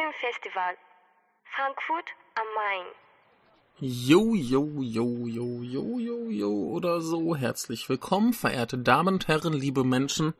Filmfestival, 0.00 0.76
Frankfurt 1.54 2.10
am 2.34 2.46
Main. 2.54 2.86
Jo, 3.80 4.34
jo, 4.34 4.80
jo, 4.80 5.26
jo, 5.26 5.62
jo, 5.62 5.98
jo, 5.98 6.30
jo 6.30 6.50
oder 6.70 7.02
so. 7.02 7.36
Herzlich 7.36 7.88
willkommen, 7.88 8.32
verehrte 8.32 8.78
Damen 8.78 9.14
und 9.14 9.28
Herren, 9.28 9.52
liebe 9.52 9.84
Menschen, 9.84 10.32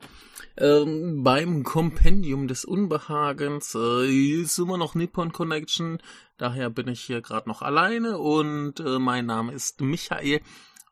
ähm, 0.57 1.23
beim 1.23 1.63
Kompendium 1.63 2.47
des 2.47 2.65
Unbehagens. 2.65 3.75
Äh, 3.75 4.41
ist 4.41 4.57
immer 4.57 4.77
noch 4.77 4.95
Nippon 4.95 5.31
Connection, 5.31 6.01
daher 6.37 6.71
bin 6.71 6.87
ich 6.87 7.01
hier 7.01 7.21
gerade 7.21 7.47
noch 7.47 7.61
alleine 7.61 8.17
und 8.17 8.79
äh, 8.79 8.97
mein 8.97 9.27
Name 9.27 9.53
ist 9.53 9.81
Michael. 9.81 10.41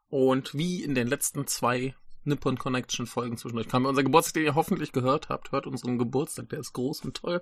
Und 0.10 0.54
wie 0.54 0.84
in 0.84 0.94
den 0.94 1.08
letzten 1.08 1.48
zwei 1.48 1.96
Nippon 2.24 2.58
Connection 2.60 3.08
Folgen 3.08 3.38
zwischendurch 3.38 3.68
kam 3.68 3.86
unser 3.86 4.04
Geburtstag, 4.04 4.36
den 4.36 4.44
ihr 4.44 4.56
hoffentlich 4.56 4.92
gehört 4.92 5.30
habt. 5.30 5.52
Hört 5.52 5.66
unseren 5.66 5.98
Geburtstag, 5.98 6.50
der 6.50 6.60
ist 6.60 6.74
groß 6.74 7.06
und 7.06 7.18
toll. 7.18 7.42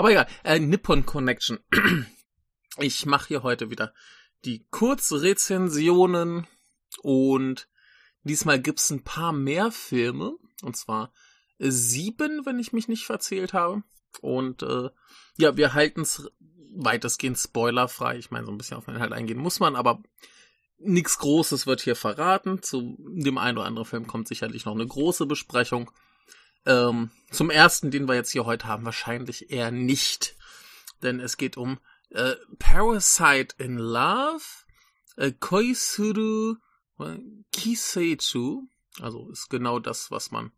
Aber 0.00 0.12
egal, 0.12 0.26
äh, 0.44 0.58
Nippon 0.58 1.04
Connection. 1.04 1.58
Ich 2.78 3.04
mache 3.04 3.28
hier 3.28 3.42
heute 3.42 3.68
wieder 3.68 3.92
die 4.46 4.64
Kurzrezensionen 4.70 6.46
und 7.02 7.68
diesmal 8.22 8.58
gibt's 8.58 8.88
ein 8.88 9.04
paar 9.04 9.34
mehr 9.34 9.70
Filme 9.70 10.36
und 10.62 10.74
zwar 10.74 11.12
sieben, 11.58 12.46
wenn 12.46 12.58
ich 12.58 12.72
mich 12.72 12.88
nicht 12.88 13.04
verzählt 13.04 13.52
habe. 13.52 13.82
Und 14.22 14.62
äh, 14.62 14.88
ja, 15.36 15.58
wir 15.58 15.74
halten's 15.74 16.30
weitestgehend 16.74 17.36
spoilerfrei. 17.36 18.16
Ich 18.16 18.30
meine, 18.30 18.46
so 18.46 18.52
ein 18.52 18.56
bisschen 18.56 18.78
auf 18.78 18.86
den 18.86 18.94
Inhalt 18.94 19.12
eingehen 19.12 19.36
muss 19.36 19.60
man, 19.60 19.76
aber 19.76 20.00
nichts 20.78 21.18
Großes 21.18 21.66
wird 21.66 21.82
hier 21.82 21.96
verraten. 21.96 22.62
Zu 22.62 22.96
dem 22.98 23.36
einen 23.36 23.58
oder 23.58 23.66
anderen 23.66 23.86
Film 23.86 24.06
kommt 24.06 24.28
sicherlich 24.28 24.64
noch 24.64 24.74
eine 24.74 24.86
große 24.86 25.26
Besprechung. 25.26 25.90
Ähm, 26.66 27.10
zum 27.30 27.50
ersten, 27.50 27.90
den 27.90 28.06
wir 28.06 28.14
jetzt 28.14 28.30
hier 28.32 28.44
heute 28.44 28.66
haben, 28.66 28.84
wahrscheinlich 28.84 29.50
eher 29.50 29.70
nicht. 29.70 30.36
Denn 31.02 31.20
es 31.20 31.36
geht 31.36 31.56
um 31.56 31.78
äh, 32.10 32.34
Parasite 32.58 33.54
in 33.58 33.78
Love, 33.78 34.42
äh, 35.16 35.32
Koisuru 35.32 36.56
Kiseichu, 37.52 38.66
also 39.00 39.30
ist 39.30 39.48
genau 39.48 39.78
das, 39.78 40.10
was 40.10 40.30
man 40.30 40.52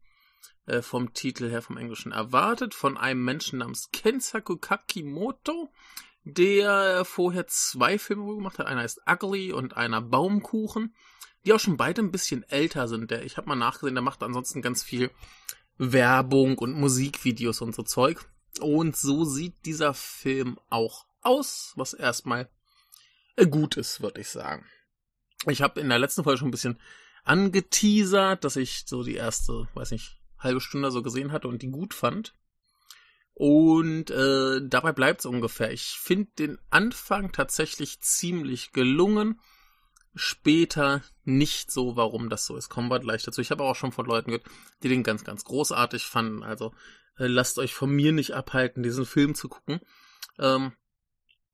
äh, 0.66 0.82
vom 0.82 1.12
Titel 1.12 1.48
her 1.50 1.62
vom 1.62 1.76
Englischen 1.76 2.12
erwartet, 2.12 2.74
von 2.74 2.96
einem 2.96 3.24
Menschen 3.24 3.60
namens 3.60 3.90
Kensaku 3.92 4.56
Kakimoto, 4.56 5.72
der 6.24 7.04
vorher 7.04 7.46
zwei 7.48 7.98
Filme 7.98 8.34
gemacht 8.34 8.58
hat. 8.58 8.66
Einer 8.66 8.84
ist 8.84 9.00
Ugly 9.08 9.52
und 9.52 9.76
einer 9.76 10.00
Baumkuchen, 10.00 10.94
die 11.44 11.52
auch 11.52 11.60
schon 11.60 11.76
beide 11.76 12.00
ein 12.00 12.12
bisschen 12.12 12.44
älter 12.44 12.86
sind. 12.86 13.10
Der, 13.10 13.24
ich 13.24 13.36
habe 13.36 13.48
mal 13.48 13.56
nachgesehen, 13.56 13.94
der 13.94 14.02
macht 14.02 14.22
ansonsten 14.22 14.62
ganz 14.62 14.82
viel 14.82 15.10
Werbung 15.78 16.58
und 16.58 16.74
Musikvideos 16.74 17.60
und 17.60 17.74
so 17.74 17.82
Zeug. 17.82 18.24
Und 18.60 18.96
so 18.96 19.24
sieht 19.24 19.64
dieser 19.64 19.94
Film 19.94 20.58
auch 20.68 21.06
aus, 21.22 21.72
was 21.76 21.94
erstmal 21.94 22.48
äh, 23.36 23.46
gut 23.46 23.76
ist, 23.76 24.00
würde 24.02 24.20
ich 24.20 24.28
sagen. 24.28 24.66
Ich 25.46 25.62
habe 25.62 25.80
in 25.80 25.88
der 25.88 25.98
letzten 25.98 26.24
Folge 26.24 26.38
schon 26.38 26.48
ein 26.48 26.52
bisschen 26.52 26.78
angeteasert, 27.24 28.44
dass 28.44 28.56
ich 28.56 28.84
so 28.86 29.02
die 29.02 29.14
erste, 29.14 29.68
weiß 29.74 29.92
nicht, 29.92 30.20
halbe 30.38 30.60
Stunde 30.60 30.90
so 30.90 31.02
gesehen 31.02 31.32
hatte 31.32 31.48
und 31.48 31.62
die 31.62 31.70
gut 31.70 31.94
fand. 31.94 32.34
Und 33.34 34.10
äh, 34.10 34.60
dabei 34.62 34.92
bleibt 34.92 35.20
es 35.20 35.26
ungefähr. 35.26 35.72
Ich 35.72 35.98
finde 35.98 36.30
den 36.38 36.58
Anfang 36.70 37.32
tatsächlich 37.32 38.00
ziemlich 38.00 38.72
gelungen. 38.72 39.40
Später 40.14 41.02
nicht 41.24 41.70
so, 41.70 41.96
warum 41.96 42.28
das 42.28 42.44
so 42.44 42.56
ist. 42.56 42.68
Kommen 42.68 42.90
wir 42.90 43.00
gleich 43.00 43.22
dazu. 43.22 43.40
Ich 43.40 43.50
habe 43.50 43.64
auch 43.64 43.76
schon 43.76 43.92
von 43.92 44.06
Leuten 44.06 44.30
gehört, 44.30 44.46
die 44.82 44.88
den 44.88 45.02
ganz, 45.02 45.24
ganz 45.24 45.44
großartig 45.44 46.04
fanden. 46.04 46.42
Also 46.42 46.72
äh, 47.16 47.26
lasst 47.26 47.58
euch 47.58 47.74
von 47.74 47.90
mir 47.90 48.12
nicht 48.12 48.32
abhalten, 48.32 48.82
diesen 48.82 49.06
Film 49.06 49.34
zu 49.34 49.48
gucken. 49.48 49.80
Ähm, 50.38 50.72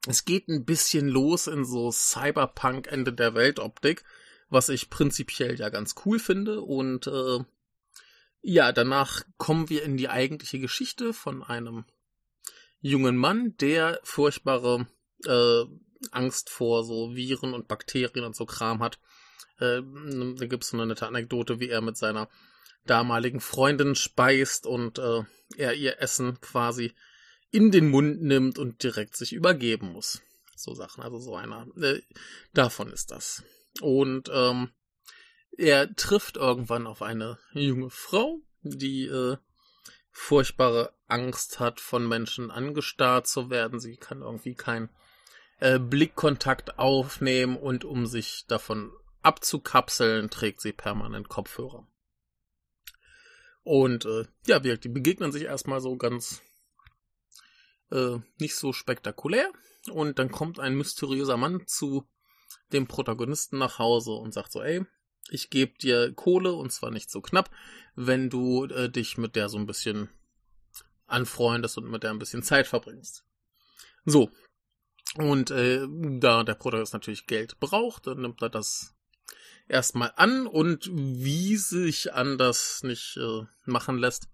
es 0.07 0.25
geht 0.25 0.49
ein 0.49 0.65
bisschen 0.65 1.09
los 1.09 1.47
in 1.47 1.65
so 1.65 1.91
Cyberpunk-Ende 1.91 3.13
der 3.13 3.35
Weltoptik, 3.35 4.05
was 4.49 4.69
ich 4.69 4.91
prinzipiell 4.91 5.59
ja 5.59 5.69
ganz 5.69 5.95
cool 6.05 6.19
finde. 6.19 6.61
Und 6.63 7.07
äh, 7.07 7.39
ja, 8.41 8.73
danach 8.73 9.23
kommen 9.37 9.69
wir 9.69 9.83
in 9.83 9.97
die 9.97 10.09
eigentliche 10.09 10.59
Geschichte 10.59 11.13
von 11.13 11.43
einem 11.43 11.85
jungen 12.81 13.17
Mann, 13.17 13.57
der 13.59 14.01
furchtbare 14.05 14.87
äh, 15.27 15.65
Angst 16.11 16.51
vor 16.51 16.85
so 16.85 17.15
Viren 17.15 17.55
und 17.55 17.69
Bakterien 17.69 18.25
und 18.25 18.37
so 18.37 18.47
Kram 18.47 18.83
hat. 18.83 18.99
Äh, 19.59 19.83
da 19.83 20.47
gibt's 20.47 20.71
so 20.71 20.77
eine 20.77 20.87
nette 20.87 21.07
Anekdote, 21.07 21.61
wie 21.61 21.69
er 21.69 21.81
mit 21.81 21.97
seiner 21.97 22.29
damaligen 22.87 23.41
Freundin 23.41 23.95
speist 23.95 24.67
und 24.67 24.99
äh, 24.99 25.23
er 25.57 25.75
ihr 25.75 26.01
Essen 26.01 26.41
quasi 26.41 26.95
in 27.51 27.71
den 27.71 27.91
Mund 27.91 28.23
nimmt 28.23 28.59
und 28.59 28.83
direkt 28.83 29.17
sich 29.17 29.33
übergeben 29.33 29.93
muss. 29.93 30.21
So 30.57 30.75
Sachen, 30.75 31.03
also 31.03 31.19
so 31.19 31.37
einer. 31.37 31.67
Äh, 31.77 32.01
davon 32.53 32.91
ist 32.91 33.11
das. 33.11 33.43
Und 33.81 34.31
ähm, 34.33 34.71
er 35.57 35.95
trifft 35.95 36.37
irgendwann 36.37 36.87
auf 36.87 37.03
eine 37.03 37.39
junge 37.53 37.91
Frau, 37.91 38.41
die 38.63 39.07
äh, 39.07 39.37
furchtbare 40.11 40.93
Angst 41.07 41.61
hat, 41.61 41.81
von 41.81 42.07
Menschen 42.07 42.51
angestarrt 42.51 43.27
zu 43.27 43.51
werden. 43.51 43.81
Sie 43.81 43.97
kann 43.97 44.23
irgendwie 44.23 44.55
keinen 44.55 44.91
äh, 45.61 45.79
Blickkontakt 45.79 46.79
aufnehmen 46.79 47.57
und 47.57 47.85
um 47.85 48.07
sich 48.07 48.45
davon 48.47 48.93
abzukapseln, 49.23 50.31
trägt 50.31 50.61
sie 50.61 50.73
permanent 50.73 51.29
Kopfhörer. 51.29 51.87
Und 53.63 54.07
äh, 54.07 54.25
ja, 54.47 54.59
die 54.61 54.89
begegnen 54.89 55.33
sich 55.33 55.43
erstmal 55.43 55.81
so 55.81 55.97
ganz 55.97 56.41
äh, 57.91 58.19
nicht 58.39 58.57
so 58.57 58.73
spektakulär. 58.73 59.51
Und 59.91 60.19
dann 60.19 60.31
kommt 60.31 60.59
ein 60.59 60.75
mysteriöser 60.75 61.37
Mann 61.37 61.67
zu 61.67 62.09
dem 62.73 62.87
Protagonisten 62.87 63.59
nach 63.59 63.79
Hause 63.79 64.13
und 64.13 64.33
sagt 64.33 64.53
so, 64.53 64.63
ey, 64.63 64.85
ich 65.31 65.51
gebe 65.51 65.77
dir 65.79 66.13
Kohle 66.15 66.53
und 66.53 66.73
zwar 66.73 66.91
nicht 66.91 67.11
so 67.11 67.21
knapp, 67.21 67.51
wenn 67.95 68.31
du 68.31 68.65
äh, 68.65 68.91
dich 68.91 69.19
mit 69.19 69.37
der 69.37 69.49
so 69.49 69.59
ein 69.59 69.67
bisschen 69.67 70.09
anfreundest 71.07 71.79
und 71.79 71.91
mit 71.91 72.03
der 72.03 72.11
ein 72.11 72.19
bisschen 72.19 72.43
Zeit 72.43 72.67
verbringst. 72.67 73.25
So. 74.05 74.31
Und 75.17 75.51
äh, 75.51 75.87
da 75.89 76.45
der 76.45 76.55
Protagonist 76.55 76.93
natürlich 76.93 77.27
Geld 77.27 77.59
braucht, 77.61 78.07
dann 78.07 78.21
nimmt 78.21 78.43
er 78.43 78.51
das 78.51 78.95
erstmal 79.69 80.13
an 80.17 80.47
und 80.47 80.89
wie 80.93 81.57
sich 81.57 82.13
anders 82.13 82.83
nicht 82.83 83.17
äh, 83.17 83.45
machen 83.65 83.99
lässt, 83.99 84.29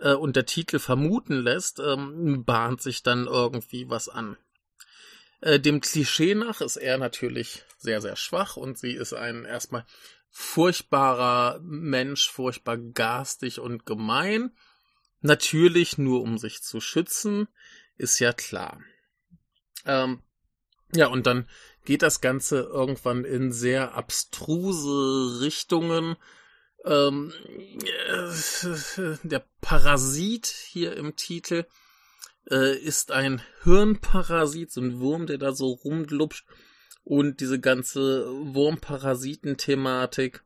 äh, 0.00 0.14
und 0.14 0.36
der 0.36 0.46
Titel 0.46 0.78
vermuten 0.78 1.40
lässt, 1.40 1.78
ähm, 1.80 2.44
bahnt 2.44 2.82
sich 2.82 3.02
dann 3.02 3.26
irgendwie 3.26 3.88
was 3.88 4.08
an. 4.08 4.36
Äh, 5.40 5.60
dem 5.60 5.80
Klischee 5.80 6.34
nach 6.34 6.60
ist 6.60 6.76
er 6.76 6.98
natürlich 6.98 7.64
sehr, 7.78 8.00
sehr 8.00 8.16
schwach 8.16 8.56
und 8.56 8.78
sie 8.78 8.92
ist 8.92 9.12
ein 9.12 9.44
erstmal 9.44 9.86
furchtbarer 10.30 11.60
Mensch, 11.62 12.30
furchtbar 12.30 12.78
garstig 12.78 13.58
und 13.58 13.86
gemein. 13.86 14.52
Natürlich 15.20 15.98
nur 15.98 16.22
um 16.22 16.38
sich 16.38 16.62
zu 16.62 16.80
schützen, 16.80 17.48
ist 17.96 18.18
ja 18.20 18.32
klar. 18.32 18.80
Ähm, 19.86 20.22
ja, 20.94 21.06
und 21.06 21.26
dann 21.26 21.48
geht 21.84 22.02
das 22.02 22.20
Ganze 22.20 22.60
irgendwann 22.60 23.24
in 23.24 23.52
sehr 23.52 23.94
abstruse 23.94 25.40
Richtungen, 25.40 26.16
ähm, 26.84 27.32
äh, 28.08 29.16
der 29.22 29.44
Parasit 29.60 30.46
hier 30.46 30.96
im 30.96 31.14
Titel 31.16 31.66
äh, 32.50 32.76
ist 32.78 33.12
ein 33.12 33.42
Hirnparasit, 33.62 34.72
so 34.72 34.80
ein 34.80 34.98
Wurm, 35.00 35.26
der 35.26 35.38
da 35.38 35.52
so 35.52 35.72
rumglupscht. 35.72 36.46
Und 37.04 37.40
diese 37.40 37.60
ganze 37.60 38.26
Wurmparasiten-Thematik 38.54 40.42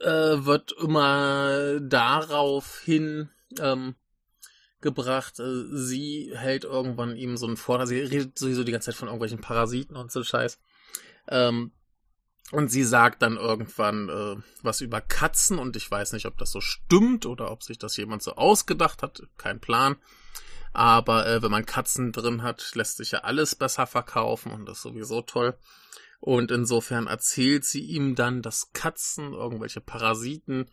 äh, 0.00 0.06
wird 0.08 0.72
immer 0.72 1.80
darauf 1.80 2.80
hin 2.80 3.30
ähm, 3.58 3.94
gebracht. 4.80 5.38
Äh, 5.40 5.64
sie 5.72 6.32
hält 6.34 6.64
irgendwann 6.64 7.16
ihm 7.16 7.36
so 7.36 7.46
einen 7.46 7.56
Vortrag. 7.56 7.88
Sie 7.88 8.00
redet 8.00 8.38
sowieso 8.38 8.64
die 8.64 8.72
ganze 8.72 8.86
Zeit 8.86 8.96
von 8.96 9.08
irgendwelchen 9.08 9.40
Parasiten 9.40 9.96
und 9.96 10.10
so 10.12 10.22
Scheiß. 10.22 10.58
Ähm, 11.28 11.72
und 12.52 12.68
sie 12.68 12.84
sagt 12.84 13.22
dann 13.22 13.36
irgendwann 13.36 14.08
äh, 14.08 14.36
was 14.62 14.80
über 14.80 15.00
Katzen 15.00 15.58
und 15.58 15.76
ich 15.76 15.88
weiß 15.88 16.12
nicht, 16.12 16.26
ob 16.26 16.36
das 16.38 16.50
so 16.50 16.60
stimmt 16.60 17.24
oder 17.26 17.50
ob 17.50 17.62
sich 17.62 17.78
das 17.78 17.96
jemand 17.96 18.22
so 18.22 18.34
ausgedacht 18.34 19.02
hat. 19.02 19.22
Kein 19.36 19.60
Plan. 19.60 19.96
Aber 20.72 21.26
äh, 21.26 21.42
wenn 21.42 21.50
man 21.50 21.66
Katzen 21.66 22.12
drin 22.12 22.42
hat, 22.42 22.74
lässt 22.74 22.96
sich 22.96 23.12
ja 23.12 23.20
alles 23.20 23.54
besser 23.54 23.86
verkaufen 23.86 24.52
und 24.52 24.66
das 24.66 24.78
ist 24.78 24.82
sowieso 24.82 25.22
toll. 25.22 25.56
Und 26.20 26.50
insofern 26.50 27.06
erzählt 27.06 27.64
sie 27.64 27.82
ihm 27.82 28.14
dann, 28.14 28.42
dass 28.42 28.72
Katzen 28.72 29.32
irgendwelche 29.32 29.80
Parasiten 29.80 30.70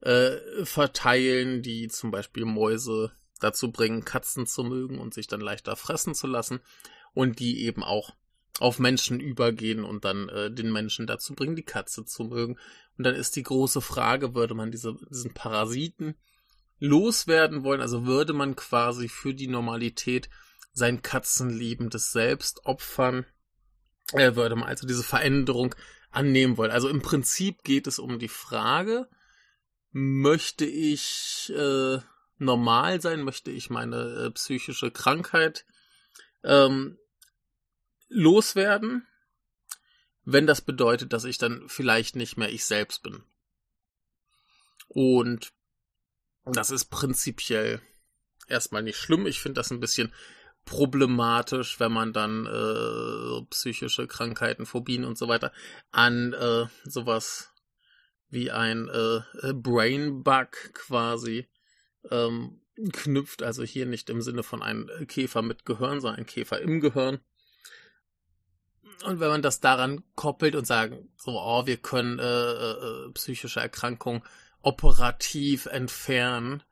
äh, 0.00 0.64
verteilen, 0.64 1.62
die 1.62 1.88
zum 1.88 2.10
Beispiel 2.10 2.44
Mäuse 2.44 3.12
dazu 3.40 3.72
bringen, 3.72 4.04
Katzen 4.04 4.46
zu 4.46 4.62
mögen 4.62 4.98
und 4.98 5.14
sich 5.14 5.26
dann 5.26 5.40
leichter 5.40 5.76
fressen 5.76 6.14
zu 6.14 6.26
lassen. 6.26 6.60
Und 7.12 7.40
die 7.40 7.64
eben 7.64 7.82
auch 7.82 8.14
auf 8.60 8.78
Menschen 8.78 9.20
übergehen 9.20 9.84
und 9.84 10.04
dann 10.04 10.28
äh, 10.28 10.50
den 10.50 10.70
Menschen 10.70 11.06
dazu 11.06 11.34
bringen, 11.34 11.56
die 11.56 11.64
Katze 11.64 12.04
zu 12.04 12.24
mögen. 12.24 12.58
Und 12.96 13.04
dann 13.04 13.14
ist 13.14 13.34
die 13.36 13.42
große 13.42 13.80
Frage, 13.80 14.34
würde 14.34 14.54
man 14.54 14.70
diese, 14.70 14.96
diesen 15.10 15.32
Parasiten 15.32 16.14
loswerden 16.78 17.64
wollen. 17.64 17.80
Also 17.80 18.06
würde 18.06 18.32
man 18.32 18.56
quasi 18.56 19.08
für 19.08 19.34
die 19.34 19.48
Normalität 19.48 20.28
sein 20.72 21.02
katzenliebendes 21.02 22.12
Selbst 22.12 22.66
opfern. 22.66 23.26
Er 24.12 24.36
würde 24.36 24.56
man 24.56 24.68
also 24.68 24.86
diese 24.86 25.04
Veränderung 25.04 25.74
annehmen 26.10 26.56
wollen. 26.56 26.70
Also 26.70 26.88
im 26.88 27.02
Prinzip 27.02 27.62
geht 27.64 27.86
es 27.86 27.98
um 27.98 28.18
die 28.18 28.28
Frage, 28.28 29.08
möchte 29.92 30.64
ich 30.64 31.52
äh, 31.56 31.98
normal 32.40 33.00
sein, 33.00 33.22
möchte 33.22 33.50
ich 33.50 33.70
meine 33.70 33.96
äh, 33.96 34.30
psychische 34.30 34.90
Krankheit 34.90 35.66
ähm, 36.42 36.98
loswerden, 38.08 39.06
wenn 40.24 40.46
das 40.46 40.60
bedeutet, 40.60 41.12
dass 41.12 41.24
ich 41.24 41.38
dann 41.38 41.68
vielleicht 41.68 42.16
nicht 42.16 42.36
mehr 42.36 42.50
ich 42.50 42.64
selbst 42.64 43.02
bin. 43.02 43.22
Und 44.88 45.52
das 46.44 46.70
ist 46.70 46.86
prinzipiell 46.86 47.80
erstmal 48.48 48.82
nicht 48.82 48.98
schlimm. 48.98 49.26
Ich 49.26 49.40
finde 49.40 49.60
das 49.60 49.70
ein 49.70 49.80
bisschen 49.80 50.12
problematisch, 50.64 51.80
wenn 51.80 51.92
man 51.92 52.12
dann 52.12 52.46
äh, 52.46 53.46
psychische 53.50 54.06
Krankheiten, 54.06 54.66
Phobien 54.66 55.04
und 55.04 55.16
so 55.16 55.28
weiter 55.28 55.52
an 55.90 56.32
äh, 56.32 56.66
sowas 56.84 57.50
wie 58.28 58.50
ein 58.50 58.88
äh, 58.88 59.52
Brain 59.54 60.22
Bug 60.22 60.50
quasi 60.74 61.48
ähm, 62.10 62.60
knüpft. 62.92 63.42
Also 63.42 63.62
hier 63.62 63.86
nicht 63.86 64.10
im 64.10 64.22
Sinne 64.22 64.42
von 64.42 64.62
einem 64.62 64.88
Käfer 65.06 65.42
mit 65.42 65.64
Gehirn, 65.64 66.00
sondern 66.00 66.20
ein 66.20 66.26
Käfer 66.26 66.60
im 66.60 66.80
Gehirn. 66.80 67.20
Und 69.04 69.20
wenn 69.20 69.28
man 69.28 69.42
das 69.42 69.60
daran 69.60 70.02
koppelt 70.14 70.54
und 70.54 70.66
sagen, 70.66 71.10
so, 71.16 71.32
oh, 71.32 71.66
wir 71.66 71.78
können 71.78 72.18
äh, 72.18 72.22
äh, 72.22 73.06
äh 73.06 73.12
psychische 73.12 73.60
Erkrankungen 73.60 74.22
operativ 74.62 75.66
entfernen, 75.66 76.62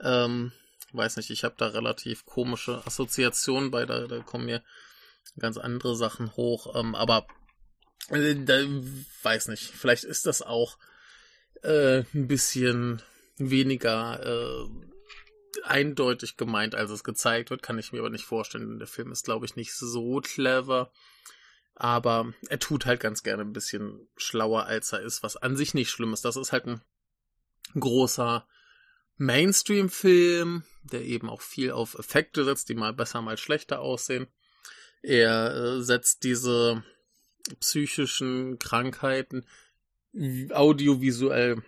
ähm, 0.00 0.52
weiß 0.92 1.16
nicht, 1.16 1.30
ich 1.30 1.44
habe 1.44 1.54
da 1.56 1.68
relativ 1.68 2.26
komische 2.26 2.86
Assoziationen 2.86 3.70
bei, 3.70 3.86
da, 3.86 4.06
da 4.06 4.20
kommen 4.20 4.46
mir 4.46 4.62
ganz 5.38 5.56
andere 5.56 5.96
Sachen 5.96 6.34
hoch, 6.36 6.74
ähm, 6.74 6.94
aber 6.94 7.26
äh, 8.10 8.34
da, 8.34 8.60
weiß 9.22 9.48
nicht, 9.48 9.64
vielleicht 9.64 10.04
ist 10.04 10.26
das 10.26 10.42
auch 10.42 10.78
äh, 11.62 12.04
ein 12.14 12.28
bisschen 12.28 13.02
weniger 13.38 14.20
äh, 14.24 14.68
eindeutig 15.64 16.36
gemeint, 16.36 16.74
als 16.74 16.90
es 16.90 17.04
gezeigt 17.04 17.50
wird, 17.50 17.62
kann 17.62 17.78
ich 17.78 17.92
mir 17.92 18.00
aber 18.00 18.10
nicht 18.10 18.24
vorstellen. 18.24 18.78
Der 18.78 18.88
Film 18.88 19.12
ist, 19.12 19.24
glaube 19.24 19.46
ich, 19.46 19.56
nicht 19.56 19.74
so 19.74 20.20
clever. 20.20 20.92
Aber 21.74 22.32
er 22.48 22.58
tut 22.58 22.86
halt 22.86 23.00
ganz 23.00 23.22
gerne 23.22 23.42
ein 23.42 23.52
bisschen 23.52 24.08
schlauer, 24.16 24.64
als 24.64 24.92
er 24.92 25.00
ist, 25.00 25.22
was 25.22 25.36
an 25.36 25.56
sich 25.56 25.74
nicht 25.74 25.90
schlimm 25.90 26.12
ist. 26.12 26.24
Das 26.24 26.36
ist 26.36 26.52
halt 26.52 26.66
ein 26.66 26.80
großer 27.78 28.46
Mainstream-Film, 29.16 30.64
der 30.82 31.02
eben 31.02 31.28
auch 31.28 31.40
viel 31.40 31.70
auf 31.70 31.94
Effekte 31.98 32.44
setzt, 32.44 32.68
die 32.68 32.74
mal 32.74 32.92
besser, 32.92 33.22
mal 33.22 33.38
schlechter 33.38 33.80
aussehen. 33.80 34.26
Er 35.02 35.54
äh, 35.54 35.82
setzt 35.82 36.24
diese 36.24 36.82
psychischen 37.60 38.58
Krankheiten 38.58 39.46
audiovisuell 40.50 41.62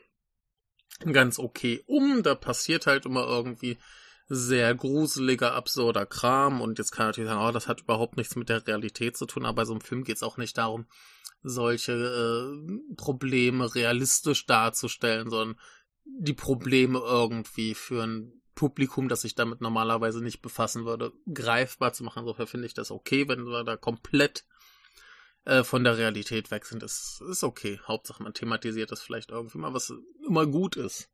ganz 1.01 1.39
okay 1.39 1.83
um. 1.87 2.23
Da 2.23 2.35
passiert 2.35 2.87
halt 2.87 3.07
immer 3.07 3.27
irgendwie 3.27 3.79
sehr 4.29 4.75
gruseliger, 4.75 5.55
absurder 5.55 6.07
Kram. 6.07 6.61
Und 6.61 6.79
jetzt 6.79 6.93
kann 6.93 7.07
natürlich 7.07 7.29
sagen, 7.29 7.45
oh, 7.47 7.53
das 7.53 7.69
hat 7.69 7.83
überhaupt 7.83 8.17
nichts 8.17 8.37
mit 8.37 8.49
der 8.49 8.67
Realität 8.67 9.17
zu 9.17 9.27
tun. 9.27 9.45
Aber 9.45 9.57
bei 9.57 9.65
so 9.65 9.73
einem 9.73 9.81
Film 9.81 10.05
geht 10.05 10.17
es 10.17 10.23
auch 10.23 10.37
nicht 10.37 10.57
darum, 10.57 10.87
solche 11.43 11.93
äh, 11.93 12.95
Probleme 12.97 13.75
realistisch 13.75 14.47
darzustellen, 14.47 15.31
sondern 15.31 15.59
die 16.05 16.35
Probleme 16.35 16.99
irgendwie 16.99 17.75
für 17.75 18.05
ein 18.05 18.41
Publikum, 18.55 19.09
das 19.09 19.23
sich 19.23 19.35
damit 19.35 19.61
normalerweise 19.61 20.23
nicht 20.23 20.43
befassen 20.43 20.85
würde, 20.85 21.13
greifbar 21.33 21.93
zu 21.93 22.05
machen. 22.05 22.21
Insofern 22.21 22.47
finde 22.47 22.67
ich 22.67 22.75
das 22.75 22.91
okay, 22.91 23.27
wenn 23.27 23.47
wir 23.47 23.65
da 23.65 23.77
komplett 23.77 24.45
äh, 25.45 25.65
von 25.65 25.85
der 25.85 25.97
Realität 25.97 26.51
weg 26.51 26.65
sind. 26.65 26.83
Das 26.83 27.23
ist 27.29 27.45
okay. 27.45 27.81
Hauptsache 27.87 28.23
man 28.23 28.35
thematisiert 28.35 28.93
das 28.93 29.03
vielleicht 29.03 29.31
irgendwie 29.31 29.59
mal, 29.59 29.75
was 29.75 29.93
immer 30.27 30.47
gut 30.47 30.77
ist. 30.77 31.09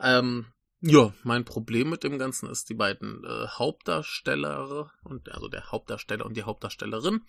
Ähm, 0.00 0.46
ja, 0.80 1.14
mein 1.22 1.44
Problem 1.44 1.90
mit 1.90 2.04
dem 2.04 2.18
Ganzen 2.18 2.48
ist, 2.48 2.68
die 2.68 2.74
beiden 2.74 3.24
äh, 3.24 3.46
Hauptdarsteller 3.48 4.92
und 5.02 5.30
also 5.32 5.48
der 5.48 5.70
Hauptdarsteller 5.70 6.26
und 6.26 6.36
die 6.36 6.42
Hauptdarstellerin 6.42 7.24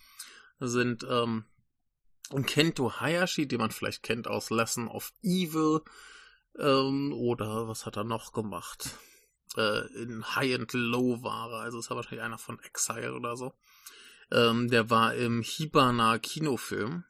sind 0.59 1.05
ähm, 1.09 1.45
Kento 2.45 2.99
Hayashi, 2.99 3.47
den 3.47 3.59
man 3.59 3.71
vielleicht 3.71 4.03
kennt 4.03 4.27
aus 4.27 4.49
Lesson 4.49 4.87
of 4.87 5.13
Evil, 5.21 5.81
ähm, 6.59 7.13
oder 7.13 7.67
was 7.67 7.85
hat 7.85 7.97
er 7.97 8.03
noch 8.03 8.31
gemacht? 8.31 8.97
Äh, 9.57 9.87
in 10.01 10.35
High 10.35 10.55
and 10.55 10.73
Low 10.73 11.21
war 11.23 11.51
er, 11.51 11.59
also 11.61 11.79
ist 11.79 11.89
er 11.89 11.95
wahrscheinlich 11.95 12.23
einer 12.23 12.37
von 12.37 12.59
Exile 12.59 13.13
oder 13.13 13.37
so. 13.37 13.53
Ähm, 14.31 14.69
der 14.69 14.89
war 14.89 15.15
im 15.15 15.41
Hibana 15.41 16.17
Kinofilm. 16.19 17.03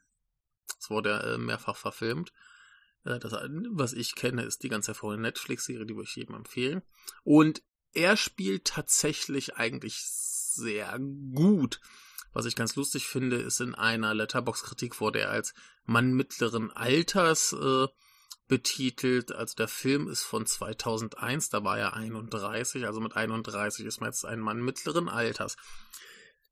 Das 0.78 0.90
wurde 0.90 1.22
äh, 1.22 1.38
mehrfach 1.38 1.76
verfilmt. 1.76 2.32
Äh, 3.04 3.18
das, 3.18 3.32
was 3.32 3.92
ich 3.92 4.14
kenne, 4.14 4.42
ist 4.42 4.62
die 4.62 4.68
ganz 4.68 4.88
hervorragende 4.88 5.28
Netflix-Serie, 5.28 5.86
die 5.86 5.94
würde 5.94 6.08
ich 6.08 6.16
jedem 6.16 6.34
empfehlen. 6.34 6.82
Und 7.22 7.62
er 7.92 8.16
spielt 8.16 8.66
tatsächlich 8.66 9.56
eigentlich 9.56 10.02
sehr 10.02 10.98
gut. 10.98 11.80
Was 12.32 12.44
ich 12.44 12.56
ganz 12.56 12.76
lustig 12.76 13.06
finde, 13.06 13.36
ist 13.36 13.60
in 13.60 13.74
einer 13.74 14.12
Letterbox-Kritik 14.12 15.00
wurde 15.00 15.20
er 15.20 15.30
als 15.30 15.54
Mann 15.84 16.12
mittleren 16.12 16.70
Alters 16.70 17.54
äh, 17.54 17.86
betitelt. 18.46 19.32
Also 19.32 19.54
der 19.54 19.68
Film 19.68 20.08
ist 20.08 20.22
von 20.22 20.44
2001, 20.44 21.48
da 21.48 21.64
war 21.64 21.78
er 21.78 21.94
31, 21.94 22.84
also 22.84 23.00
mit 23.00 23.16
31 23.16 23.86
ist 23.86 24.00
man 24.00 24.10
jetzt 24.10 24.26
ein 24.26 24.40
Mann 24.40 24.60
mittleren 24.60 25.08
Alters. 25.08 25.56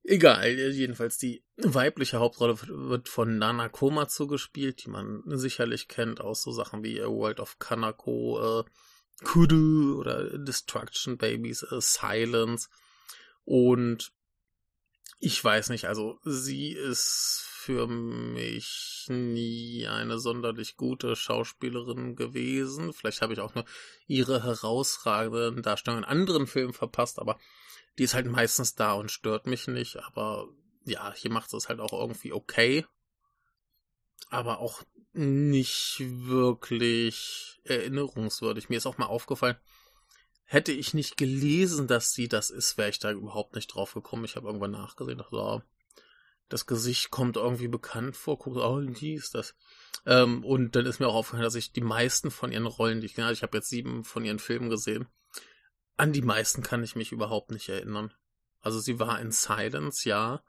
Egal, 0.07 0.51
jedenfalls 0.51 1.17
die 1.17 1.43
weibliche 1.57 2.19
Hauptrolle 2.19 2.59
wird 2.69 3.09
von 3.09 3.39
Nana 3.39 3.71
Komatsu 3.71 4.27
gespielt, 4.27 4.85
die 4.85 4.91
man 4.91 5.23
sicherlich 5.25 5.89
kennt 5.89 6.21
aus 6.21 6.43
so 6.43 6.53
Sachen 6.53 6.83
wie 6.83 7.01
A 7.01 7.07
World 7.07 7.41
of 7.41 7.59
Kanako, 7.59 8.61
äh, 8.61 8.65
Kudu 9.25 9.99
oder 9.99 10.39
Destruction 10.39 11.17
Babies, 11.17 11.63
äh, 11.63 11.81
Silence. 11.81 12.69
Und 13.45 14.13
ich 15.21 15.43
weiß 15.43 15.71
nicht, 15.71 15.87
also 15.87 16.19
sie 16.25 16.73
ist 16.73 17.49
für 17.65 17.87
mich 17.87 19.07
nie 19.09 19.87
eine 19.87 20.19
sonderlich 20.19 20.77
gute 20.77 21.17
Schauspielerin 21.17 22.15
gewesen. 22.15 22.93
Vielleicht 22.93 23.23
habe 23.23 23.33
ich 23.33 23.41
auch 23.41 23.55
nur 23.55 23.65
ihre 24.07 24.43
herausragenden 24.43 25.63
Darstellungen 25.63 26.05
in 26.05 26.11
anderen 26.11 26.47
Filmen 26.47 26.75
verpasst, 26.75 27.19
aber 27.19 27.39
die 27.99 28.05
ist 28.05 28.15
halt 28.15 28.27
meistens 28.27 28.75
da 28.75 28.93
und 28.93 29.11
stört 29.11 29.47
mich 29.47 29.67
nicht. 29.69 29.97
Aber 29.97 30.49
ja, 30.85 31.13
hier 31.15 31.31
macht 31.31 31.53
es 31.55 31.69
halt 31.69 31.81
auch 31.81 31.93
irgendwie 31.93 32.33
okay. 32.33 32.87
Aber 34.31 34.59
auch 34.59 34.83
nicht 35.13 35.97
wirklich 36.01 37.61
erinnerungswürdig. 37.65 38.69
Mir 38.69 38.79
ist 38.79 38.87
auch 38.87 38.99
mal 38.99 39.07
aufgefallen, 39.07 39.57
hätte 40.45 40.73
ich 40.73 40.93
nicht 40.95 41.17
gelesen, 41.17 41.87
dass 41.87 42.13
sie 42.13 42.29
das 42.29 42.51
ist, 42.51 42.77
wäre 42.77 42.91
ich 42.91 42.99
da 42.99 43.13
überhaupt 43.13 43.55
nicht 43.55 43.69
drauf 43.69 43.95
gekommen. 43.95 44.25
Ich 44.25 44.37
habe 44.37 44.47
irgendwann 44.47 44.73
nachgesehen, 44.73 45.19
dachte, 45.19 45.37
so, 45.37 45.63
das 46.49 46.67
Gesicht 46.67 47.11
kommt 47.11 47.37
irgendwie 47.37 47.69
bekannt 47.69 48.17
vor, 48.17 48.39
guck, 48.39 48.57
oh, 48.57 48.81
die 48.81 49.15
ist 49.15 49.35
das. 49.35 49.55
Ähm, 50.05 50.45
und 50.45 50.77
dann 50.77 50.87
ist 50.87 51.01
mir 51.01 51.09
auch 51.09 51.15
aufgefallen, 51.15 51.45
dass 51.45 51.55
ich 51.55 51.73
die 51.73 51.81
meisten 51.81 52.31
von 52.31 52.53
ihren 52.53 52.67
Rollen, 52.67 53.01
die 53.01 53.07
ich 53.07 53.15
kenne, 53.15 53.33
ich 53.33 53.43
habe 53.43 53.57
jetzt 53.57 53.71
sieben 53.71 54.05
von 54.05 54.25
ihren 54.25 54.39
Filmen 54.39 54.69
gesehen, 54.69 55.07
an 55.97 56.13
die 56.13 56.23
meisten 56.23 56.63
kann 56.63 56.83
ich 56.83 56.97
mich 56.97 57.13
überhaupt 57.13 57.51
nicht 57.51 57.69
erinnern. 57.69 58.13
Also 58.61 58.81
sie 58.81 58.99
war 58.99 59.21
in 59.21 59.31
Silence, 59.31 60.09
ja. 60.09 60.43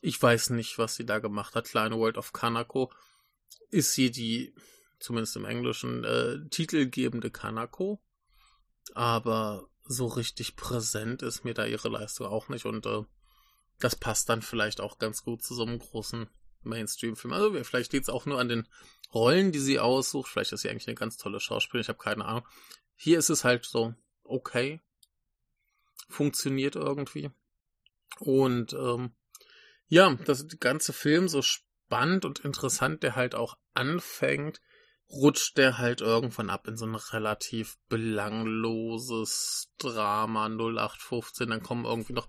Ich 0.00 0.20
weiß 0.20 0.50
nicht, 0.50 0.78
was 0.78 0.96
sie 0.96 1.06
da 1.06 1.18
gemacht 1.18 1.54
hat. 1.54 1.68
Kleine 1.68 1.96
World 1.98 2.18
of 2.18 2.32
Kanako. 2.32 2.92
Ist 3.70 3.92
sie 3.92 4.10
die, 4.10 4.54
zumindest 4.98 5.36
im 5.36 5.44
Englischen, 5.44 6.04
äh, 6.04 6.48
titelgebende 6.50 7.30
Kanako. 7.30 8.02
Aber 8.94 9.68
so 9.84 10.06
richtig 10.06 10.56
präsent 10.56 11.22
ist 11.22 11.44
mir 11.44 11.54
da 11.54 11.66
ihre 11.66 11.88
Leistung 11.88 12.26
auch 12.26 12.48
nicht. 12.48 12.66
Und 12.66 12.84
äh, 12.86 13.02
das 13.78 13.96
passt 13.96 14.28
dann 14.28 14.42
vielleicht 14.42 14.80
auch 14.80 14.98
ganz 14.98 15.22
gut 15.24 15.42
zu 15.42 15.54
so 15.54 15.62
einem 15.62 15.78
großen 15.78 16.28
Mainstream-Film. 16.62 17.32
Also 17.32 17.64
vielleicht 17.64 17.92
liegt 17.92 18.08
es 18.08 18.14
auch 18.14 18.26
nur 18.26 18.40
an 18.40 18.48
den 18.48 18.68
Rollen, 19.14 19.52
die 19.52 19.58
sie 19.58 19.78
aussucht. 19.78 20.30
Vielleicht 20.30 20.52
ist 20.52 20.62
sie 20.62 20.70
eigentlich 20.70 20.88
eine 20.88 20.94
ganz 20.96 21.16
tolle 21.16 21.40
Schauspielerin. 21.40 21.82
Ich 21.82 21.88
habe 21.88 21.98
keine 21.98 22.24
Ahnung. 22.24 22.46
Hier 22.96 23.18
ist 23.18 23.30
es 23.30 23.44
halt 23.44 23.64
so 23.64 23.94
okay. 24.24 24.80
Funktioniert 26.08 26.76
irgendwie. 26.76 27.30
Und 28.18 28.72
ähm, 28.74 29.14
ja, 29.88 30.14
das 30.26 30.46
ganze 30.60 30.92
Film 30.92 31.28
so 31.28 31.42
spannend 31.42 32.24
und 32.24 32.40
interessant, 32.40 33.02
der 33.02 33.16
halt 33.16 33.34
auch 33.34 33.56
anfängt, 33.74 34.60
rutscht 35.10 35.56
der 35.58 35.78
halt 35.78 36.00
irgendwann 36.00 36.50
ab 36.50 36.66
in 36.68 36.76
so 36.76 36.86
ein 36.86 36.94
relativ 36.94 37.78
belangloses 37.88 39.72
Drama 39.78 40.46
0815. 40.46 41.50
Dann 41.50 41.62
kommen 41.62 41.84
irgendwie 41.84 42.14
noch 42.14 42.28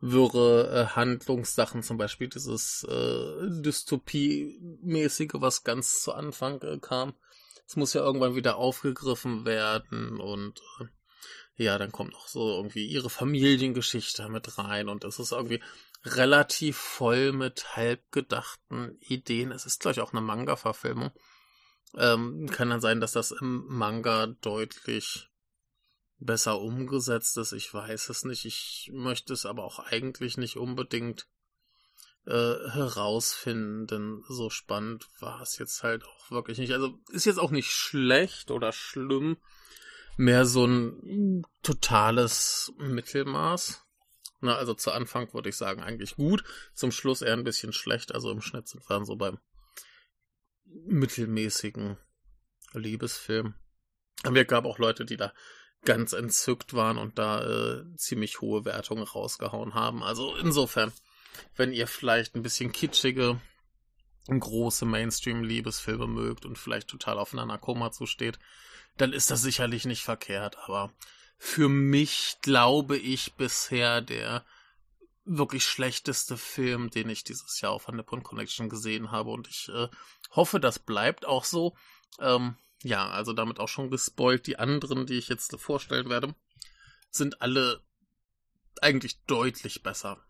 wirre 0.00 0.70
äh, 0.70 0.86
Handlungssachen, 0.94 1.82
zum 1.82 1.96
Beispiel 1.96 2.28
dieses 2.28 2.84
äh, 2.84 3.62
Dystopie-mäßige, 3.62 5.34
was 5.34 5.64
ganz 5.64 6.02
zu 6.02 6.12
Anfang 6.12 6.62
äh, 6.62 6.78
kam, 6.78 7.14
es 7.68 7.76
muss 7.76 7.92
ja 7.92 8.00
irgendwann 8.00 8.34
wieder 8.34 8.56
aufgegriffen 8.56 9.44
werden 9.44 10.20
und 10.20 10.60
äh, 10.80 10.84
ja, 11.58 11.76
dann 11.76 11.90
kommt 11.90 12.12
noch 12.12 12.28
so 12.28 12.56
irgendwie 12.56 12.86
ihre 12.86 13.10
Familiengeschichte 13.10 14.28
mit 14.28 14.58
rein 14.58 14.88
und 14.88 15.02
es 15.02 15.18
ist 15.18 15.32
irgendwie 15.32 15.60
relativ 16.04 16.76
voll 16.76 17.32
mit 17.32 17.74
halbgedachten 17.74 18.96
Ideen. 19.00 19.50
Es 19.50 19.66
ist, 19.66 19.80
glaube 19.80 19.94
ich, 19.94 20.00
auch 20.00 20.12
eine 20.12 20.20
Manga-Verfilmung. 20.20 21.10
Ähm, 21.96 22.48
kann 22.48 22.70
dann 22.70 22.80
sein, 22.80 23.00
dass 23.00 23.10
das 23.10 23.32
im 23.32 23.66
Manga 23.66 24.28
deutlich 24.40 25.28
besser 26.20 26.60
umgesetzt 26.60 27.36
ist. 27.38 27.52
Ich 27.52 27.74
weiß 27.74 28.08
es 28.10 28.24
nicht. 28.24 28.44
Ich 28.44 28.90
möchte 28.92 29.32
es 29.32 29.44
aber 29.44 29.64
auch 29.64 29.80
eigentlich 29.80 30.36
nicht 30.36 30.58
unbedingt 30.58 31.26
äh, 32.24 32.54
herausfinden, 32.70 33.88
denn 33.88 34.22
so 34.28 34.48
spannend 34.48 35.08
war 35.18 35.40
es 35.40 35.58
jetzt 35.58 35.82
halt 35.82 36.04
auch 36.04 36.30
wirklich 36.30 36.58
nicht. 36.58 36.72
Also 36.72 37.00
ist 37.10 37.24
jetzt 37.24 37.40
auch 37.40 37.50
nicht 37.50 37.72
schlecht 37.72 38.52
oder 38.52 38.70
schlimm 38.70 39.38
mehr 40.18 40.44
so 40.44 40.66
ein 40.66 41.46
totales 41.62 42.72
Mittelmaß. 42.78 43.84
Na, 44.40 44.56
also 44.56 44.74
zu 44.74 44.92
Anfang 44.92 45.32
würde 45.32 45.48
ich 45.48 45.56
sagen 45.56 45.82
eigentlich 45.82 46.16
gut, 46.16 46.44
zum 46.74 46.92
Schluss 46.92 47.22
eher 47.22 47.32
ein 47.32 47.44
bisschen 47.44 47.72
schlecht. 47.72 48.14
Also 48.14 48.30
im 48.30 48.40
Schnitt 48.40 48.68
sind 48.68 48.88
wir 48.88 49.04
so 49.04 49.16
beim 49.16 49.38
mittelmäßigen 50.64 51.96
Liebesfilm. 52.74 53.54
Aber 54.24 54.40
es 54.40 54.46
gab 54.46 54.64
auch 54.64 54.78
Leute, 54.78 55.04
die 55.04 55.16
da 55.16 55.32
ganz 55.84 56.12
entzückt 56.12 56.74
waren 56.74 56.98
und 56.98 57.18
da 57.18 57.44
äh, 57.44 57.84
ziemlich 57.96 58.40
hohe 58.40 58.64
Wertungen 58.64 59.04
rausgehauen 59.04 59.74
haben. 59.74 60.02
Also 60.02 60.34
insofern, 60.36 60.92
wenn 61.54 61.72
ihr 61.72 61.86
vielleicht 61.86 62.34
ein 62.34 62.42
bisschen 62.42 62.72
kitschige, 62.72 63.40
große 64.28 64.84
Mainstream-Liebesfilme 64.84 66.06
mögt 66.06 66.44
und 66.44 66.58
vielleicht 66.58 66.88
total 66.88 67.18
auf 67.18 67.32
Nanakoma 67.32 67.90
zusteht, 67.90 68.38
dann 68.96 69.12
ist 69.12 69.30
das 69.30 69.42
sicherlich 69.42 69.84
nicht 69.84 70.02
verkehrt, 70.02 70.58
aber 70.58 70.92
für 71.38 71.68
mich 71.68 72.36
glaube 72.42 72.96
ich 72.98 73.34
bisher 73.34 74.00
der 74.00 74.44
wirklich 75.24 75.64
schlechteste 75.64 76.36
Film, 76.36 76.90
den 76.90 77.08
ich 77.08 77.22
dieses 77.22 77.60
Jahr 77.60 77.72
auf 77.72 77.86
der 77.86 77.94
Nippon 77.94 78.22
Connection 78.22 78.68
gesehen 78.68 79.10
habe 79.10 79.30
und 79.30 79.48
ich 79.48 79.68
äh, 79.68 79.88
hoffe, 80.30 80.58
das 80.58 80.78
bleibt 80.78 81.26
auch 81.26 81.44
so. 81.44 81.76
Ähm, 82.18 82.56
ja, 82.82 83.08
also 83.08 83.32
damit 83.32 83.60
auch 83.60 83.68
schon 83.68 83.90
gespoilt. 83.90 84.46
Die 84.46 84.58
anderen, 84.58 85.06
die 85.06 85.18
ich 85.18 85.28
jetzt 85.28 85.54
vorstellen 85.60 86.08
werde, 86.08 86.34
sind 87.10 87.42
alle 87.42 87.82
eigentlich 88.80 89.22
deutlich 89.24 89.82
besser. 89.82 90.24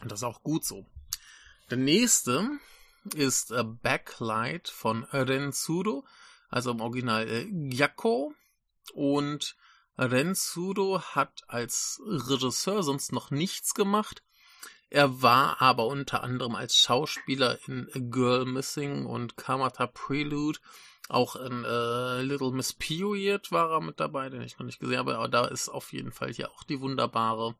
Und 0.00 0.12
das 0.12 0.20
ist 0.20 0.24
auch 0.24 0.42
gut 0.42 0.64
so. 0.64 0.86
Der 1.70 1.78
nächste 1.78 2.48
ist 3.14 3.50
äh, 3.50 3.64
Backlight 3.64 4.68
von 4.68 5.04
Rensuro 5.04 6.04
also 6.48 6.70
im 6.70 6.80
Original 6.80 7.28
äh, 7.28 7.46
Gyakko. 7.50 8.34
Und 8.94 9.56
Rensuro 9.98 11.00
hat 11.00 11.42
als 11.48 12.00
Regisseur 12.06 12.82
sonst 12.82 13.12
noch 13.12 13.30
nichts 13.30 13.74
gemacht. 13.74 14.22
Er 14.88 15.20
war 15.22 15.60
aber 15.60 15.86
unter 15.86 16.22
anderem 16.22 16.54
als 16.54 16.76
Schauspieler 16.76 17.58
in 17.66 17.88
A 17.94 17.98
Girl 17.98 18.44
Missing 18.44 19.06
und 19.06 19.36
Kamata 19.36 19.86
Prelude. 19.86 20.60
Auch 21.08 21.36
in 21.36 21.64
äh, 21.64 22.22
Little 22.22 22.52
Miss 22.52 22.72
Period 22.72 23.50
war 23.52 23.70
er 23.70 23.80
mit 23.80 24.00
dabei, 24.00 24.28
den 24.28 24.42
ich 24.42 24.58
noch 24.58 24.66
nicht 24.66 24.78
gesehen 24.78 24.98
habe. 24.98 25.16
Aber 25.16 25.28
da 25.28 25.46
ist 25.46 25.68
auf 25.68 25.92
jeden 25.92 26.12
Fall 26.12 26.32
hier 26.32 26.50
auch 26.50 26.62
die 26.64 26.80
wunderbare. 26.80 27.56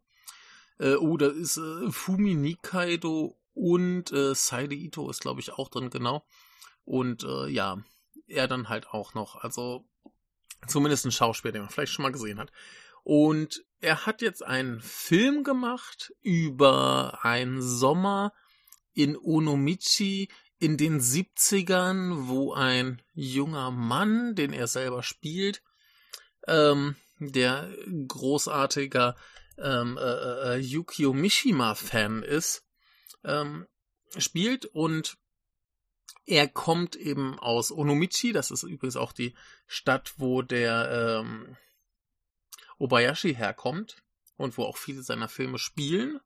Äh, 0.79 0.95
oh, 0.95 1.17
da 1.17 1.27
ist 1.27 1.57
äh, 1.57 1.91
Fumi 1.91 2.35
Nikaido 2.35 3.37
und 3.57 4.13
äh, 4.13 4.35
Saide 4.35 4.75
Ito 4.75 5.09
ist, 5.09 5.23
glaube 5.23 5.41
ich, 5.41 5.53
auch 5.53 5.71
drin, 5.71 5.89
genau. 5.89 6.27
Und 6.85 7.25
äh, 7.25 7.49
ja, 7.49 7.79
er 8.27 8.47
dann 8.49 8.69
halt 8.69 8.89
auch 8.89 9.15
noch. 9.15 9.37
Also 9.37 9.89
zumindest 10.69 11.07
ein 11.07 11.13
Schauspieler, 11.13 11.53
den 11.53 11.63
man 11.63 11.71
vielleicht 11.71 11.93
schon 11.93 12.03
mal 12.03 12.13
gesehen 12.13 12.39
hat. 12.39 12.53
Und 13.03 13.65
er 13.81 14.05
hat 14.05 14.21
jetzt 14.21 14.45
einen 14.45 14.81
Film 14.83 15.43
gemacht 15.43 16.13
über 16.21 17.21
einen 17.23 17.63
Sommer 17.63 18.35
in 18.93 19.17
Onomichi 19.17 20.29
in 20.59 20.77
den 20.77 21.01
70ern, 21.01 22.29
wo 22.29 22.53
ein 22.53 23.01
junger 23.15 23.71
Mann, 23.71 24.35
den 24.35 24.53
er 24.53 24.67
selber 24.67 25.03
spielt, 25.03 25.63
ähm, 26.47 26.97
der 27.19 27.71
großartiger 28.07 29.17
ähm, 29.59 29.97
äh, 29.99 30.57
äh, 30.57 30.59
Yukio 30.59 31.15
Mishima-Fan 31.15 32.23
ist, 32.23 32.66
ähm, 33.27 33.67
spielt 34.17 34.65
und 34.67 35.19
er 36.25 36.49
kommt 36.49 36.97
eben 36.97 37.39
aus 37.39 37.71
Onomichi, 37.71 38.33
das 38.33 38.51
ist 38.51 38.63
übrigens 38.63 38.97
auch 38.97 39.13
die 39.13 39.35
Stadt, 39.67 40.15
wo 40.17 40.43
der 40.43 41.21
ähm, 41.21 41.57
Obayashi 42.79 43.35
herkommt 43.35 44.03
und 44.37 44.59
wo 44.59 44.65
auch 44.65 44.77
viele 44.77 45.03
seiner 45.03 45.29
Filme 45.29 45.59
spielen. 45.59 46.21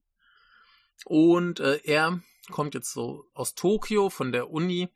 Und 1.04 1.60
äh, 1.60 1.80
er 1.84 2.22
kommt 2.50 2.74
jetzt 2.74 2.92
so 2.92 3.24
aus 3.34 3.54
Tokio 3.54 4.10
von 4.10 4.32
der 4.32 4.50
Uni 4.50 4.88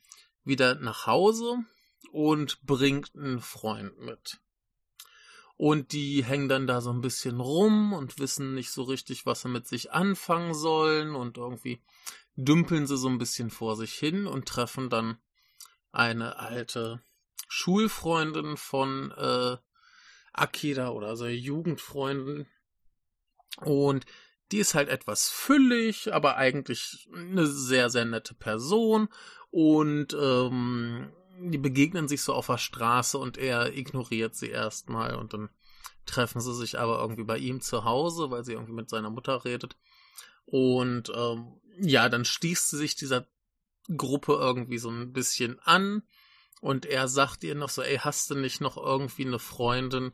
wieder 0.44 0.74
nach 0.74 1.06
Hause 1.06 1.58
und 2.12 2.60
bringt 2.62 3.14
einen 3.14 3.40
Freund 3.40 3.98
mit. 3.98 4.40
Und 5.56 5.92
die 5.92 6.24
hängen 6.24 6.48
dann 6.48 6.66
da 6.66 6.80
so 6.80 6.90
ein 6.90 7.00
bisschen 7.00 7.40
rum 7.40 7.92
und 7.92 8.18
wissen 8.18 8.54
nicht 8.54 8.70
so 8.70 8.82
richtig, 8.82 9.24
was 9.24 9.42
sie 9.42 9.48
mit 9.48 9.68
sich 9.68 9.92
anfangen 9.92 10.52
sollen 10.52 11.14
und 11.14 11.38
irgendwie 11.38 11.80
dümpeln 12.36 12.86
sie 12.86 12.96
so 12.96 13.08
ein 13.08 13.18
bisschen 13.18 13.50
vor 13.50 13.76
sich 13.76 13.94
hin 13.94 14.26
und 14.26 14.46
treffen 14.46 14.90
dann 14.90 15.18
eine 15.92 16.38
alte 16.40 17.00
Schulfreundin 17.48 18.56
von 18.56 19.12
äh, 19.12 19.56
Akira 20.32 20.88
oder 20.88 21.16
seine 21.16 21.34
Jugendfreundin. 21.34 22.46
Und 23.60 24.04
die 24.50 24.58
ist 24.58 24.74
halt 24.74 24.88
etwas 24.88 25.28
füllig, 25.28 26.12
aber 26.12 26.36
eigentlich 26.36 27.08
eine 27.14 27.46
sehr, 27.46 27.90
sehr 27.90 28.04
nette 28.04 28.34
Person. 28.34 29.08
Und 29.50 30.14
ähm, 30.20 31.12
die 31.40 31.58
begegnen 31.58 32.08
sich 32.08 32.22
so 32.22 32.32
auf 32.34 32.46
der 32.46 32.58
Straße 32.58 33.18
und 33.18 33.38
er 33.38 33.76
ignoriert 33.76 34.34
sie 34.34 34.48
erstmal 34.48 35.14
und 35.14 35.34
dann 35.34 35.50
treffen 36.06 36.40
sie 36.40 36.54
sich 36.54 36.78
aber 36.78 37.00
irgendwie 37.00 37.24
bei 37.24 37.38
ihm 37.38 37.60
zu 37.60 37.84
Hause, 37.84 38.30
weil 38.30 38.44
sie 38.44 38.52
irgendwie 38.52 38.72
mit 38.72 38.90
seiner 38.90 39.10
Mutter 39.10 39.44
redet. 39.44 39.76
Und 40.44 41.10
ähm, 41.14 41.60
ja, 41.80 42.08
dann 42.08 42.24
stieß 42.24 42.68
sie 42.68 42.76
sich 42.76 42.94
dieser 42.94 43.26
Gruppe 43.96 44.34
irgendwie 44.34 44.78
so 44.78 44.90
ein 44.90 45.12
bisschen 45.12 45.58
an 45.60 46.02
und 46.60 46.86
er 46.86 47.08
sagt 47.08 47.44
ihr 47.44 47.54
noch 47.54 47.68
so, 47.68 47.82
ey, 47.82 47.98
hast 47.98 48.30
du 48.30 48.34
nicht 48.34 48.60
noch 48.60 48.76
irgendwie 48.76 49.26
eine 49.26 49.38
Freundin, 49.38 50.12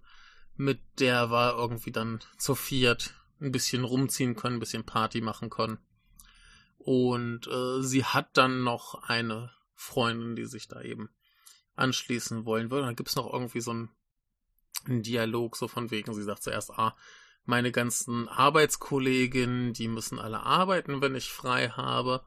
mit 0.56 0.80
der 0.98 1.30
war 1.30 1.56
irgendwie 1.56 1.92
dann 1.92 2.20
zu 2.38 2.54
viert 2.54 3.14
ein 3.40 3.52
bisschen 3.52 3.84
rumziehen 3.84 4.36
können, 4.36 4.56
ein 4.56 4.60
bisschen 4.60 4.84
Party 4.84 5.20
machen 5.20 5.50
können. 5.50 5.78
Und 6.78 7.46
äh, 7.46 7.82
sie 7.82 8.04
hat 8.04 8.36
dann 8.36 8.62
noch 8.62 9.02
eine 9.02 9.52
Freundin, 9.80 10.36
die 10.36 10.44
sich 10.44 10.68
da 10.68 10.82
eben 10.82 11.08
anschließen 11.74 12.44
wollen 12.44 12.70
würde. 12.70 12.86
Dann 12.86 12.96
gibt's 12.96 13.16
noch 13.16 13.32
irgendwie 13.32 13.60
so 13.60 13.70
einen, 13.70 13.90
einen 14.84 15.02
Dialog, 15.02 15.56
so 15.56 15.68
von 15.68 15.90
wegen, 15.90 16.14
sie 16.14 16.22
sagt 16.22 16.42
zuerst, 16.42 16.70
ah, 16.70 16.96
meine 17.44 17.72
ganzen 17.72 18.28
Arbeitskolleginnen, 18.28 19.72
die 19.72 19.88
müssen 19.88 20.18
alle 20.18 20.40
arbeiten, 20.40 21.00
wenn 21.00 21.14
ich 21.14 21.32
frei 21.32 21.70
habe. 21.70 22.22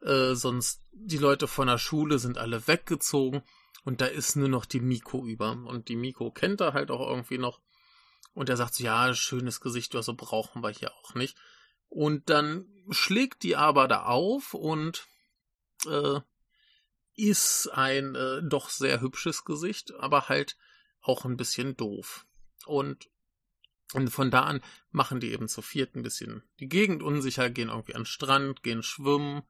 Äh, 0.00 0.34
sonst 0.34 0.82
die 0.92 1.18
Leute 1.18 1.48
von 1.48 1.66
der 1.66 1.78
Schule 1.78 2.18
sind 2.18 2.38
alle 2.38 2.66
weggezogen 2.68 3.42
und 3.84 4.00
da 4.00 4.06
ist 4.06 4.36
nur 4.36 4.48
noch 4.48 4.64
die 4.64 4.80
Miko 4.80 5.26
über. 5.26 5.50
Und 5.50 5.88
die 5.88 5.96
Miko 5.96 6.30
kennt 6.30 6.60
er 6.60 6.72
halt 6.72 6.90
auch 6.92 7.06
irgendwie 7.06 7.38
noch. 7.38 7.60
Und 8.32 8.48
er 8.48 8.56
sagt 8.56 8.74
so, 8.74 8.84
ja, 8.84 9.12
schönes 9.12 9.60
Gesicht, 9.60 9.92
so 9.92 10.14
brauchen 10.14 10.62
wir 10.62 10.70
hier 10.70 10.92
auch 10.94 11.14
nicht. 11.14 11.36
Und 11.88 12.30
dann 12.30 12.66
schlägt 12.90 13.42
die 13.42 13.56
aber 13.56 13.88
da 13.88 14.04
auf 14.04 14.54
und 14.54 15.06
äh, 15.86 16.20
ist 17.14 17.68
ein 17.68 18.14
äh, 18.14 18.42
doch 18.42 18.70
sehr 18.70 19.00
hübsches 19.00 19.44
Gesicht, 19.44 19.92
aber 19.94 20.28
halt 20.28 20.56
auch 21.00 21.24
ein 21.24 21.36
bisschen 21.36 21.76
doof. 21.76 22.26
Und 22.66 23.08
und 23.94 24.08
von 24.08 24.30
da 24.30 24.44
an 24.44 24.62
machen 24.90 25.20
die 25.20 25.32
eben 25.32 25.48
zu 25.48 25.60
viert 25.60 25.94
ein 25.94 26.02
bisschen 26.02 26.42
die 26.60 26.68
Gegend 26.68 27.02
unsicher, 27.02 27.50
gehen 27.50 27.68
irgendwie 27.68 27.94
an 27.94 28.02
den 28.02 28.06
Strand, 28.06 28.62
gehen 28.62 28.82
schwimmen 28.82 29.42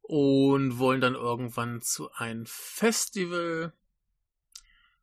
und 0.00 0.78
wollen 0.78 1.00
dann 1.00 1.14
irgendwann 1.14 1.80
zu 1.80 2.10
einem 2.12 2.46
Festival. 2.46 3.72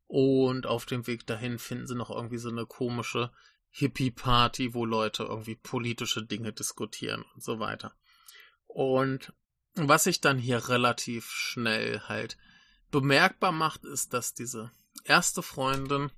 Und 0.08 0.66
auf 0.68 0.86
dem 0.86 1.08
Weg 1.08 1.26
dahin 1.26 1.58
finden 1.58 1.88
sie 1.88 1.96
noch 1.96 2.10
irgendwie 2.10 2.38
so 2.38 2.50
eine 2.50 2.66
komische 2.66 3.32
Hippie-Party, 3.70 4.74
wo 4.74 4.86
Leute 4.86 5.24
irgendwie 5.24 5.56
politische 5.56 6.26
Dinge 6.26 6.54
diskutieren 6.54 7.24
und 7.34 7.44
so 7.44 7.60
weiter. 7.60 7.96
Und 8.68 9.34
was 9.76 10.06
sich 10.06 10.22
dann 10.22 10.38
hier 10.38 10.70
relativ 10.70 11.30
schnell 11.30 12.02
halt 12.02 12.38
bemerkbar 12.92 13.52
macht, 13.52 13.86
ist, 13.86 14.14
dass 14.14 14.34
diese 14.34 14.72
erste 15.04 15.42
Freundin 15.42 16.12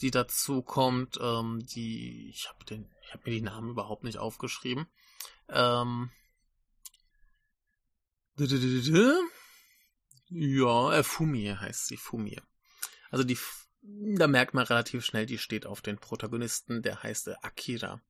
die 0.00 0.10
dazu 0.10 0.62
kommt, 0.62 1.18
ähm, 1.20 1.64
die, 1.66 2.28
ich 2.28 2.48
habe 2.48 2.64
den, 2.64 2.90
ich 3.02 3.12
habe 3.12 3.22
mir 3.24 3.36
die 3.36 3.42
Namen 3.42 3.70
überhaupt 3.70 4.04
nicht 4.04 4.18
aufgeschrieben. 4.18 4.86
Ähm, 5.48 6.10
ja, 10.28 10.92
äh, 10.92 11.02
Fumie 11.02 11.54
heißt 11.54 11.86
sie, 11.86 11.96
Fumie. 11.96 12.40
Also 13.10 13.24
die, 13.24 13.38
da 13.80 14.26
merkt 14.26 14.52
man 14.52 14.66
relativ 14.66 15.04
schnell, 15.04 15.26
die 15.26 15.38
steht 15.38 15.64
auf 15.64 15.80
den 15.80 15.98
Protagonisten, 15.98 16.82
der 16.82 17.02
heißt 17.02 17.28
äh, 17.28 17.34
Akira. 17.42 18.02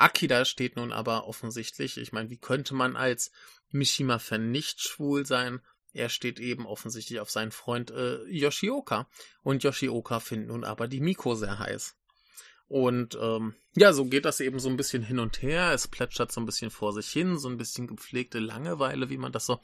Akira 0.00 0.44
steht 0.44 0.76
nun 0.76 0.92
aber 0.92 1.26
offensichtlich, 1.26 1.96
ich 1.98 2.12
meine, 2.12 2.30
wie 2.30 2.38
könnte 2.38 2.74
man 2.74 2.96
als 2.96 3.32
Mishima-Fan 3.70 4.50
nicht 4.50 4.80
schwul 4.80 5.26
sein? 5.26 5.60
Er 5.92 6.08
steht 6.08 6.38
eben 6.38 6.66
offensichtlich 6.66 7.20
auf 7.20 7.30
seinen 7.30 7.50
Freund 7.50 7.90
äh, 7.90 8.22
Yoshioka. 8.26 9.08
Und 9.42 9.64
Yoshioka 9.64 10.20
findet 10.20 10.48
nun 10.48 10.64
aber 10.64 10.88
die 10.88 11.00
Miko 11.00 11.34
sehr 11.34 11.58
heiß. 11.58 11.96
Und 12.68 13.18
ähm, 13.20 13.54
ja, 13.74 13.92
so 13.92 14.04
geht 14.04 14.24
das 14.24 14.38
eben 14.38 14.60
so 14.60 14.68
ein 14.68 14.76
bisschen 14.76 15.02
hin 15.02 15.18
und 15.18 15.42
her. 15.42 15.72
Es 15.72 15.88
plätschert 15.88 16.30
so 16.30 16.40
ein 16.40 16.46
bisschen 16.46 16.70
vor 16.70 16.92
sich 16.92 17.10
hin, 17.10 17.36
so 17.36 17.48
ein 17.48 17.56
bisschen 17.56 17.88
gepflegte 17.88 18.38
Langeweile, 18.38 19.10
wie 19.10 19.18
man 19.18 19.32
das 19.32 19.46
so 19.46 19.60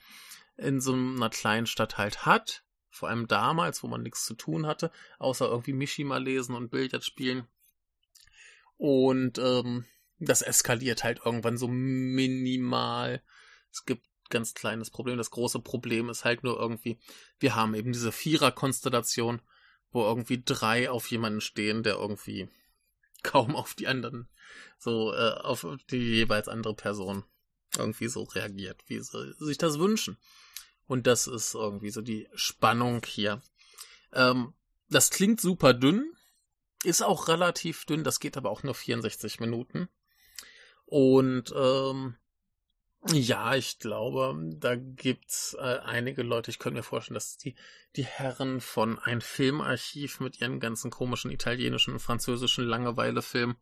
in 0.57 0.81
so 0.81 0.93
einer 0.93 1.31
kleinen 1.31 1.67
Stadt 1.67 1.99
halt 1.99 2.27
hat. 2.27 2.65
Vor 2.91 3.09
allem 3.09 3.29
damals, 3.29 3.83
wo 3.83 3.87
man 3.87 4.03
nichts 4.03 4.25
zu 4.25 4.35
tun 4.35 4.67
hatte, 4.67 4.91
außer 5.19 5.49
irgendwie 5.49 5.75
Mishima 5.75 6.17
lesen 6.17 6.57
und 6.57 6.71
Billard 6.71 7.05
spielen. 7.05 7.47
Und 8.77 9.39
ähm, 9.39 9.85
das 10.19 10.43
eskaliert 10.43 11.05
halt 11.05 11.21
irgendwann 11.25 11.59
so 11.59 11.69
minimal. 11.69 13.23
Es 13.71 13.85
gibt 13.85 14.07
ganz 14.31 14.55
kleines 14.55 14.91
Problem. 14.91 15.19
Das 15.19 15.31
große 15.31 15.61
Problem 15.61 16.09
ist 16.09 16.25
halt 16.25 16.43
nur 16.43 16.59
irgendwie, 16.59 16.99
wir 17.39 17.55
haben 17.55 17.75
eben 17.75 17.93
diese 17.93 18.13
Vierer-Konstellation, 18.13 19.43
wo 19.91 20.05
irgendwie 20.05 20.43
drei 20.45 20.91
auf 20.91 21.11
jemanden 21.11 21.41
stehen, 21.41 21.83
der 21.83 21.95
irgendwie 21.95 22.49
kaum 23.23 23.57
auf 23.57 23.75
die 23.75 23.89
anderen, 23.89 24.29
so 24.79 25.13
äh, 25.13 25.35
auf 25.41 25.67
die 25.91 25.97
jeweils 25.97 26.49
andere 26.49 26.75
Person 26.75 27.25
irgendwie 27.77 28.09
so 28.09 28.23
reagiert, 28.23 28.83
wie 28.87 29.01
sie 29.01 29.35
sich 29.39 29.59
das 29.59 29.79
wünschen. 29.79 30.19
Und 30.87 31.07
das 31.07 31.27
ist 31.27 31.55
irgendwie 31.55 31.91
so 31.91 32.01
die 32.01 32.29
Spannung 32.35 33.03
hier. 33.05 33.43
Ähm, 34.13 34.55
das 34.89 35.11
klingt 35.11 35.41
super 35.41 35.75
dünn, 35.75 36.13
ist 36.85 37.03
auch 37.03 37.27
relativ 37.29 37.85
dünn, 37.87 38.05
das 38.05 38.21
geht 38.21 38.37
aber 38.37 38.51
auch 38.51 38.63
nur 38.63 38.75
64 38.75 39.41
Minuten. 39.41 39.89
Und 40.87 41.53
ähm, 41.57 42.17
ja, 43.13 43.55
ich 43.55 43.79
glaube, 43.79 44.37
da 44.57 44.75
gibt's 44.77 45.55
äh, 45.59 45.79
einige 45.85 46.23
Leute, 46.23 46.51
ich 46.51 46.59
könnte 46.59 46.79
mir 46.79 46.83
vorstellen, 46.83 47.15
dass 47.15 47.37
die, 47.37 47.55
die 47.95 48.05
Herren 48.05 48.61
von 48.61 48.99
ein 48.99 49.21
Filmarchiv 49.21 50.21
mit 50.21 50.41
ihren 50.41 50.59
ganzen 50.59 50.91
komischen 50.91 51.31
italienischen 51.31 51.93
und 51.93 52.01
französischen 52.01 52.65
Langeweile-Filmen 52.65 53.57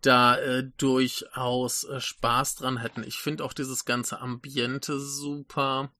da 0.00 0.36
äh, 0.38 0.64
durchaus 0.76 1.84
äh, 1.84 2.00
Spaß 2.00 2.56
dran 2.56 2.78
hätten. 2.78 3.04
Ich 3.04 3.18
finde 3.18 3.44
auch 3.44 3.52
dieses 3.52 3.84
ganze 3.84 4.20
Ambiente 4.20 4.98
super. 4.98 5.92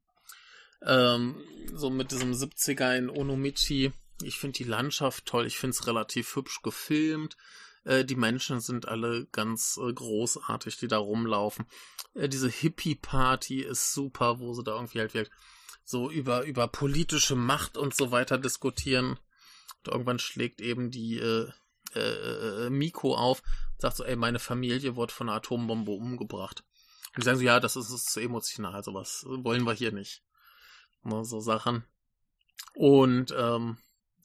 Ähm, 0.82 1.42
so 1.72 1.90
mit 1.90 2.10
diesem 2.10 2.32
70er 2.32 2.96
in 2.96 3.08
Onomichi. 3.08 3.92
Ich 4.22 4.38
finde 4.38 4.58
die 4.58 4.64
Landschaft 4.64 5.26
toll. 5.26 5.46
Ich 5.46 5.58
finde 5.58 5.74
es 5.74 5.86
relativ 5.86 6.36
hübsch 6.36 6.60
gefilmt. 6.62 7.36
Äh, 7.84 8.04
die 8.04 8.16
Menschen 8.16 8.60
sind 8.60 8.88
alle 8.88 9.26
ganz 9.32 9.78
äh, 9.82 9.92
großartig, 9.92 10.76
die 10.78 10.88
da 10.88 10.98
rumlaufen. 10.98 11.66
Äh, 12.14 12.28
diese 12.28 12.48
Hippie-Party 12.48 13.60
ist 13.60 13.92
super, 13.92 14.40
wo 14.40 14.54
sie 14.54 14.64
da 14.64 14.74
irgendwie 14.74 15.00
halt 15.00 15.14
wirklich 15.14 15.34
so 15.84 16.10
über, 16.10 16.44
über 16.44 16.66
politische 16.66 17.36
Macht 17.36 17.76
und 17.76 17.94
so 17.94 18.10
weiter 18.10 18.38
diskutieren. 18.38 19.18
Und 19.84 19.92
irgendwann 19.92 20.18
schlägt 20.18 20.60
eben 20.60 20.90
die 20.90 21.18
äh, 21.18 21.50
äh, 21.94 22.70
Miko 22.70 23.14
auf 23.14 23.42
und 23.74 23.82
sagt 23.82 23.96
so, 23.96 24.04
ey, 24.04 24.16
meine 24.16 24.38
Familie 24.38 24.96
wurde 24.96 25.12
von 25.12 25.28
einer 25.28 25.36
Atombombe 25.36 25.92
umgebracht. 25.92 26.64
Und 27.14 27.22
die 27.22 27.26
sagen 27.26 27.38
so, 27.38 27.44
ja, 27.44 27.60
das 27.60 27.76
ist, 27.76 27.90
ist 27.90 28.10
zu 28.10 28.20
emotional, 28.20 28.82
sowas 28.82 29.24
wollen 29.28 29.64
wir 29.64 29.74
hier 29.74 29.92
nicht. 29.92 30.22
So 31.04 31.40
Sachen. 31.40 31.84
Und 32.74 33.32
ähm, 33.36 33.76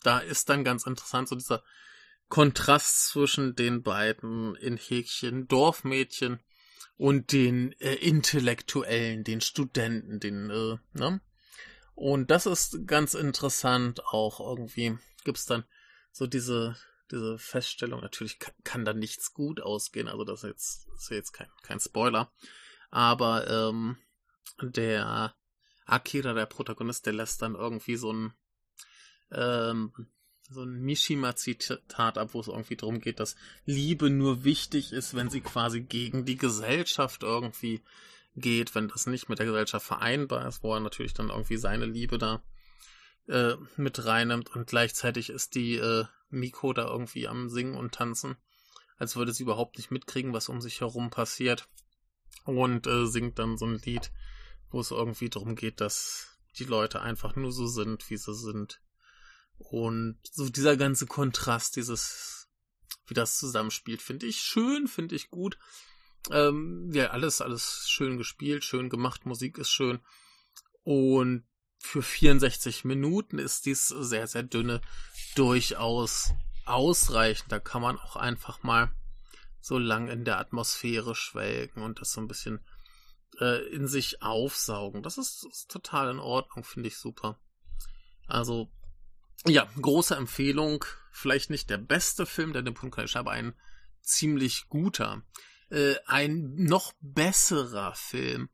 da 0.02 0.20
ist 0.20 0.48
dann 0.50 0.64
ganz 0.64 0.86
interessant 0.86 1.28
so 1.28 1.36
dieser 1.36 1.62
Kontrast 2.30 3.08
zwischen 3.08 3.56
den 3.56 3.82
beiden 3.84 4.56
in 4.56 4.78
Häkchen 4.78 5.48
Dorfmädchen 5.48 6.40
und 6.98 7.32
den 7.32 7.74
äh, 7.80 7.96
Intellektuellen, 7.96 9.24
den 9.24 9.42
Studenten, 9.42 10.20
den, 10.20 10.50
äh, 10.50 10.78
ne? 10.94 11.22
Und 11.96 12.32
das 12.32 12.46
ist 12.46 12.88
ganz 12.88 13.14
interessant 13.14 14.06
auch 14.06 14.40
irgendwie. 14.40 14.98
Gibt's 15.26 15.46
dann 15.46 15.66
so 16.12 16.28
diese, 16.28 16.78
diese 17.12 17.38
Feststellung, 17.38 18.02
natürlich 18.02 18.40
kann, 18.40 18.54
kann 18.64 18.86
da 18.86 18.94
nichts 18.94 19.34
gut 19.34 19.60
ausgehen, 19.60 20.08
also 20.08 20.24
das 20.24 20.44
ist 20.44 20.50
jetzt, 20.50 20.88
ist 20.96 21.10
jetzt 21.12 21.32
kein, 21.34 21.50
kein 21.64 21.80
Spoiler. 21.80 22.32
Aber 22.90 23.50
ähm, 23.50 23.98
der 24.62 25.36
Akira, 25.86 26.34
der 26.34 26.46
Protagonist, 26.46 27.06
der 27.06 27.14
lässt 27.14 27.42
dann 27.42 27.56
irgendwie 27.56 27.96
so 27.96 28.14
ein 28.14 28.34
ähm, 29.32 29.92
so 30.50 30.64
ein 30.64 30.82
Mishima-Zitat 30.82 32.18
ab, 32.18 32.30
wo 32.34 32.40
es 32.40 32.48
irgendwie 32.48 32.76
darum 32.76 33.00
geht, 33.00 33.20
dass 33.20 33.36
Liebe 33.66 34.10
nur 34.10 34.44
wichtig 34.44 34.94
ist, 34.94 35.16
wenn 35.16 35.30
sie 35.30 35.42
quasi 35.42 35.82
gegen 35.82 36.26
die 36.26 36.38
Gesellschaft 36.38 37.24
irgendwie 37.24 37.82
geht, 38.36 38.74
wenn 38.76 38.88
das 38.88 39.06
nicht 39.06 39.30
mit 39.30 39.40
der 39.40 39.46
Gesellschaft 39.46 39.86
vereinbar 39.86 40.48
ist, 40.48 40.64
wo 40.64 40.74
er 40.74 40.80
natürlich 40.80 41.14
dann 41.14 41.30
irgendwie 41.30 41.58
seine 41.58 41.86
Liebe 41.86 42.18
da 42.18 42.42
äh, 43.28 43.56
mit 43.78 44.04
reinnimmt 44.06 44.56
und 44.56 44.68
gleichzeitig 44.68 45.30
ist 45.30 45.56
die 45.56 45.76
äh, 45.76 46.06
Miko 46.30 46.74
da 46.74 46.88
irgendwie 46.88 47.28
am 47.28 47.50
Singen 47.50 47.76
und 47.76 47.94
Tanzen, 47.94 48.36
als 48.98 49.16
würde 49.16 49.34
sie 49.34 49.44
überhaupt 49.44 49.78
nicht 49.78 49.92
mitkriegen, 49.92 50.34
was 50.34 50.50
um 50.50 50.62
sich 50.62 50.82
herum 50.82 51.10
passiert 51.10 51.68
und 52.46 52.88
äh, 52.88 53.06
singt 53.06 53.38
dann 53.40 53.58
so 53.58 53.66
ein 53.66 53.80
Lied, 53.80 54.12
wo 54.72 54.80
es 54.80 54.92
irgendwie 54.92 55.30
darum 55.30 55.56
geht, 55.56 55.82
dass 55.82 56.40
die 56.58 56.66
Leute 56.66 57.02
einfach 57.02 57.36
nur 57.36 57.52
so 57.52 57.68
sind, 57.68 58.10
wie 58.10 58.18
sie 58.18 58.34
sind 58.34 58.82
und 59.60 60.18
so 60.24 60.50
dieser 60.50 60.78
ganze 60.78 61.06
Kontrast, 61.06 61.76
dieses, 61.76 62.48
wie 63.08 63.14
das 63.14 63.38
zusammenspielt, 63.38 64.02
finde 64.02 64.26
ich 64.26 64.42
schön, 64.42 64.88
finde 64.88 65.16
ich 65.16 65.30
gut. 65.30 65.58
Ähm, 66.32 66.90
ja, 66.94 67.08
alles, 67.08 67.42
alles 67.42 67.88
schön 67.88 68.18
gespielt, 68.18 68.64
schön 68.64 68.90
gemacht, 68.90 69.26
Musik 69.26 69.58
ist 69.58 69.70
schön. 69.70 70.00
Und 70.84 71.46
für 71.78 72.02
64 72.02 72.84
Minuten 72.86 73.40
ist 73.40 73.66
dies 73.66 73.88
sehr, 73.88 74.28
sehr 74.28 74.44
dünne 74.44 74.82
durchaus 75.36 76.34
ausreichend. 76.66 77.52
Da 77.52 77.60
kann 77.60 77.82
man 77.82 77.98
auch 78.00 78.16
einfach 78.16 78.64
mal 78.64 78.92
so 79.62 79.78
lang 79.78 80.08
in 80.08 80.26
der 80.26 80.40
Atmosphäre 80.40 81.16
schwelgen 81.16 81.84
und 81.84 82.02
das 82.02 82.14
so 82.14 82.22
ein 82.22 82.28
bisschen 82.28 82.66
äh, 83.40 83.66
in 83.74 83.88
sich 83.88 84.22
aufsaugen. 84.22 85.04
Das 85.04 85.18
ist, 85.18 85.46
ist 85.46 85.70
total 85.70 86.12
in 86.12 86.20
Ordnung, 86.20 86.64
finde 86.64 86.88
ich 86.88 86.98
super. 86.98 87.40
Also 88.28 88.70
ja, 89.46 89.68
große 89.80 90.16
Empfehlung. 90.16 90.86
Vielleicht 91.12 91.50
nicht 91.50 91.70
der 91.70 91.78
beste 91.78 92.26
Film 92.26 92.54
der 92.54 92.64
Kaisha, 92.64 93.20
aber 93.20 93.32
ein 93.32 93.54
ziemlich 94.02 94.70
guter. 94.70 95.24
Äh, 95.70 95.96
ein 96.06 96.56
noch 96.56 96.94
besserer 97.02 97.94
Film 97.96 98.50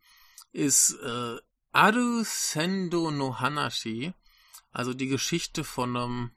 ist 0.51 0.97
äh, 1.01 1.37
Aru 1.71 2.23
Sendo 2.23 3.11
no 3.11 3.39
Hanashi, 3.39 4.13
also 4.71 4.93
die 4.93 5.07
Geschichte 5.07 5.63
von 5.63 5.95
einem 5.95 6.31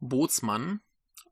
Bootsmann. 0.00 0.80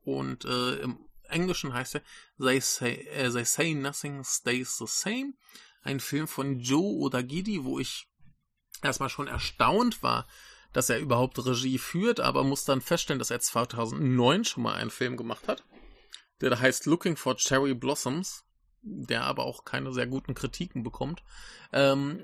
Und 0.03 0.45
äh, 0.45 0.75
im 0.75 1.05
Englischen 1.23 1.73
heißt 1.73 1.95
er 1.95 2.01
They 2.39 2.61
Say, 2.61 2.93
äh, 3.07 3.29
They 3.29 3.45
Say 3.45 3.73
Nothing 3.73 4.23
Stays 4.23 4.77
the 4.77 4.85
Same. 4.87 5.33
Ein 5.81 5.99
Film 5.99 6.27
von 6.27 6.59
Joe 6.59 6.99
Odagiri, 7.01 7.63
wo 7.63 7.79
ich 7.79 8.09
erstmal 8.81 9.09
schon 9.09 9.27
erstaunt 9.27 10.03
war, 10.03 10.27
dass 10.77 10.91
er 10.91 10.99
überhaupt 10.99 11.43
Regie 11.43 11.79
führt, 11.79 12.19
aber 12.19 12.43
muss 12.43 12.63
dann 12.63 12.81
feststellen, 12.81 13.17
dass 13.17 13.31
er 13.31 13.39
2009 13.39 14.45
schon 14.45 14.61
mal 14.61 14.75
einen 14.75 14.91
Film 14.91 15.17
gemacht 15.17 15.47
hat, 15.47 15.63
der 16.39 16.51
da 16.51 16.59
heißt 16.59 16.85
Looking 16.85 17.17
for 17.17 17.35
Cherry 17.35 17.73
Blossoms, 17.73 18.45
der 18.83 19.23
aber 19.23 19.45
auch 19.45 19.65
keine 19.65 19.91
sehr 19.91 20.05
guten 20.05 20.35
Kritiken 20.35 20.83
bekommt. 20.83 21.23
Ähm, 21.73 22.23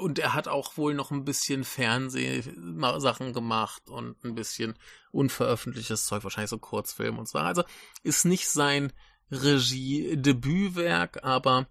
und 0.00 0.20
er 0.20 0.34
hat 0.34 0.46
auch 0.46 0.76
wohl 0.76 0.94
noch 0.94 1.10
ein 1.10 1.24
bisschen 1.24 1.64
Fernsehsachen 1.64 3.32
gemacht 3.32 3.88
und 3.88 4.22
ein 4.22 4.36
bisschen 4.36 4.78
unveröffentlichtes 5.10 6.06
Zeug, 6.06 6.22
wahrscheinlich 6.22 6.50
so 6.50 6.58
Kurzfilm 6.58 7.18
und 7.18 7.28
so. 7.28 7.40
Also 7.40 7.64
ist 8.04 8.24
nicht 8.24 8.48
sein 8.48 8.92
Regie-Debütwerk, 9.32 11.24
aber 11.24 11.66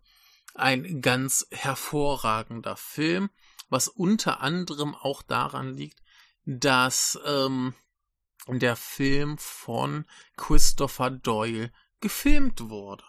ein 0.53 0.99
ganz 0.99 1.47
hervorragender 1.49 2.75
Film 2.75 3.29
was 3.73 3.87
unter 3.87 4.39
anderem 4.39 4.95
auch 4.95 5.23
daran 5.23 5.73
liegt, 5.73 6.01
dass 6.45 7.19
ähm, 7.25 7.73
der 8.47 8.75
Film 8.75 9.37
von 9.37 10.05
Christopher 10.37 11.09
Doyle 11.09 11.71
gefilmt 11.99 12.69
wurde. 12.69 13.03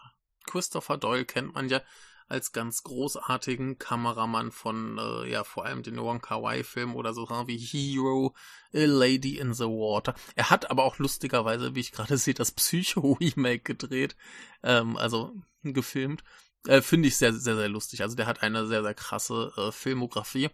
Christopher 0.46 0.96
Doyle 0.96 1.27
kennt 1.27 1.55
man 1.55 1.68
ja 1.68 1.83
als 2.29 2.53
ganz 2.53 2.83
großartigen 2.83 3.79
Kameramann 3.79 4.50
von, 4.50 4.98
äh, 4.98 5.31
ja, 5.31 5.44
vor 5.44 5.66
allem 5.66 5.83
den 5.83 5.98
Wong 5.98 6.22
Kar 6.22 6.42
Wai 6.42 6.64
Film 6.64 6.96
oder 6.96 7.12
so 7.12 7.29
wie 7.29 7.59
Hero, 7.59 8.35
A 8.72 8.87
Lady 8.87 9.38
in 9.38 9.53
the 9.53 9.64
Water. 9.64 10.14
Er 10.35 10.48
hat 10.48 10.70
aber 10.70 10.85
auch 10.85 10.98
lustigerweise, 10.98 11.74
wie 11.74 11.81
ich 11.81 11.92
gerade 11.92 12.16
sehe, 12.18 12.35
das 12.35 12.53
Psycho 12.53 13.18
Remake 13.20 13.61
gedreht, 13.61 14.16
ähm, 14.62 14.96
also 14.96 15.35
gefilmt. 15.62 16.24
Äh, 16.66 16.83
Finde 16.83 17.09
ich 17.09 17.16
sehr, 17.16 17.33
sehr, 17.33 17.57
sehr 17.57 17.68
lustig. 17.68 18.03
Also 18.03 18.16
der 18.16 18.27
hat 18.27 18.42
eine 18.42 18.66
sehr, 18.66 18.83
sehr 18.83 18.94
krasse 18.94 19.53
äh, 19.57 19.72
Filmografie. 19.72 20.50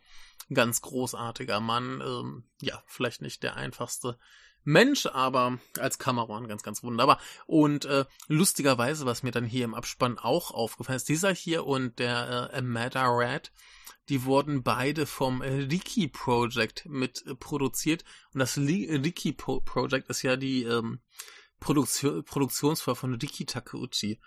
Ganz 0.53 0.81
großartiger 0.81 1.61
Mann. 1.61 2.01
Ähm, 2.01 2.45
ja, 2.61 2.83
vielleicht 2.87 3.23
nicht 3.23 3.43
der 3.43 3.57
einfachste 3.57 4.19
Mensch, 4.65 5.07
aber 5.07 5.59
als 5.79 5.99
Kameramann 5.99 6.49
ganz, 6.49 6.63
ganz 6.63 6.83
wunderbar. 6.83 7.21
Und 7.47 7.85
äh, 7.85 8.05
lustigerweise, 8.29 9.07
was 9.07 9.23
mir 9.23 9.31
dann 9.31 9.45
hier 9.45 9.65
im 9.65 9.75
Abspann 9.75 10.19
auch 10.19 10.51
aufgefallen 10.51 10.97
ist, 10.97 11.09
dieser 11.09 11.33
hier 11.33 11.67
und 11.67 11.99
der 11.99 12.51
äh, 12.53 12.59
Amada 12.59 13.07
Red, 13.07 13.53
die 14.09 14.25
wurden 14.25 14.63
beide 14.63 15.07
vom 15.07 15.41
Riki 15.41 16.09
Project 16.09 16.87
mit 16.87 17.25
äh, 17.27 17.35
produziert. 17.35 18.05
Und 18.35 18.41
das 18.41 18.59
Riki 18.59 19.33
Project 19.33 20.11
ist 20.11 20.23
ja 20.23 20.37
die 20.37 20.65
ähm, 20.65 21.01
Produktion, 21.61 22.25
Produktionsfirma 22.25 22.95
von 22.97 23.15
Riki 23.15 23.47
Takeuchi. 23.47 24.21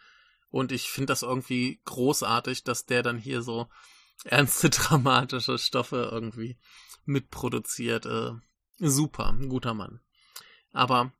Und 0.54 0.72
ich 0.72 0.88
finde 0.92 1.08
das 1.08 1.24
irgendwie 1.24 1.82
großartig, 1.84 2.64
dass 2.64 2.86
der 2.86 3.02
dann 3.02 3.18
hier 3.18 3.42
so 3.42 3.70
ernste, 4.24 4.70
dramatische 4.70 5.58
Stoffe 5.58 6.10
irgendwie 6.12 6.60
mitproduziert. 7.06 8.06
Äh, 8.06 8.34
super, 8.78 9.30
ein 9.30 9.50
guter 9.50 9.74
Mann. 9.74 10.00
Aber 10.72 11.12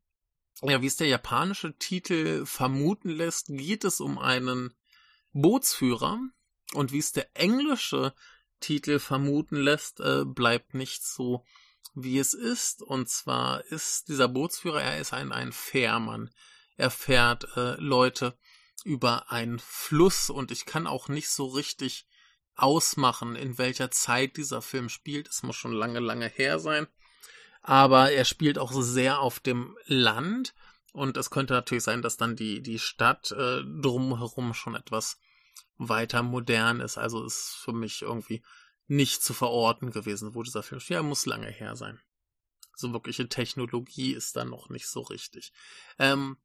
ja, 0.62 0.84
wie 0.84 0.86
es 0.86 0.98
der 0.98 1.08
japanische 1.08 1.76
Titel 1.80 2.46
vermuten 2.46 3.10
lässt, 3.10 3.48
geht 3.48 3.86
es 3.86 4.02
um 4.02 4.20
einen 4.20 4.76
Bootsführer. 5.32 6.20
Und 6.74 6.92
wie 6.92 7.00
es 7.00 7.12
der 7.12 7.28
englische 7.34 8.14
Titel 8.60 9.00
vermuten 9.00 9.56
lässt, 9.56 10.00
äh, 10.00 10.26
bleibt 10.26 10.76
nicht 10.76 11.04
so, 11.04 11.44
wie 11.96 12.20
es 12.20 12.36
ist. 12.36 12.84
Und 12.84 13.10
zwar 13.10 13.66
ist 13.66 14.10
dieser 14.10 14.28
Bootsführer, 14.28 14.84
er 14.84 15.00
ist 15.00 15.12
ein, 15.12 15.32
ein 15.32 15.52
Fährmann. 15.52 16.30
Er 16.78 16.92
fährt 16.92 17.48
äh, 17.58 17.78
Leute 17.82 18.38
über 18.84 19.32
einen 19.32 19.60
Fluss 19.60 20.30
und 20.30 20.52
ich 20.52 20.66
kann 20.66 20.88
auch 20.88 21.08
nicht 21.08 21.30
so 21.30 21.48
richtig 21.48 22.08
ausmachen, 22.56 23.36
in 23.36 23.58
welcher 23.58 23.92
Zeit 23.92 24.38
dieser 24.38 24.62
Film 24.62 24.90
spielt. 24.90 25.28
Es 25.28 25.44
muss 25.44 25.56
schon 25.56 25.74
lange, 25.74 26.00
lange 26.00 26.28
her 26.28 26.60
sein. 26.60 26.88
Aber 27.62 28.12
er 28.12 28.26
spielt 28.26 28.60
auch 28.60 28.72
sehr 28.74 29.20
auf 29.20 29.40
dem 29.40 29.78
Land. 29.86 30.54
Und 30.92 31.18
es 31.18 31.32
könnte 31.32 31.54
natürlich 31.54 31.84
sein, 31.84 32.02
dass 32.02 32.18
dann 32.18 32.36
die, 32.36 32.62
die 32.62 32.78
Stadt 32.78 33.32
äh, 33.32 33.64
drumherum 33.64 34.54
schon 34.54 34.76
etwas 34.76 35.18
weiter 35.78 36.22
modern 36.22 36.82
ist. 36.82 36.98
Also 36.98 37.26
ist 37.26 37.56
für 37.64 37.74
mich 37.74 38.04
irgendwie 38.04 38.44
nicht 38.88 39.24
zu 39.24 39.34
verorten 39.34 39.92
gewesen, 39.92 40.36
wo 40.36 40.44
dieser 40.44 40.62
Film 40.62 40.80
spielt. 40.80 40.98
Ja, 40.98 41.04
muss 41.04 41.26
lange 41.26 41.48
her 41.48 41.76
sein. 41.76 42.00
So 42.76 42.92
wirkliche 42.92 43.28
Technologie 43.30 44.14
ist 44.14 44.36
da 44.36 44.46
noch 44.46 44.70
nicht 44.70 44.88
so 44.88 45.02
richtig. 45.02 45.54
Ähm, 45.98 46.38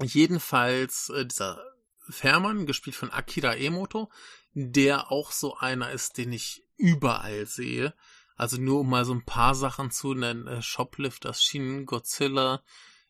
jedenfalls 0.00 1.10
äh, 1.10 1.26
dieser 1.26 1.62
Fährmann, 2.08 2.66
gespielt 2.66 2.96
von 2.96 3.10
Akira 3.10 3.54
Emoto, 3.54 4.10
der 4.54 5.10
auch 5.10 5.32
so 5.32 5.56
einer 5.56 5.90
ist, 5.90 6.18
den 6.18 6.32
ich 6.32 6.64
überall 6.76 7.46
sehe. 7.46 7.94
Also 8.36 8.60
nur 8.60 8.80
um 8.80 8.90
mal 8.90 9.04
so 9.04 9.14
ein 9.14 9.24
paar 9.24 9.54
Sachen 9.54 9.90
zu 9.90 10.14
nennen. 10.14 10.46
Äh, 10.46 10.62
Shoplifters, 10.62 11.42
Shin 11.42 11.86
Godzilla, 11.86 12.62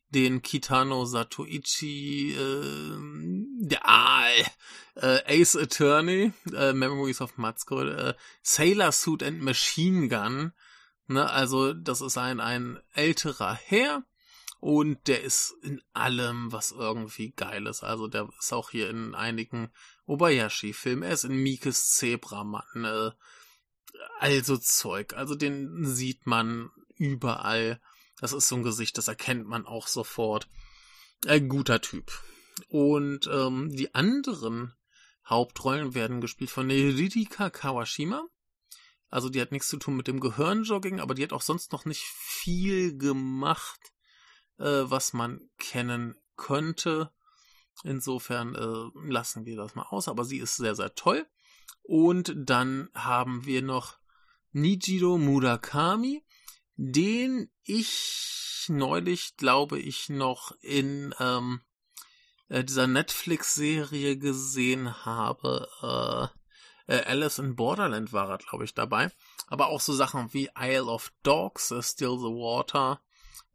den 0.09 0.41
Kitano 0.41 1.05
Satoichi, 1.05 2.33
äh, 2.33 2.97
der 3.65 3.87
Aal, 3.87 4.45
äh, 4.95 5.41
Ace 5.41 5.55
Attorney, 5.55 6.33
äh, 6.53 6.73
Memories 6.73 7.21
of 7.21 7.37
Matsuko, 7.37 7.81
äh, 7.81 8.13
Sailor 8.41 8.91
Suit 8.91 9.23
and 9.23 9.41
Machine 9.41 10.07
Gun. 10.07 10.53
Ne, 11.07 11.29
also 11.29 11.73
das 11.73 12.01
ist 12.01 12.17
ein, 12.17 12.39
ein 12.39 12.79
älterer 12.93 13.55
Herr, 13.55 14.03
und 14.63 15.09
der 15.09 15.21
ist 15.23 15.53
in 15.61 15.81
allem, 15.91 16.53
was 16.53 16.71
irgendwie 16.71 17.31
geil 17.31 17.67
ist. 17.67 17.83
Also 17.83 18.07
der 18.07 18.29
ist 18.39 18.53
auch 18.53 18.69
hier 18.69 18.89
in 18.89 19.13
einigen 19.13 19.73
Obayashi-Filmen. 20.05 21.03
Er 21.03 21.11
ist 21.11 21.25
in 21.25 21.35
Mikes 21.35 21.89
Zebramann. 21.89 22.85
Äh, 22.85 23.11
also 24.19 24.55
Zeug. 24.55 25.15
Also 25.15 25.35
den 25.35 25.85
sieht 25.85 26.25
man 26.27 26.69
überall. 26.95 27.81
Das 28.21 28.31
ist 28.31 28.47
so 28.47 28.55
ein 28.55 28.63
Gesicht, 28.63 28.97
das 28.97 29.09
erkennt 29.09 29.45
man 29.45 29.65
auch 29.65 29.87
sofort. 29.87 30.47
Ein 31.27 31.49
guter 31.49 31.81
Typ. 31.81 32.13
Und 32.69 33.27
ähm, 33.27 33.69
die 33.75 33.93
anderen 33.93 34.73
Hauptrollen 35.27 35.93
werden 35.93 36.21
gespielt 36.21 36.51
von 36.51 36.71
Ririka 36.71 37.49
Kawashima. 37.49 38.25
Also 39.09 39.27
die 39.27 39.41
hat 39.41 39.51
nichts 39.51 39.67
zu 39.67 39.75
tun 39.75 39.97
mit 39.97 40.07
dem 40.07 40.21
Gehirnjogging, 40.21 41.01
aber 41.01 41.15
die 41.15 41.23
hat 41.23 41.33
auch 41.33 41.41
sonst 41.41 41.73
noch 41.73 41.83
nicht 41.83 42.03
viel 42.03 42.97
gemacht 42.97 43.81
äh, 43.89 43.92
was 44.65 45.13
man 45.13 45.41
kennen 45.57 46.15
könnte. 46.35 47.11
Insofern 47.83 48.55
äh, 48.55 49.09
lassen 49.09 49.45
wir 49.45 49.57
das 49.57 49.75
mal 49.75 49.87
aus, 49.89 50.07
aber 50.07 50.25
sie 50.25 50.37
ist 50.37 50.57
sehr, 50.57 50.75
sehr 50.75 50.95
toll. 50.95 51.25
Und 51.81 52.33
dann 52.35 52.89
haben 52.93 53.45
wir 53.45 53.61
noch 53.61 53.97
Nijiro 54.51 55.17
Murakami, 55.17 56.23
den 56.75 57.51
ich 57.63 58.65
neulich, 58.69 59.35
glaube 59.35 59.79
ich, 59.79 60.09
noch 60.09 60.51
in 60.61 61.13
ähm, 61.19 61.61
äh, 62.47 62.63
dieser 62.63 62.87
Netflix-Serie 62.87 64.17
gesehen 64.17 65.05
habe. 65.05 66.31
Äh, 66.87 66.95
äh, 66.95 67.03
Alice 67.05 67.39
in 67.39 67.55
Borderland 67.55 68.13
war 68.13 68.29
er, 68.29 68.37
glaube 68.37 68.63
ich, 68.63 68.73
dabei. 68.73 69.11
Aber 69.47 69.67
auch 69.67 69.81
so 69.81 69.93
Sachen 69.93 70.33
wie 70.33 70.49
Isle 70.57 70.85
of 70.85 71.11
Dogs, 71.23 71.73
Still 71.81 72.17
the 72.17 72.25
Water, 72.25 73.01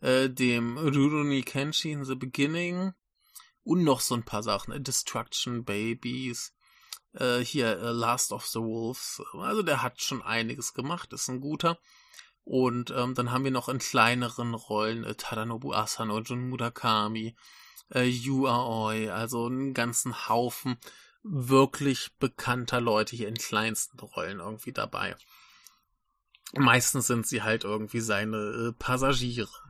äh, 0.01 0.29
dem 0.29 0.79
Rurouni 0.79 1.43
Kenshi 1.43 1.93
in 1.93 2.05
the 2.05 2.15
Beginning 2.15 2.93
und 3.65 3.85
noch 3.85 4.01
so 4.01 4.15
ein 4.15 4.25
paar 4.25 4.43
Sachen. 4.43 4.83
Destruction 4.83 5.65
Babies, 5.65 6.55
äh, 7.13 7.41
hier 7.41 7.79
äh, 7.79 7.91
Last 7.91 8.33
of 8.33 8.47
the 8.47 8.61
Wolves. 8.61 9.23
Also 9.35 9.63
der 9.63 9.83
hat 9.83 10.01
schon 10.01 10.23
einiges 10.23 10.75
gemacht, 10.75 11.13
ist 11.13 11.29
ein 11.29 11.41
guter. 11.41 11.79
Und 12.45 12.91
ähm, 12.97 13.15
dann 13.15 13.31
haben 13.31 13.45
wir 13.45 13.51
noch 13.51 13.69
in 13.69 13.79
kleineren 13.79 14.55
Rollen 14.55 15.05
äh, 15.05 15.15
Tadanobu 15.15 15.75
Asano, 15.75 16.21
Jun 16.21 16.49
Murakami, 16.49 17.37
äh, 17.95 18.05
Yu 18.05 18.47
Aoi, 18.47 19.11
also 19.11 19.47
einen 19.47 19.75
ganzen 19.75 20.29
Haufen 20.29 20.79
wirklich 21.23 22.17
bekannter 22.19 22.81
Leute 22.81 23.17
hier 23.17 23.29
in 23.29 23.35
kleinsten 23.35 23.99
Rollen 24.01 24.41
irgendwie 24.41 24.73
dabei. 24.73 25.15
Meistens 26.55 27.07
sind 27.07 27.27
sie 27.27 27.43
halt 27.43 27.65
irgendwie 27.65 28.01
seine 28.01 28.39
äh, 28.39 28.73
Passagiere. 28.73 29.68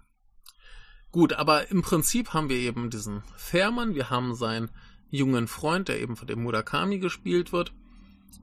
Gut, 1.11 1.33
aber 1.33 1.71
im 1.71 1.83
Prinzip 1.83 2.35
haben 2.35 2.49
wir 2.49 2.57
eben 2.57 2.91
diesen 2.91 3.23
Fährmann, 3.37 3.95
wir 3.95 4.11
haben 4.11 4.35
seinen 4.35 4.71
jungen 5.11 5.49
Freund, 5.49 5.89
der 5.89 6.01
eben 6.01 6.17
von 6.17 6.29
dem 6.29 6.43
Murakami 6.43 6.99
gespielt 6.99 7.53
wird, 7.53 7.73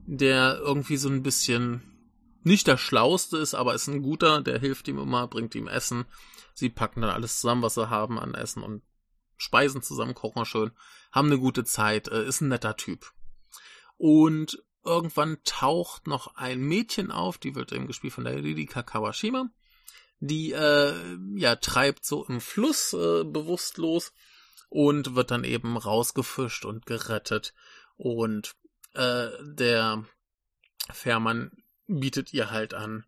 der 0.06 0.58
irgendwie 0.58 0.96
so 0.96 1.08
ein 1.08 1.22
bisschen 1.22 1.82
nicht 2.42 2.66
der 2.66 2.76
Schlauste 2.76 3.38
ist, 3.38 3.54
aber 3.54 3.74
ist 3.74 3.88
ein 3.88 4.02
guter, 4.02 4.40
der 4.40 4.58
hilft 4.58 4.88
ihm 4.88 4.98
immer, 4.98 5.26
bringt 5.28 5.54
ihm 5.54 5.68
Essen. 5.68 6.04
Sie 6.54 6.68
packen 6.68 7.02
dann 7.02 7.10
alles 7.10 7.40
zusammen, 7.40 7.62
was 7.62 7.74
sie 7.74 7.90
haben 7.90 8.18
an 8.18 8.34
Essen 8.34 8.62
und 8.62 8.82
speisen 9.36 9.82
zusammen, 9.82 10.14
kochen 10.14 10.44
schön, 10.44 10.70
haben 11.12 11.26
eine 11.26 11.38
gute 11.38 11.64
Zeit, 11.64 12.08
äh, 12.08 12.24
ist 12.24 12.40
ein 12.40 12.48
netter 12.48 12.76
Typ. 12.76 13.12
Und 13.96 14.62
irgendwann 14.84 15.38
taucht 15.44 16.06
noch 16.06 16.36
ein 16.36 16.60
Mädchen 16.60 17.10
auf, 17.10 17.38
die 17.38 17.54
wird 17.54 17.72
eben 17.72 17.86
gespielt 17.86 18.12
von 18.12 18.24
der 18.24 18.42
Ririka 18.42 18.82
Kawashima 18.82 19.50
die 20.20 20.52
äh, 20.52 20.94
ja 21.36 21.56
treibt 21.56 22.04
so 22.04 22.24
im 22.26 22.40
Fluss 22.40 22.92
äh, 22.92 23.24
bewusstlos 23.24 24.12
und 24.68 25.14
wird 25.14 25.30
dann 25.30 25.44
eben 25.44 25.76
rausgefischt 25.76 26.64
und 26.64 26.86
gerettet 26.86 27.54
und 27.96 28.54
äh, 28.94 29.28
der 29.42 30.04
Fährmann 30.90 31.50
bietet 31.86 32.32
ihr 32.32 32.50
halt 32.50 32.74
an, 32.74 33.06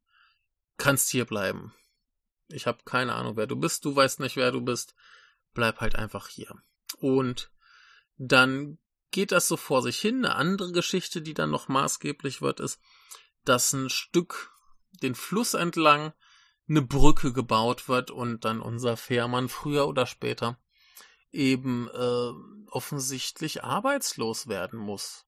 kannst 0.77 1.11
hier 1.11 1.25
bleiben. 1.25 1.75
Ich 2.49 2.67
habe 2.67 2.79
keine 2.85 3.15
Ahnung, 3.15 3.37
wer 3.37 3.47
du 3.47 3.57
bist, 3.57 3.85
du 3.85 3.95
weißt 3.95 4.21
nicht, 4.21 4.37
wer 4.37 4.53
du 4.53 4.61
bist, 4.61 4.95
bleib 5.55 5.81
halt 5.81 5.97
einfach 5.97 6.29
hier. 6.29 6.55
Und 6.99 7.51
dann 8.17 8.79
geht 9.11 9.33
das 9.33 9.49
so 9.49 9.57
vor 9.57 9.83
sich 9.83 9.99
hin. 9.99 10.25
Eine 10.25 10.35
andere 10.37 10.73
Geschichte, 10.73 11.23
die 11.23 11.35
dann 11.35 11.51
noch 11.51 11.69
maßgeblich 11.69 12.41
wird, 12.41 12.61
ist, 12.61 12.81
dass 13.45 13.73
ein 13.73 13.91
Stück 13.91 14.53
den 15.03 15.15
Fluss 15.15 15.55
entlang 15.55 16.13
eine 16.69 16.83
Brücke 16.83 17.33
gebaut 17.33 17.89
wird 17.89 18.11
und 18.11 18.45
dann 18.45 18.61
unser 18.61 18.97
Fährmann 18.97 19.49
früher 19.49 19.89
oder 19.89 20.07
später 20.07 20.59
eben 21.33 21.89
äh, 21.89 22.33
offensichtlich 22.71 23.65
arbeitslos 23.65 24.49
werden 24.49 24.79
muss. 24.79 25.27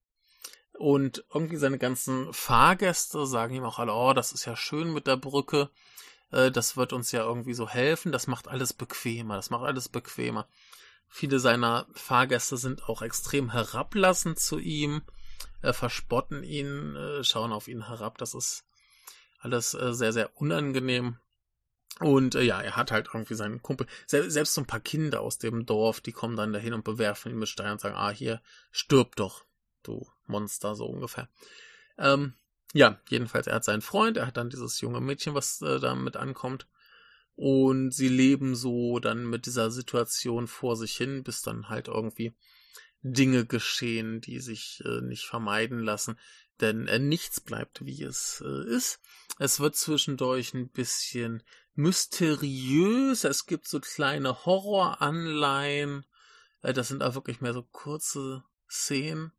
Und 0.73 1.23
irgendwie 1.33 1.57
seine 1.57 1.77
ganzen 1.77 2.33
Fahrgäste 2.33 3.25
sagen 3.27 3.55
ihm 3.55 3.63
auch 3.63 3.79
alle, 3.79 3.93
oh, 3.93 4.13
das 4.13 4.31
ist 4.31 4.45
ja 4.45 4.55
schön 4.55 4.93
mit 4.93 5.05
der 5.05 5.17
Brücke, 5.17 5.69
äh, 6.31 6.49
das 6.51 6.77
wird 6.77 6.93
uns 6.93 7.11
ja 7.11 7.23
irgendwie 7.23 7.53
so 7.53 7.67
helfen, 7.67 8.11
das 8.11 8.27
macht 8.27 8.47
alles 8.47 8.73
bequemer, 8.73 9.35
das 9.35 9.49
macht 9.49 9.65
alles 9.65 9.89
bequemer. 9.89 10.47
Viele 11.07 11.39
seiner 11.39 11.87
Fahrgäste 11.93 12.57
sind 12.57 12.87
auch 12.87 13.01
extrem 13.01 13.51
herablassend 13.51 14.39
zu 14.39 14.59
ihm, 14.59 15.01
äh, 15.61 15.73
verspotten 15.73 16.43
ihn, 16.43 16.95
äh, 16.95 17.23
schauen 17.23 17.51
auf 17.51 17.67
ihn 17.67 17.87
herab, 17.87 18.17
das 18.17 18.33
ist 18.33 18.63
alles 19.39 19.73
äh, 19.73 19.93
sehr, 19.93 20.13
sehr 20.13 20.35
unangenehm. 20.39 21.17
Und 21.99 22.35
äh, 22.35 22.41
ja, 22.41 22.61
er 22.61 22.75
hat 22.75 22.91
halt 22.91 23.09
irgendwie 23.13 23.35
seinen 23.35 23.61
Kumpel, 23.61 23.85
selbst 24.07 24.53
so 24.53 24.61
ein 24.61 24.67
paar 24.67 24.79
Kinder 24.79 25.21
aus 25.21 25.37
dem 25.37 25.65
Dorf, 25.65 26.01
die 26.01 26.13
kommen 26.13 26.35
dann 26.35 26.53
dahin 26.53 26.73
und 26.73 26.83
bewerfen 26.83 27.31
ihn 27.31 27.37
mit 27.37 27.49
Steinen 27.49 27.73
und 27.73 27.81
sagen, 27.81 27.95
ah, 27.95 28.09
hier, 28.09 28.41
stirb 28.71 29.15
doch, 29.15 29.45
du 29.83 30.07
Monster, 30.25 30.75
so 30.75 30.85
ungefähr. 30.85 31.29
Ähm, 31.97 32.33
ja, 32.73 32.99
jedenfalls, 33.09 33.47
er 33.47 33.55
hat 33.55 33.65
seinen 33.65 33.81
Freund, 33.81 34.17
er 34.17 34.27
hat 34.27 34.37
dann 34.37 34.49
dieses 34.49 34.79
junge 34.81 35.01
Mädchen, 35.01 35.35
was 35.35 35.61
äh, 35.61 35.79
damit 35.79 36.15
ankommt. 36.15 36.67
Und 37.35 37.91
sie 37.91 38.07
leben 38.07 38.55
so 38.55 38.99
dann 38.99 39.25
mit 39.25 39.45
dieser 39.45 39.71
Situation 39.71 40.47
vor 40.47 40.75
sich 40.75 40.95
hin, 40.95 41.23
bis 41.23 41.41
dann 41.41 41.69
halt 41.69 41.87
irgendwie 41.87 42.33
Dinge 43.01 43.45
geschehen, 43.45 44.21
die 44.21 44.39
sich 44.39 44.81
äh, 44.85 45.01
nicht 45.01 45.25
vermeiden 45.25 45.79
lassen. 45.79 46.17
Denn 46.59 46.87
äh, 46.87 46.99
nichts 46.99 47.41
bleibt, 47.41 47.83
wie 47.85 48.03
es 48.03 48.43
äh, 48.45 48.69
ist. 48.69 48.99
Es 49.39 49.59
wird 49.59 49.75
zwischendurch 49.75 50.53
ein 50.53 50.69
bisschen 50.69 51.41
mysteriös. 51.73 53.23
Es 53.23 53.45
gibt 53.45 53.67
so 53.67 53.79
kleine 53.79 54.45
Horroranleihen. 54.45 56.05
Äh, 56.61 56.73
das 56.73 56.87
sind 56.87 57.03
auch 57.03 57.15
wirklich 57.15 57.41
mehr 57.41 57.53
so 57.53 57.63
kurze 57.63 58.43
Szenen. 58.69 59.31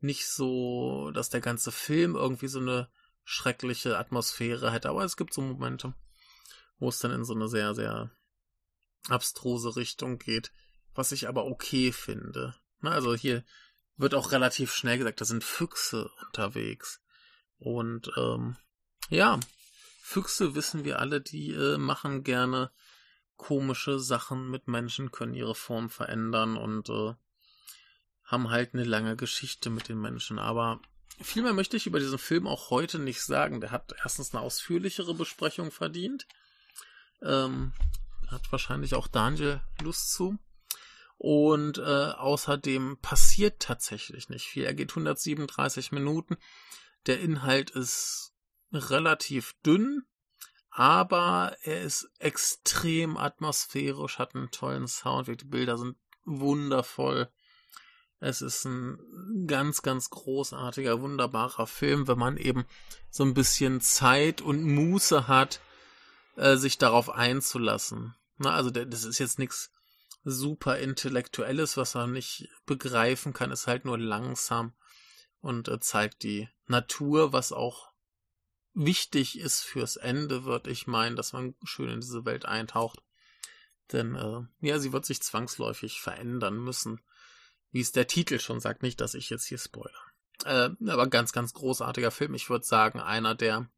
Nicht 0.00 0.28
so, 0.28 1.10
dass 1.12 1.30
der 1.30 1.40
ganze 1.40 1.72
Film 1.72 2.14
irgendwie 2.14 2.48
so 2.48 2.60
eine 2.60 2.90
schreckliche 3.24 3.98
Atmosphäre 3.98 4.72
hätte. 4.72 4.90
Aber 4.90 5.04
es 5.04 5.16
gibt 5.16 5.34
so 5.34 5.40
Momente, 5.40 5.94
wo 6.78 6.88
es 6.88 6.98
dann 6.98 7.10
in 7.10 7.24
so 7.24 7.34
eine 7.34 7.48
sehr, 7.48 7.74
sehr 7.74 8.10
abstruse 9.08 9.76
Richtung 9.76 10.18
geht. 10.18 10.52
Was 10.94 11.12
ich 11.12 11.28
aber 11.28 11.46
okay 11.46 11.92
finde. 11.92 12.54
Also 12.80 13.14
hier 13.14 13.44
wird 13.96 14.14
auch 14.14 14.32
relativ 14.32 14.72
schnell 14.72 14.98
gesagt, 14.98 15.20
da 15.20 15.24
sind 15.24 15.44
Füchse 15.44 16.10
unterwegs. 16.26 17.00
Und 17.58 18.10
ähm, 18.16 18.56
ja, 19.08 19.40
Füchse 20.06 20.54
wissen 20.54 20.84
wir 20.84 21.00
alle, 21.00 21.20
die 21.20 21.50
äh, 21.50 21.78
machen 21.78 22.22
gerne 22.22 22.70
komische 23.36 23.98
Sachen 23.98 24.48
mit 24.48 24.68
Menschen, 24.68 25.10
können 25.10 25.34
ihre 25.34 25.56
Form 25.56 25.90
verändern 25.90 26.56
und 26.56 26.88
äh, 26.90 27.14
haben 28.22 28.50
halt 28.50 28.72
eine 28.72 28.84
lange 28.84 29.16
Geschichte 29.16 29.68
mit 29.68 29.88
den 29.88 30.00
Menschen. 30.00 30.38
Aber 30.38 30.80
viel 31.20 31.42
mehr 31.42 31.54
möchte 31.54 31.76
ich 31.76 31.88
über 31.88 31.98
diesen 31.98 32.18
Film 32.18 32.46
auch 32.46 32.70
heute 32.70 33.00
nicht 33.00 33.20
sagen. 33.20 33.60
Der 33.60 33.72
hat 33.72 33.94
erstens 34.00 34.32
eine 34.32 34.44
ausführlichere 34.44 35.12
Besprechung 35.12 35.72
verdient. 35.72 36.28
Ähm, 37.20 37.72
hat 38.28 38.52
wahrscheinlich 38.52 38.94
auch 38.94 39.08
Daniel 39.08 39.60
Lust 39.82 40.12
zu. 40.12 40.38
Und 41.18 41.78
äh, 41.78 41.82
außerdem 41.82 42.98
passiert 43.02 43.58
tatsächlich 43.58 44.28
nicht 44.28 44.46
viel. 44.46 44.62
Er 44.66 44.74
geht 44.74 44.92
137 44.92 45.90
Minuten. 45.90 46.36
Der 47.06 47.18
Inhalt 47.18 47.70
ist 47.70 48.35
relativ 48.76 49.54
dünn, 49.64 50.04
aber 50.70 51.56
er 51.62 51.82
ist 51.82 52.10
extrem 52.18 53.16
atmosphärisch, 53.16 54.18
hat 54.18 54.34
einen 54.34 54.50
tollen 54.50 54.88
Sound, 54.88 55.28
die 55.28 55.44
Bilder 55.44 55.78
sind 55.78 55.96
wundervoll. 56.24 57.30
Es 58.18 58.40
ist 58.40 58.64
ein 58.64 59.46
ganz, 59.46 59.82
ganz 59.82 60.10
großartiger, 60.10 61.00
wunderbarer 61.00 61.66
Film, 61.66 62.08
wenn 62.08 62.18
man 62.18 62.36
eben 62.36 62.64
so 63.10 63.24
ein 63.24 63.34
bisschen 63.34 63.80
Zeit 63.80 64.40
und 64.40 64.62
Muße 64.62 65.28
hat, 65.28 65.60
äh, 66.36 66.56
sich 66.56 66.78
darauf 66.78 67.10
einzulassen. 67.10 68.14
Na, 68.38 68.54
also 68.54 68.70
der, 68.70 68.86
das 68.86 69.04
ist 69.04 69.18
jetzt 69.18 69.38
nichts 69.38 69.70
super 70.24 70.78
Intellektuelles, 70.78 71.76
was 71.76 71.94
er 71.94 72.06
nicht 72.06 72.48
begreifen 72.66 73.32
kann, 73.32 73.50
ist 73.50 73.66
halt 73.66 73.84
nur 73.84 73.98
langsam 73.98 74.74
und 75.40 75.68
äh, 75.68 75.78
zeigt 75.78 76.22
die 76.22 76.48
Natur, 76.66 77.32
was 77.32 77.52
auch 77.52 77.88
wichtig 78.76 79.38
ist 79.38 79.62
fürs 79.62 79.96
Ende, 79.96 80.44
würde 80.44 80.70
ich 80.70 80.86
meinen, 80.86 81.16
dass 81.16 81.32
man 81.32 81.54
schön 81.64 81.88
in 81.88 82.00
diese 82.00 82.24
Welt 82.24 82.44
eintaucht. 82.44 83.02
Denn 83.92 84.14
äh, 84.14 84.42
ja, 84.60 84.78
sie 84.78 84.92
wird 84.92 85.06
sich 85.06 85.22
zwangsläufig 85.22 86.00
verändern 86.00 86.58
müssen. 86.58 87.00
Wie 87.70 87.80
es 87.80 87.92
der 87.92 88.06
Titel 88.06 88.38
schon 88.38 88.60
sagt, 88.60 88.82
nicht, 88.82 89.00
dass 89.00 89.14
ich 89.14 89.30
jetzt 89.30 89.46
hier 89.46 89.58
spoiler. 89.58 90.02
Äh, 90.44 90.70
aber 90.88 91.06
ganz, 91.08 91.32
ganz 91.32 91.54
großartiger 91.54 92.10
Film. 92.10 92.34
Ich 92.34 92.50
würde 92.50 92.64
sagen, 92.64 93.00
einer 93.00 93.34
der 93.34 93.68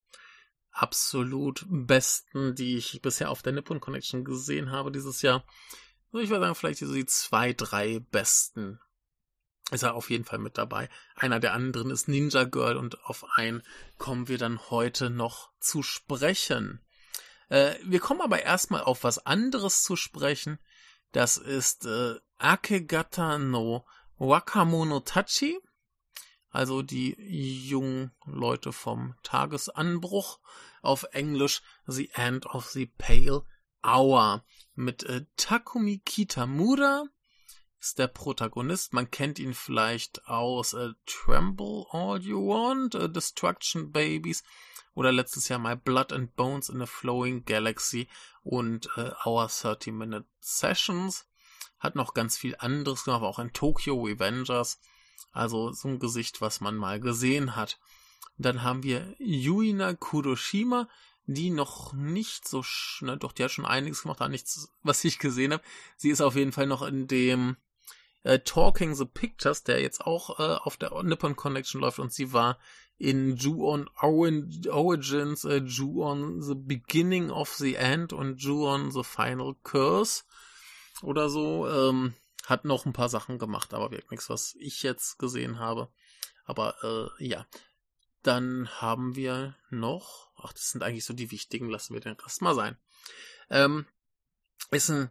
absolut 0.72 1.64
besten, 1.68 2.54
die 2.54 2.76
ich 2.76 3.00
bisher 3.00 3.30
auf 3.30 3.42
der 3.42 3.52
Nippon 3.52 3.80
Connection 3.80 4.24
gesehen 4.24 4.70
habe 4.70 4.92
dieses 4.92 5.22
Jahr. 5.22 5.44
Ich 6.12 6.30
würde 6.30 6.40
sagen, 6.40 6.54
vielleicht 6.54 6.80
so 6.80 6.92
die 6.92 7.06
zwei, 7.06 7.52
drei 7.52 8.00
besten 8.10 8.80
ist 9.70 9.82
er 9.82 9.94
auf 9.94 10.10
jeden 10.10 10.24
Fall 10.24 10.38
mit 10.38 10.56
dabei. 10.56 10.88
Einer 11.14 11.40
der 11.40 11.52
anderen 11.52 11.90
ist 11.90 12.08
Ninja 12.08 12.44
Girl 12.44 12.76
und 12.76 13.04
auf 13.04 13.24
einen 13.36 13.62
kommen 13.98 14.28
wir 14.28 14.38
dann 14.38 14.70
heute 14.70 15.10
noch 15.10 15.50
zu 15.60 15.82
sprechen. 15.82 16.80
Äh, 17.48 17.74
wir 17.84 18.00
kommen 18.00 18.20
aber 18.20 18.42
erstmal 18.42 18.82
auf 18.82 19.04
was 19.04 19.24
anderes 19.26 19.82
zu 19.82 19.96
sprechen. 19.96 20.58
Das 21.12 21.36
ist 21.36 21.84
äh, 21.86 22.14
Akegata 22.38 23.38
no 23.38 23.86
Wakamono 24.16 25.00
Tachi. 25.00 25.58
Also 26.50 26.82
die 26.82 27.14
jungen 27.68 28.12
Leute 28.24 28.72
vom 28.72 29.16
Tagesanbruch. 29.22 30.40
Auf 30.80 31.04
Englisch 31.12 31.60
The 31.86 32.10
End 32.14 32.46
of 32.46 32.68
the 32.70 32.86
Pale 32.86 33.44
Hour 33.82 34.44
mit 34.74 35.02
äh, 35.04 35.26
Takumi 35.36 35.98
Kitamura 35.98 37.04
ist 37.80 37.98
der 37.98 38.08
Protagonist. 38.08 38.92
Man 38.92 39.10
kennt 39.10 39.38
ihn 39.38 39.54
vielleicht 39.54 40.26
aus 40.26 40.72
äh, 40.74 40.90
Tremble 41.06 41.86
All 41.90 42.20
You 42.20 42.48
Want, 42.48 42.94
äh, 42.94 43.08
Destruction 43.08 43.92
Babies 43.92 44.42
oder 44.94 45.12
letztes 45.12 45.48
Jahr 45.48 45.58
My 45.58 45.76
Blood 45.76 46.12
and 46.12 46.34
Bones 46.34 46.68
in 46.68 46.82
a 46.82 46.86
Flowing 46.86 47.44
Galaxy 47.44 48.08
und 48.42 48.88
äh, 48.96 49.12
Our 49.24 49.48
30 49.48 49.92
Minute 49.92 50.26
Sessions. 50.40 51.26
Hat 51.78 51.94
noch 51.94 52.14
ganz 52.14 52.36
viel 52.36 52.56
anderes 52.58 53.04
gemacht, 53.04 53.22
auch 53.22 53.38
in 53.38 53.52
Tokyo 53.52 54.02
Revengers. 54.02 54.80
Also 55.30 55.72
so 55.72 55.88
ein 55.88 56.00
Gesicht, 56.00 56.40
was 56.40 56.60
man 56.60 56.74
mal 56.74 56.98
gesehen 56.98 57.54
hat. 57.54 57.78
Dann 58.36 58.62
haben 58.62 58.82
wir 58.82 59.14
Yuina 59.18 59.94
Kuroshima, 59.94 60.88
die 61.26 61.50
noch 61.50 61.92
nicht 61.92 62.48
so 62.48 62.64
ne, 63.00 63.16
doch 63.16 63.32
die 63.32 63.44
hat 63.44 63.50
schon 63.50 63.66
einiges 63.66 64.02
gemacht, 64.02 64.20
aber 64.20 64.30
nichts, 64.30 64.72
was 64.82 65.04
ich 65.04 65.18
gesehen 65.18 65.52
habe. 65.52 65.62
Sie 65.96 66.10
ist 66.10 66.20
auf 66.20 66.34
jeden 66.34 66.52
Fall 66.52 66.66
noch 66.66 66.82
in 66.82 67.06
dem 67.06 67.56
äh, 68.22 68.38
Talking 68.40 68.94
the 68.94 69.04
Pictures, 69.04 69.64
der 69.64 69.80
jetzt 69.80 70.00
auch 70.00 70.38
äh, 70.38 70.56
auf 70.56 70.76
der 70.76 71.02
Nippon 71.02 71.36
Connection 71.36 71.80
läuft 71.80 71.98
und 71.98 72.12
sie 72.12 72.32
war 72.32 72.58
in 72.98 73.36
Ju-on 73.36 73.88
Origins, 74.00 75.44
äh, 75.44 75.58
Ju-on 75.58 76.42
the 76.42 76.56
Beginning 76.56 77.30
of 77.30 77.54
the 77.54 77.76
End 77.76 78.12
und 78.12 78.42
Ju-on 78.42 78.90
the 78.90 79.04
Final 79.04 79.54
Curse 79.62 80.24
oder 81.02 81.30
so. 81.30 81.68
Ähm, 81.68 82.14
hat 82.44 82.64
noch 82.64 82.86
ein 82.86 82.92
paar 82.92 83.08
Sachen 83.08 83.38
gemacht, 83.38 83.74
aber 83.74 83.90
wirklich 83.90 84.10
nichts, 84.10 84.30
was 84.30 84.54
ich 84.58 84.82
jetzt 84.82 85.18
gesehen 85.18 85.58
habe. 85.58 85.90
Aber 86.44 86.74
äh, 86.82 87.24
ja, 87.24 87.46
dann 88.22 88.68
haben 88.80 89.14
wir 89.14 89.54
noch, 89.70 90.30
ach, 90.36 90.52
das 90.52 90.70
sind 90.70 90.82
eigentlich 90.82 91.04
so 91.04 91.12
die 91.12 91.30
wichtigen, 91.30 91.68
lassen 91.68 91.94
wir 91.94 92.00
den 92.00 92.14
Rest 92.14 92.42
mal 92.42 92.54
sein. 92.54 92.78
Ähm, 93.50 93.86
ist 94.70 94.90
ein 94.90 95.10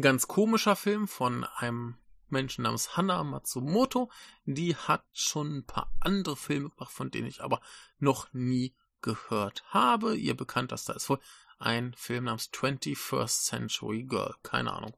ganz 0.00 0.28
komischer 0.28 0.76
Film 0.76 1.08
von 1.08 1.44
einem 1.44 1.96
Menschen 2.30 2.62
namens 2.62 2.96
Hana 2.96 3.24
Matsumoto. 3.24 4.10
Die 4.44 4.76
hat 4.76 5.04
schon 5.12 5.58
ein 5.58 5.66
paar 5.66 5.92
andere 6.00 6.36
Filme 6.36 6.70
gemacht, 6.70 6.92
von 6.92 7.10
denen 7.10 7.28
ich 7.28 7.42
aber 7.42 7.60
noch 7.98 8.32
nie 8.32 8.74
gehört 9.02 9.64
habe. 9.68 10.16
Ihr 10.16 10.36
bekanntester 10.36 10.96
ist 10.96 11.08
wohl 11.08 11.20
ein 11.58 11.94
Film 11.94 12.24
namens 12.24 12.50
21st 12.52 13.44
Century 13.44 14.02
Girl. 14.04 14.34
Keine 14.42 14.72
Ahnung. 14.72 14.96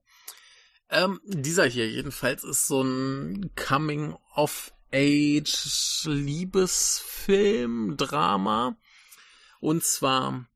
Ähm, 0.89 1.21
dieser 1.25 1.67
hier 1.67 1.89
jedenfalls 1.89 2.45
ist 2.45 2.67
so 2.67 2.83
ein 2.83 3.55
Coming 3.55 4.17
of 4.35 4.73
Age 4.93 6.07
Liebesfilm, 6.07 7.97
Drama. 7.97 8.77
Und 9.61 9.85
zwar 9.85 10.47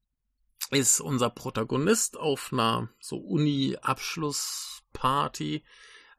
ist 0.71 1.01
unser 1.01 1.31
Protagonist 1.31 2.17
auf 2.17 2.53
einer 2.53 2.89
so 2.99 3.19
Uni-Abschlussparty, 3.19 5.63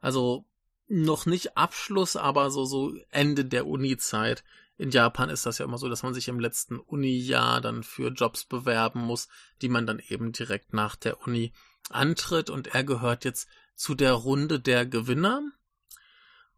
also 0.06 0.46
noch 0.88 1.26
nicht 1.26 1.56
Abschluss, 1.56 2.16
aber 2.16 2.50
so, 2.50 2.64
so 2.64 2.94
Ende 3.10 3.44
der 3.44 3.66
Uni-Zeit. 3.66 4.44
In 4.78 4.90
Japan 4.90 5.30
ist 5.30 5.46
das 5.46 5.58
ja 5.58 5.64
immer 5.64 5.78
so, 5.78 5.88
dass 5.88 6.02
man 6.02 6.14
sich 6.14 6.28
im 6.28 6.38
letzten 6.38 6.78
Uni-Jahr 6.78 7.60
dann 7.60 7.82
für 7.82 8.10
Jobs 8.10 8.44
bewerben 8.44 9.00
muss, 9.00 9.28
die 9.62 9.68
man 9.68 9.86
dann 9.86 10.00
eben 10.08 10.32
direkt 10.32 10.72
nach 10.72 10.96
der 10.96 11.26
Uni 11.26 11.52
antritt. 11.90 12.50
Und 12.50 12.68
er 12.68 12.84
gehört 12.84 13.24
jetzt 13.24 13.48
zu 13.74 13.94
der 13.94 14.12
Runde 14.12 14.60
der 14.60 14.86
Gewinner 14.86 15.42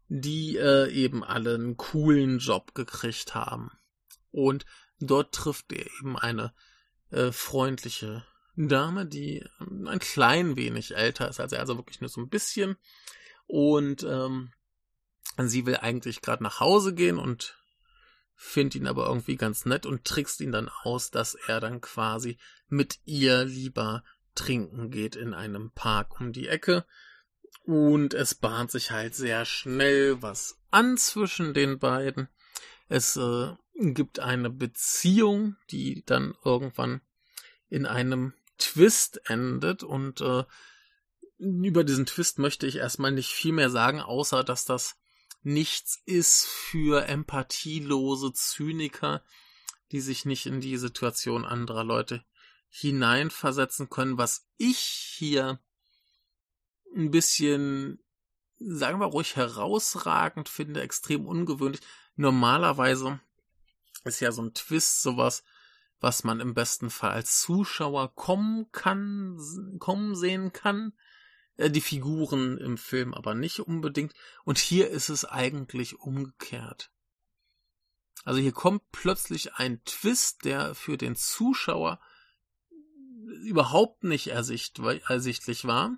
die 0.09 0.57
äh, 0.57 0.91
eben 0.91 1.23
alle 1.23 1.53
einen 1.53 1.77
coolen 1.77 2.39
Job 2.39 2.73
gekriegt 2.73 3.35
haben. 3.35 3.71
Und 4.31 4.65
dort 4.99 5.33
trifft 5.33 5.71
er 5.71 5.85
eben 5.99 6.17
eine 6.17 6.53
äh, 7.11 7.31
freundliche 7.31 8.25
Dame, 8.55 9.05
die 9.05 9.45
ähm, 9.61 9.87
ein 9.87 9.99
klein 9.99 10.55
wenig 10.55 10.95
älter 10.95 11.29
ist 11.29 11.39
als 11.39 11.53
er, 11.53 11.59
also 11.59 11.77
wirklich 11.77 12.01
nur 12.01 12.09
so 12.09 12.19
ein 12.19 12.29
bisschen. 12.29 12.75
Und 13.51 14.03
ähm, 14.03 14.51
sie 15.39 15.65
will 15.65 15.77
eigentlich 15.77 16.21
gerade 16.21 16.43
nach 16.43 16.59
Hause 16.59 16.93
gehen 16.93 17.17
und 17.17 17.57
findet 18.35 18.75
ihn 18.75 18.87
aber 18.87 19.07
irgendwie 19.07 19.37
ganz 19.37 19.65
nett 19.65 19.87
und 19.87 20.05
trickst 20.05 20.39
ihn 20.39 20.51
dann 20.51 20.69
aus, 20.83 21.09
dass 21.09 21.33
er 21.33 21.59
dann 21.59 21.81
quasi 21.81 22.37
mit 22.67 22.99
ihr 23.05 23.45
lieber 23.45 24.03
trinken 24.35 24.91
geht 24.91 25.15
in 25.15 25.33
einem 25.33 25.71
Park 25.71 26.21
um 26.21 26.31
die 26.31 26.47
Ecke. 26.47 26.85
Und 27.63 28.13
es 28.13 28.35
bahnt 28.35 28.69
sich 28.69 28.91
halt 28.91 29.15
sehr 29.15 29.45
schnell 29.45 30.21
was 30.21 30.59
an 30.69 30.95
zwischen 30.95 31.55
den 31.55 31.79
beiden. 31.79 32.29
Es 32.87 33.17
äh, 33.17 33.55
gibt 33.73 34.19
eine 34.19 34.51
Beziehung, 34.51 35.55
die 35.71 36.03
dann 36.05 36.35
irgendwann 36.45 37.01
in 37.67 37.87
einem 37.87 38.33
Twist 38.59 39.27
endet 39.27 39.81
und 39.81 40.21
äh, 40.21 40.43
über 41.39 41.83
diesen 41.83 42.05
Twist 42.05 42.37
möchte 42.37 42.67
ich 42.67 42.75
erstmal 42.75 43.11
nicht 43.11 43.31
viel 43.31 43.53
mehr 43.53 43.69
sagen, 43.69 44.01
außer 44.01 44.43
dass 44.43 44.65
das 44.65 44.97
nichts 45.41 46.01
ist 46.05 46.45
für 46.45 47.05
empathielose 47.05 48.33
Zyniker, 48.33 49.23
die 49.91 50.01
sich 50.01 50.25
nicht 50.25 50.45
in 50.45 50.59
die 50.59 50.77
Situation 50.77 51.45
anderer 51.45 51.83
Leute 51.83 52.23
hineinversetzen 52.67 53.89
können, 53.89 54.17
was 54.17 54.47
ich 54.57 54.77
hier 54.77 55.59
ein 56.95 57.09
bisschen, 57.09 58.03
sagen 58.57 58.99
wir 58.99 59.07
ruhig, 59.07 59.35
herausragend 59.35 60.49
finde, 60.49 60.81
extrem 60.81 61.25
ungewöhnlich. 61.25 61.81
Normalerweise 62.15 63.19
ist 64.03 64.19
ja 64.19 64.31
so 64.31 64.41
ein 64.41 64.53
Twist 64.53 65.01
sowas, 65.01 65.43
was 65.99 66.23
man 66.23 66.39
im 66.39 66.53
besten 66.53 66.89
Fall 66.89 67.11
als 67.11 67.39
Zuschauer 67.39 68.13
kommen 68.15 68.71
kann, 68.71 69.37
kommen 69.79 70.15
sehen 70.15 70.53
kann. 70.53 70.93
Äh, 71.59 71.69
die 71.69 71.81
Figuren 71.81 72.57
im 72.57 72.77
Film 72.77 73.13
aber 73.13 73.35
nicht 73.35 73.59
unbedingt. 73.59 74.13
Und 74.45 74.57
hier 74.57 74.89
ist 74.89 75.09
es 75.09 75.25
eigentlich 75.25 75.99
umgekehrt. 75.99 76.89
Also 78.23 78.39
hier 78.39 78.53
kommt 78.53 78.81
plötzlich 78.91 79.55
ein 79.55 79.83
Twist, 79.83 80.45
der 80.45 80.73
für 80.73 80.97
den 80.97 81.15
Zuschauer 81.15 81.99
überhaupt 83.43 84.03
nicht 84.03 84.27
ersichtlich 84.27 85.65
war. 85.65 85.97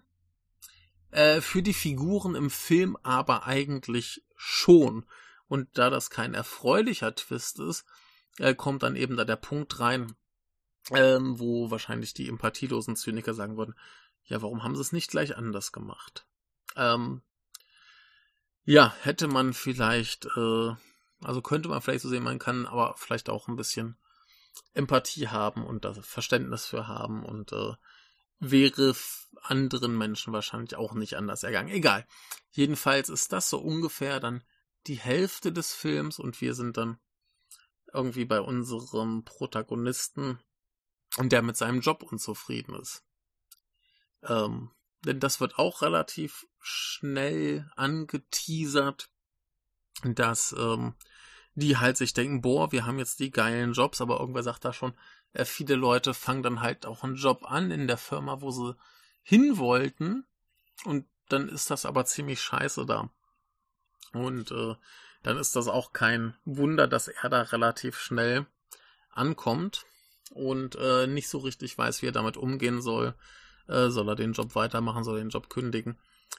Äh, 1.11 1.41
für 1.41 1.61
die 1.61 1.73
Figuren 1.73 2.35
im 2.35 2.49
Film 2.49 2.97
aber 3.03 3.45
eigentlich 3.45 4.23
schon. 4.35 5.05
Und 5.47 5.77
da 5.77 5.89
das 5.89 6.09
kein 6.09 6.33
erfreulicher 6.33 7.13
Twist 7.13 7.59
ist, 7.59 7.85
äh, 8.37 8.55
kommt 8.55 8.81
dann 8.81 8.95
eben 8.95 9.15
da 9.15 9.25
der 9.25 9.35
Punkt 9.35 9.79
rein, 9.79 10.15
ähm, 10.91 11.37
wo 11.37 11.69
wahrscheinlich 11.69 12.13
die 12.13 12.29
empathielosen 12.29 12.95
Zyniker 12.95 13.33
sagen 13.33 13.57
würden, 13.57 13.75
ja, 14.25 14.41
warum 14.41 14.63
haben 14.63 14.75
sie 14.75 14.81
es 14.81 14.91
nicht 14.91 15.11
gleich 15.11 15.37
anders 15.37 15.71
gemacht? 15.71 16.25
Ähm, 16.75 17.21
ja, 18.63 18.93
hätte 19.01 19.27
man 19.27 19.53
vielleicht, 19.53 20.25
äh, 20.37 20.75
also 21.21 21.41
könnte 21.41 21.69
man 21.69 21.81
vielleicht 21.81 22.01
so 22.01 22.09
sehen, 22.09 22.23
man 22.23 22.39
kann 22.39 22.65
aber 22.65 22.95
vielleicht 22.97 23.29
auch 23.29 23.47
ein 23.47 23.55
bisschen 23.55 23.97
Empathie 24.73 25.27
haben 25.27 25.65
und 25.65 25.85
das 25.85 25.97
Verständnis 26.05 26.65
für 26.65 26.87
haben 26.87 27.25
und 27.25 27.51
äh, 27.53 27.73
wäre 28.39 28.95
anderen 29.41 29.97
Menschen 29.97 30.33
wahrscheinlich 30.33 30.75
auch 30.75 30.93
nicht 30.93 31.15
anders 31.15 31.43
ergangen. 31.43 31.69
Egal. 31.69 32.07
Jedenfalls 32.51 33.09
ist 33.09 33.31
das 33.31 33.49
so 33.49 33.59
ungefähr 33.59 34.19
dann 34.19 34.43
die 34.87 34.95
Hälfte 34.95 35.51
des 35.51 35.73
Films 35.73 36.19
und 36.19 36.39
wir 36.41 36.55
sind 36.55 36.77
dann 36.77 36.99
irgendwie 37.93 38.25
bei 38.25 38.41
unserem 38.41 39.23
Protagonisten, 39.23 40.39
der 41.19 41.41
mit 41.41 41.57
seinem 41.57 41.81
Job 41.81 42.03
unzufrieden 42.03 42.75
ist. 42.75 43.03
Ähm, 44.23 44.71
denn 45.05 45.19
das 45.19 45.39
wird 45.39 45.57
auch 45.57 45.81
relativ 45.81 46.45
schnell 46.59 47.69
angeteasert, 47.75 49.09
dass 50.03 50.55
ähm, 50.57 50.95
die 51.55 51.77
halt 51.77 51.97
sich 51.97 52.13
denken, 52.13 52.41
boah, 52.41 52.71
wir 52.71 52.85
haben 52.85 52.99
jetzt 52.99 53.19
die 53.19 53.31
geilen 53.31 53.73
Jobs, 53.73 53.99
aber 54.01 54.19
irgendwer 54.19 54.43
sagt 54.43 54.63
da 54.63 54.73
schon, 54.73 54.93
äh, 55.33 55.45
viele 55.45 55.75
Leute 55.75 56.13
fangen 56.13 56.43
dann 56.43 56.61
halt 56.61 56.85
auch 56.85 57.03
einen 57.03 57.15
Job 57.15 57.43
an 57.45 57.71
in 57.71 57.87
der 57.87 57.97
Firma, 57.97 58.41
wo 58.41 58.51
sie 58.51 58.75
hin 59.23 59.57
wollten 59.57 60.25
und 60.85 61.07
dann 61.29 61.49
ist 61.49 61.69
das 61.69 61.85
aber 61.85 62.05
ziemlich 62.05 62.41
scheiße 62.41 62.85
da. 62.85 63.09
Und 64.13 64.51
äh, 64.51 64.75
dann 65.23 65.37
ist 65.37 65.55
das 65.55 65.67
auch 65.67 65.93
kein 65.93 66.35
Wunder, 66.45 66.87
dass 66.87 67.07
er 67.07 67.29
da 67.29 67.41
relativ 67.41 67.97
schnell 67.97 68.47
ankommt 69.09 69.85
und 70.31 70.75
äh, 70.75 71.07
nicht 71.07 71.29
so 71.29 71.39
richtig 71.39 71.77
weiß, 71.77 72.01
wie 72.01 72.07
er 72.07 72.13
damit 72.13 72.37
umgehen 72.37 72.81
soll. 72.81 73.15
Äh, 73.71 73.89
soll 73.89 74.09
er 74.09 74.15
den 74.15 74.33
Job 74.33 74.55
weitermachen, 74.55 75.03
soll 75.03 75.17
er 75.17 75.23
den 75.23 75.29
Job 75.29 75.49
kündigen? 75.49 75.97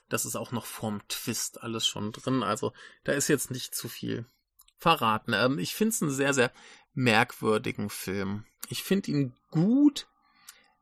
Das 0.09 0.25
ist 0.25 0.37
auch 0.37 0.53
noch 0.53 0.67
vorm 0.67 1.01
Twist 1.09 1.63
alles 1.63 1.87
schon 1.87 2.13
drin. 2.13 2.43
Also 2.43 2.73
da 3.05 3.13
ist 3.13 3.29
jetzt 3.29 3.51
nicht 3.51 3.75
zu 3.75 3.89
viel 3.89 4.27
verraten. 4.77 5.33
Ähm, 5.35 5.59
ich 5.59 5.75
finde 5.75 5.91
es 5.91 6.03
einen 6.03 6.11
sehr, 6.11 6.35
sehr 6.35 6.53
merkwürdigen 6.95 7.89
Film. 7.89 8.45
Ich 8.69 8.83
finde 8.83 9.11
ihn 9.11 9.35
gut, 9.51 10.07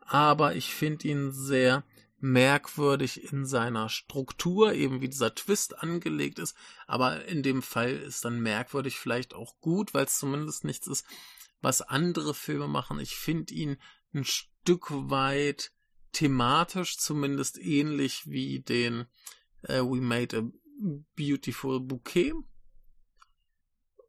aber 0.00 0.56
ich 0.56 0.74
finde 0.74 1.08
ihn 1.08 1.32
sehr 1.32 1.84
merkwürdig 2.18 3.32
in 3.32 3.46
seiner 3.46 3.88
Struktur, 3.88 4.74
eben 4.74 5.00
wie 5.00 5.08
dieser 5.08 5.34
Twist 5.34 5.82
angelegt 5.82 6.38
ist. 6.38 6.56
Aber 6.86 7.24
in 7.26 7.42
dem 7.42 7.62
Fall 7.62 7.92
ist 7.92 8.24
dann 8.24 8.40
merkwürdig 8.40 8.98
vielleicht 8.98 9.34
auch 9.34 9.58
gut, 9.60 9.94
weil 9.94 10.04
es 10.04 10.18
zumindest 10.18 10.64
nichts 10.64 10.86
ist, 10.86 11.06
was 11.62 11.82
andere 11.82 12.34
Filme 12.34 12.68
machen. 12.68 13.00
Ich 13.00 13.16
finde 13.16 13.54
ihn 13.54 13.78
ein 14.12 14.24
Stück 14.24 14.88
weit 14.90 15.72
thematisch 16.12 16.98
zumindest 16.98 17.58
ähnlich 17.58 18.26
wie 18.26 18.60
den 18.60 19.06
äh, 19.62 19.80
We 19.80 20.00
Made 20.00 20.38
a 20.38 20.42
Beautiful 21.16 21.80
Bouquet. 21.80 22.32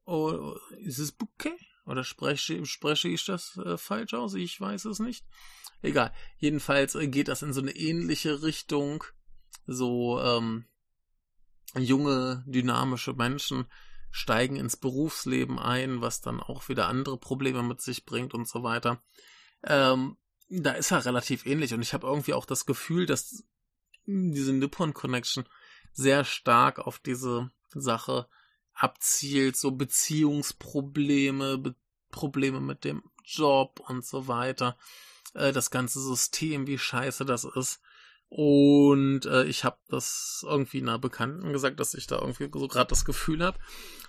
Oh, 0.05 0.55
ist 0.79 0.99
es 0.99 1.11
Bouquet? 1.11 1.57
Oder 1.85 2.03
spreche, 2.03 2.65
spreche 2.65 3.09
ich 3.09 3.25
das 3.25 3.57
äh, 3.57 3.77
falsch 3.77 4.13
aus? 4.13 4.33
Ich 4.35 4.59
weiß 4.59 4.85
es 4.85 4.99
nicht. 4.99 5.25
Egal. 5.81 6.13
Jedenfalls 6.37 6.95
äh, 6.95 7.07
geht 7.07 7.27
das 7.27 7.41
in 7.41 7.53
so 7.53 7.61
eine 7.61 7.75
ähnliche 7.75 8.43
Richtung. 8.43 9.03
So 9.65 10.19
ähm, 10.21 10.65
junge, 11.77 12.43
dynamische 12.47 13.13
Menschen 13.13 13.65
steigen 14.11 14.57
ins 14.57 14.77
Berufsleben 14.77 15.57
ein, 15.57 16.01
was 16.01 16.21
dann 16.21 16.39
auch 16.39 16.69
wieder 16.69 16.87
andere 16.87 17.17
Probleme 17.17 17.63
mit 17.63 17.81
sich 17.81 18.05
bringt 18.05 18.33
und 18.33 18.47
so 18.47 18.63
weiter. 18.63 19.01
Ähm, 19.63 20.17
da 20.51 20.73
ist 20.73 20.91
er 20.91 21.05
relativ 21.05 21.45
ähnlich 21.45 21.73
und 21.73 21.81
ich 21.81 21.93
habe 21.93 22.07
irgendwie 22.07 22.33
auch 22.33 22.45
das 22.45 22.65
Gefühl, 22.65 23.05
dass 23.05 23.43
diese 24.05 24.53
Nippon 24.53 24.93
Connection 24.93 25.45
sehr 25.93 26.25
stark 26.25 26.79
auf 26.79 26.99
diese 26.99 27.51
Sache 27.69 28.27
abzielt, 28.73 29.55
so 29.55 29.71
Beziehungsprobleme, 29.71 31.57
Be 31.57 31.75
Probleme 32.09 32.59
mit 32.59 32.83
dem 32.83 33.03
Job 33.23 33.79
und 33.87 34.05
so 34.05 34.27
weiter, 34.27 34.77
äh, 35.33 35.53
das 35.53 35.71
ganze 35.71 36.01
System, 36.01 36.67
wie 36.67 36.77
scheiße 36.77 37.23
das 37.23 37.45
ist. 37.45 37.79
Und 38.27 39.25
äh, 39.25 39.45
ich 39.45 39.63
habe 39.63 39.77
das 39.87 40.43
irgendwie 40.45 40.81
einer 40.81 40.99
Bekannten 40.99 41.53
gesagt, 41.53 41.79
dass 41.79 41.93
ich 41.93 42.07
da 42.07 42.19
irgendwie 42.19 42.49
so 42.51 42.67
gerade 42.67 42.89
das 42.89 43.05
Gefühl 43.05 43.45
habe. 43.45 43.57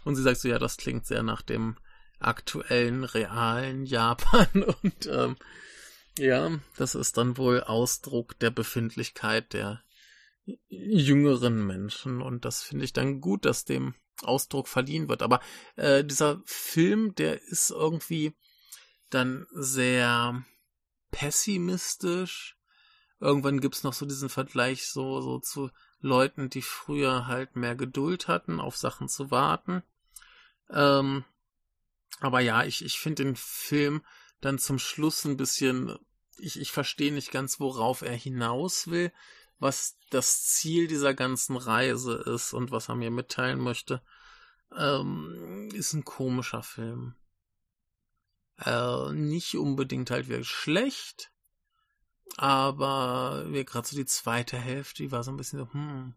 Und 0.05 0.16
sie 0.16 0.22
sagt 0.22 0.38
so, 0.38 0.48
ja, 0.48 0.59
das 0.59 0.78
klingt 0.78 1.07
sehr 1.07 1.22
nach 1.22 1.42
dem 1.42 1.76
aktuellen, 2.18 3.05
realen 3.05 3.85
Japan. 3.85 4.48
Und 4.83 5.07
ähm, 5.07 5.37
ja, 6.18 6.59
das 6.77 6.94
ist 6.94 7.16
dann 7.16 7.37
wohl 7.37 7.62
Ausdruck 7.62 8.38
der 8.38 8.51
Befindlichkeit 8.51 9.53
der 9.53 9.83
jüngeren 10.68 11.66
Menschen. 11.66 12.20
Und 12.20 12.44
das 12.44 12.62
finde 12.62 12.85
ich 12.85 12.92
dann 12.92 13.20
gut, 13.20 13.44
dass 13.44 13.64
dem 13.64 13.94
Ausdruck 14.22 14.68
verliehen 14.68 15.09
wird. 15.09 15.22
Aber 15.22 15.40
äh, 15.77 16.05
dieser 16.05 16.42
Film, 16.44 17.14
der 17.14 17.40
ist 17.42 17.70
irgendwie 17.70 18.35
dann 19.10 19.46
sehr 19.52 20.44
pessimistisch. 21.10 22.56
Irgendwann 23.21 23.60
gibt's 23.60 23.85
noch 23.85 23.92
so 23.92 24.06
diesen 24.06 24.29
Vergleich 24.29 24.88
so, 24.88 25.21
so 25.21 25.38
zu 25.38 25.71
Leuten, 26.00 26.50
die 26.50 26.63
früher 26.63 27.27
halt 27.29 27.54
mehr 27.54 27.77
Geduld 27.77 28.27
hatten, 28.27 28.58
auf 28.58 28.77
Sachen 28.77 29.08
zu 29.08 29.31
warten. 29.31 29.83
Ähm, 30.71 31.25
aber 32.21 32.40
ja, 32.40 32.65
ich, 32.65 32.85
ich 32.85 32.98
finde 32.98 33.25
den 33.25 33.37
Film 33.37 34.02
dann 34.42 34.58
zum 34.58 34.78
Schluss 34.78 35.24
ein 35.24 35.38
bisschen, 35.38 35.96
ich, 36.36 36.60
ich 36.60 36.70
verstehe 36.70 37.12
nicht 37.12 37.30
ganz, 37.30 37.58
worauf 37.58 38.02
er 38.02 38.14
hinaus 38.14 38.88
will 38.88 39.10
was 39.62 39.96
das 40.10 40.44
Ziel 40.44 40.88
dieser 40.88 41.14
ganzen 41.14 41.56
Reise 41.56 42.14
ist 42.14 42.52
und 42.52 42.72
was 42.72 42.88
er 42.88 42.96
mir 42.96 43.12
mitteilen 43.12 43.60
möchte, 43.60 44.02
ähm, 44.76 45.70
ist 45.72 45.92
ein 45.92 46.04
komischer 46.04 46.64
Film. 46.64 47.14
Äh, 48.58 49.12
nicht 49.12 49.56
unbedingt 49.56 50.10
halt 50.10 50.28
wirklich 50.28 50.48
schlecht, 50.48 51.30
aber 52.36 53.46
gerade 53.64 53.86
so 53.86 53.96
die 53.96 54.04
zweite 54.04 54.58
Hälfte, 54.58 55.04
die 55.04 55.12
war 55.12 55.22
so 55.22 55.30
ein 55.30 55.36
bisschen 55.36 55.60
so, 55.60 55.72
hm, 55.72 56.14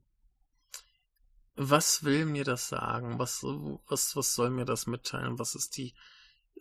was 1.56 2.04
will 2.04 2.26
mir 2.26 2.46
das 2.46 2.68
sagen? 2.68 3.20
Was, 3.20 3.44
was, 3.44 4.16
was 4.16 4.34
soll 4.34 4.50
mir 4.50 4.66
das 4.66 4.88
mitteilen? 4.88 5.38
Was 5.40 5.54
ist 5.54 5.78
die 5.78 5.94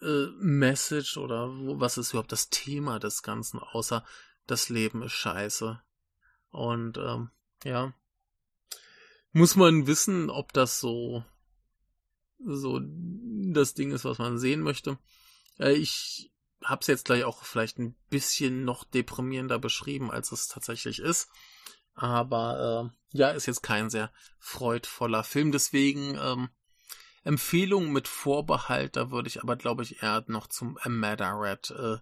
äh, 0.00 0.26
Message 0.38 1.16
oder 1.16 1.48
wo, 1.48 1.80
was 1.80 1.98
ist 1.98 2.10
überhaupt 2.10 2.32
das 2.32 2.50
Thema 2.50 2.98
des 2.98 3.22
Ganzen, 3.22 3.58
außer 3.58 4.04
das 4.46 4.68
Leben 4.68 5.02
ist 5.02 5.12
scheiße? 5.12 5.80
Und 6.50 6.98
ähm, 6.98 7.30
ja, 7.64 7.92
muss 9.32 9.56
man 9.56 9.86
wissen, 9.86 10.30
ob 10.30 10.52
das 10.52 10.80
so 10.80 11.24
so 12.46 12.80
das 13.52 13.74
Ding 13.74 13.90
ist, 13.92 14.04
was 14.04 14.18
man 14.18 14.38
sehen 14.38 14.60
möchte. 14.60 14.98
Äh, 15.58 15.72
ich 15.72 16.30
habe 16.62 16.80
es 16.80 16.86
jetzt 16.86 17.04
gleich 17.04 17.24
auch 17.24 17.44
vielleicht 17.44 17.78
ein 17.78 17.94
bisschen 18.10 18.64
noch 18.64 18.84
deprimierender 18.84 19.58
beschrieben, 19.58 20.10
als 20.10 20.32
es 20.32 20.48
tatsächlich 20.48 20.98
ist. 20.98 21.28
Aber 21.94 22.92
äh, 23.12 23.18
ja, 23.18 23.30
ist 23.30 23.46
jetzt 23.46 23.62
kein 23.62 23.90
sehr 23.90 24.12
freudvoller 24.38 25.24
Film. 25.24 25.52
Deswegen 25.52 26.16
ähm, 26.20 26.48
Empfehlung 27.24 27.90
mit 27.90 28.06
Vorbehalt, 28.06 28.96
da 28.96 29.10
würde 29.10 29.28
ich 29.28 29.42
aber, 29.42 29.56
glaube 29.56 29.82
ich, 29.82 30.02
eher 30.02 30.24
noch 30.28 30.46
zum 30.46 30.78
A 30.78 30.88
Red 30.88 31.70
äh, 31.70 31.98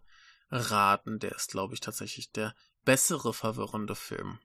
raten. 0.51 1.20
Der 1.20 1.33
ist, 1.33 1.53
glaube 1.53 1.75
ich, 1.75 1.81
tatsächlich 1.81 2.33
der 2.33 2.55
bessere 2.85 3.33
verwirrende 3.33 3.95
Film. 3.95 4.41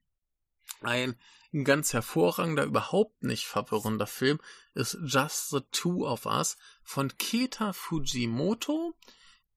Ein 0.82 1.16
ganz 1.64 1.94
hervorragender, 1.94 2.64
überhaupt 2.64 3.24
nicht 3.24 3.46
verwirrender 3.46 4.06
Film 4.06 4.40
ist 4.76 4.98
Just 5.04 5.50
the 5.50 5.62
Two 5.72 6.08
of 6.08 6.26
Us 6.26 6.58
von 6.84 7.18
Keta 7.18 7.74
Fujimoto, 7.74 8.94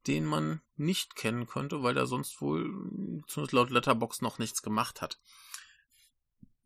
den 0.07 0.25
man 0.25 0.62
nicht 0.77 1.16
kennen 1.16 1.47
konnte, 1.47 1.83
weil 1.83 1.97
er 1.99 2.07
sonst 2.07 2.41
wohl, 2.41 2.64
zumindest 3.27 3.53
laut 3.53 3.71
Letterbox, 3.71 4.23
noch 4.23 4.39
nichts 4.39 4.62
gemacht 4.62 5.03
hat. 5.03 5.21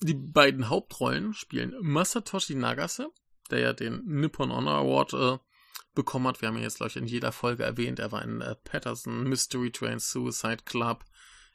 Die 0.01 0.15
beiden 0.15 0.69
Hauptrollen 0.69 1.35
spielen 1.35 1.75
Masatoshi 1.81 2.55
Nagase, 2.55 3.11
der 3.51 3.61
ja 3.61 3.73
den 3.73 4.03
Nippon 4.07 4.53
Honor 4.53 4.79
Award 4.79 5.13
äh, 5.15 5.39
bekommen 5.95 6.27
hat. 6.27 6.41
Wir 6.41 6.49
haben 6.49 6.57
ihn 6.57 6.63
jetzt, 6.63 6.79
glaube 6.79 6.91
ich, 6.91 6.97
in 6.97 7.07
jeder 7.07 7.33
Folge 7.33 7.65
erwähnt. 7.65 7.99
Er 7.99 8.13
war 8.13 8.23
in 8.23 8.41
äh, 8.41 8.55
Patterson, 8.57 9.25
Mystery 9.25 9.71
Train, 9.71 9.99
Suicide 9.99 10.65
Club, 10.65 11.05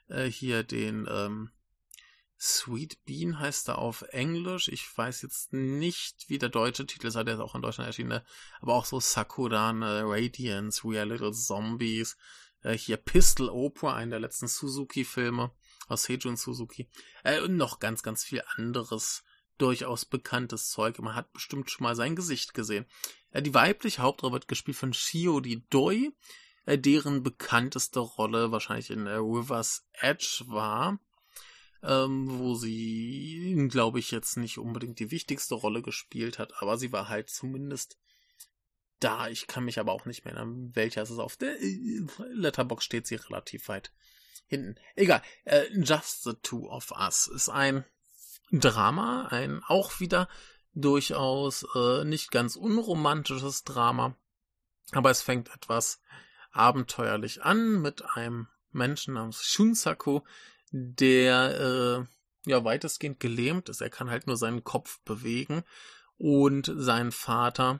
äh, 0.07 0.25
hier 0.25 0.63
den 0.63 1.07
ähm, 1.09 1.51
Sweet 2.41 3.03
Bean 3.03 3.37
heißt 3.37 3.67
er 3.67 3.79
auf 3.79 4.03
Englisch. 4.13 4.69
Ich 4.69 4.97
weiß 4.97 5.23
jetzt 5.23 5.51
nicht, 5.51 6.29
wie 6.29 6.37
der 6.37 6.47
deutsche 6.47 6.85
Titel 6.85 7.07
ist, 7.07 7.15
der 7.15 7.27
ist 7.27 7.39
auch 7.41 7.53
in 7.53 7.61
Deutschland 7.61 7.87
erschienen. 7.87 8.09
Ne? 8.09 8.25
Aber 8.61 8.75
auch 8.75 8.85
so 8.85 9.01
Sakuran, 9.01 9.81
äh, 9.81 10.01
Radiance, 10.03 10.83
We 10.83 10.97
Are 10.97 11.05
Little 11.05 11.33
Zombies. 11.33 12.15
Äh, 12.61 12.77
hier 12.77 12.95
Pistol 12.95 13.49
Opera, 13.49 13.95
einen 13.95 14.11
der 14.11 14.21
letzten 14.21 14.47
Suzuki-Filme 14.47 15.51
aus 15.89 16.03
Seijun 16.03 16.37
Suzuki. 16.37 16.89
Äh, 17.23 17.41
und 17.41 17.57
noch 17.57 17.79
ganz, 17.79 18.03
ganz 18.03 18.23
viel 18.23 18.41
anderes 18.55 19.23
durchaus 19.61 20.05
bekanntes 20.05 20.69
Zeug. 20.69 20.99
Man 20.99 21.15
hat 21.15 21.31
bestimmt 21.33 21.69
schon 21.69 21.83
mal 21.83 21.95
sein 21.95 22.15
Gesicht 22.15 22.53
gesehen. 22.53 22.85
Äh, 23.31 23.41
die 23.41 23.53
weibliche 23.53 24.01
Hauptrolle 24.01 24.33
wird 24.33 24.47
gespielt 24.47 24.77
von 24.77 24.93
Shiori 24.93 25.63
Doi, 25.69 26.11
äh, 26.65 26.77
deren 26.77 27.23
bekannteste 27.23 27.99
Rolle 27.99 28.51
wahrscheinlich 28.51 28.89
in 28.89 29.07
äh, 29.07 29.15
River's 29.15 29.87
Edge 29.93 30.43
war 30.47 30.99
ähm, 31.81 32.27
wo 32.39 32.55
sie, 32.55 33.67
glaube 33.69 33.99
ich, 33.99 34.11
jetzt 34.11 34.37
nicht 34.37 34.57
unbedingt 34.57 34.99
die 34.99 35.11
wichtigste 35.11 35.55
Rolle 35.55 35.81
gespielt 35.81 36.39
hat, 36.39 36.53
aber 36.61 36.77
sie 36.77 36.91
war 36.91 37.07
halt 37.09 37.29
zumindest 37.29 37.97
da. 38.99 39.29
Ich 39.29 39.47
kann 39.47 39.63
mich 39.63 39.79
aber 39.79 39.93
auch 39.93 40.05
nicht 40.05 40.25
mehr 40.25 40.33
erinnern, 40.33 40.71
welcher 40.75 41.01
es 41.01 41.09
ist. 41.09 41.19
Auf 41.19 41.37
der 41.37 41.55
Letterbox 42.33 42.83
steht 42.83 43.07
sie 43.07 43.15
relativ 43.15 43.69
weit 43.69 43.93
hinten. 44.47 44.75
Egal. 44.95 45.21
Äh, 45.45 45.67
Just 45.73 46.23
the 46.23 46.33
Two 46.41 46.69
of 46.69 46.91
Us 46.91 47.27
ist 47.27 47.49
ein 47.49 47.85
Drama, 48.51 49.27
ein 49.29 49.61
auch 49.67 49.99
wieder 49.99 50.27
durchaus 50.73 51.65
äh, 51.75 52.03
nicht 52.03 52.31
ganz 52.31 52.55
unromantisches 52.55 53.63
Drama, 53.63 54.15
aber 54.91 55.11
es 55.11 55.21
fängt 55.21 55.53
etwas 55.53 56.01
abenteuerlich 56.51 57.43
an 57.43 57.81
mit 57.81 58.03
einem 58.15 58.47
Menschen 58.71 59.15
namens 59.15 59.43
Shunsaku, 59.43 60.21
der 60.71 62.07
äh, 62.45 62.49
ja 62.49 62.63
weitestgehend 62.63 63.19
gelähmt 63.19 63.69
ist. 63.69 63.81
Er 63.81 63.89
kann 63.89 64.09
halt 64.09 64.27
nur 64.27 64.37
seinen 64.37 64.63
Kopf 64.63 64.99
bewegen. 65.01 65.63
Und 66.17 66.71
sein 66.75 67.11
Vater, 67.11 67.79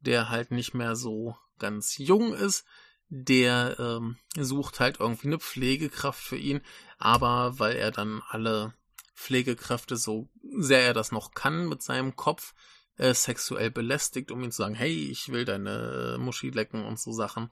der 0.00 0.30
halt 0.30 0.50
nicht 0.50 0.74
mehr 0.74 0.96
so 0.96 1.36
ganz 1.58 1.96
jung 1.96 2.34
ist, 2.34 2.64
der 3.08 3.76
ähm, 3.78 4.18
sucht 4.36 4.80
halt 4.80 5.00
irgendwie 5.00 5.28
eine 5.28 5.38
Pflegekraft 5.38 6.20
für 6.20 6.36
ihn, 6.36 6.60
aber 6.98 7.58
weil 7.58 7.76
er 7.76 7.90
dann 7.90 8.22
alle 8.28 8.74
Pflegekräfte 9.18 9.96
so 9.96 10.28
sehr 10.58 10.82
er 10.82 10.94
das 10.94 11.10
noch 11.10 11.32
kann 11.34 11.68
mit 11.68 11.82
seinem 11.82 12.14
Kopf 12.14 12.54
äh, 12.96 13.12
sexuell 13.12 13.70
belästigt, 13.70 14.30
um 14.30 14.42
ihm 14.44 14.52
zu 14.52 14.58
sagen, 14.58 14.76
hey, 14.76 15.10
ich 15.10 15.30
will 15.30 15.44
deine 15.44 16.16
Muschi 16.20 16.50
lecken 16.50 16.84
und 16.84 17.00
so 17.00 17.12
Sachen 17.12 17.50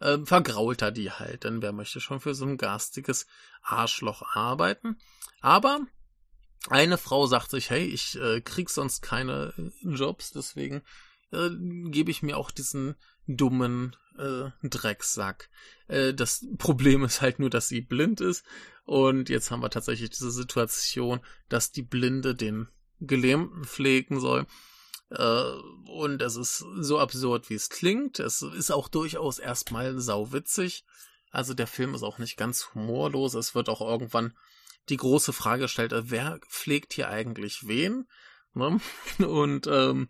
äh, 0.00 0.18
vergrault 0.24 0.82
er 0.82 0.90
die 0.90 1.10
halt, 1.10 1.44
denn 1.44 1.62
wer 1.62 1.72
möchte 1.72 2.00
schon 2.00 2.20
für 2.20 2.34
so 2.34 2.44
ein 2.44 2.58
garstiges 2.58 3.26
Arschloch 3.62 4.22
arbeiten? 4.34 4.98
Aber 5.40 5.80
eine 6.68 6.98
Frau 6.98 7.26
sagt 7.26 7.50
sich, 7.50 7.70
hey, 7.70 7.84
ich 7.84 8.20
äh, 8.20 8.40
krieg 8.40 8.68
sonst 8.68 9.00
keine 9.00 9.54
Jobs, 9.82 10.32
deswegen 10.32 10.82
äh, 11.32 11.50
gebe 11.90 12.10
ich 12.10 12.22
mir 12.22 12.36
auch 12.36 12.50
diesen 12.50 12.94
dummen 13.26 13.96
äh, 14.18 14.50
Drecksack. 14.62 15.48
Äh, 15.88 16.14
das 16.14 16.46
Problem 16.58 17.04
ist 17.04 17.20
halt 17.20 17.38
nur, 17.38 17.50
dass 17.50 17.68
sie 17.68 17.80
blind 17.80 18.20
ist 18.20 18.44
und 18.84 19.28
jetzt 19.28 19.50
haben 19.50 19.62
wir 19.62 19.70
tatsächlich 19.70 20.10
diese 20.10 20.30
Situation, 20.30 21.20
dass 21.48 21.72
die 21.72 21.82
Blinde 21.82 22.34
den 22.34 22.68
Gelähmten 23.00 23.64
pflegen 23.64 24.20
soll 24.20 24.46
äh, 25.10 25.52
und 25.90 26.22
es 26.22 26.36
ist 26.36 26.64
so 26.78 26.98
absurd, 26.98 27.50
wie 27.50 27.54
es 27.54 27.68
klingt. 27.68 28.18
Es 28.18 28.42
ist 28.42 28.70
auch 28.70 28.88
durchaus 28.88 29.38
erstmal 29.38 29.98
sauwitzig. 29.98 30.84
Also 31.30 31.54
der 31.54 31.66
Film 31.66 31.94
ist 31.94 32.02
auch 32.02 32.18
nicht 32.18 32.36
ganz 32.36 32.74
humorlos. 32.74 33.34
Es 33.34 33.54
wird 33.54 33.68
auch 33.68 33.80
irgendwann 33.80 34.34
die 34.88 34.96
große 34.96 35.32
Frage 35.32 35.62
gestellt, 35.62 35.92
äh, 35.92 36.10
wer 36.10 36.40
pflegt 36.48 36.92
hier 36.92 37.08
eigentlich 37.08 37.66
wen? 37.66 38.08
Ne? 38.54 38.80
Und 39.18 39.66
ähm, 39.66 40.08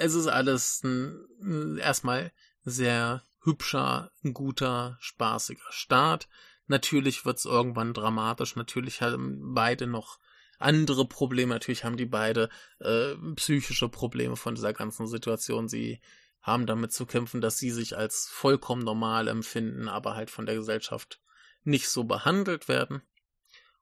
es 0.00 0.14
ist 0.14 0.28
alles 0.28 0.82
ein, 0.82 1.76
erstmal 1.78 2.32
sehr 2.64 3.22
hübscher, 3.42 4.10
guter, 4.32 4.96
spaßiger 5.00 5.70
Start. 5.70 6.28
Natürlich 6.66 7.26
wird 7.26 7.36
es 7.36 7.44
irgendwann 7.44 7.92
dramatisch. 7.92 8.56
Natürlich 8.56 9.02
haben 9.02 9.54
beide 9.54 9.86
noch 9.86 10.18
andere 10.58 11.06
Probleme. 11.06 11.52
Natürlich 11.52 11.84
haben 11.84 11.98
die 11.98 12.06
beide 12.06 12.48
äh, 12.78 13.14
psychische 13.36 13.88
Probleme 13.90 14.36
von 14.36 14.54
dieser 14.54 14.72
ganzen 14.72 15.06
Situation. 15.06 15.68
Sie 15.68 16.00
haben 16.40 16.64
damit 16.64 16.92
zu 16.92 17.04
kämpfen, 17.04 17.42
dass 17.42 17.58
sie 17.58 17.70
sich 17.70 17.98
als 17.98 18.26
vollkommen 18.30 18.82
normal 18.82 19.28
empfinden, 19.28 19.88
aber 19.88 20.14
halt 20.14 20.30
von 20.30 20.46
der 20.46 20.54
Gesellschaft 20.54 21.20
nicht 21.62 21.90
so 21.90 22.04
behandelt 22.04 22.68
werden. 22.68 23.02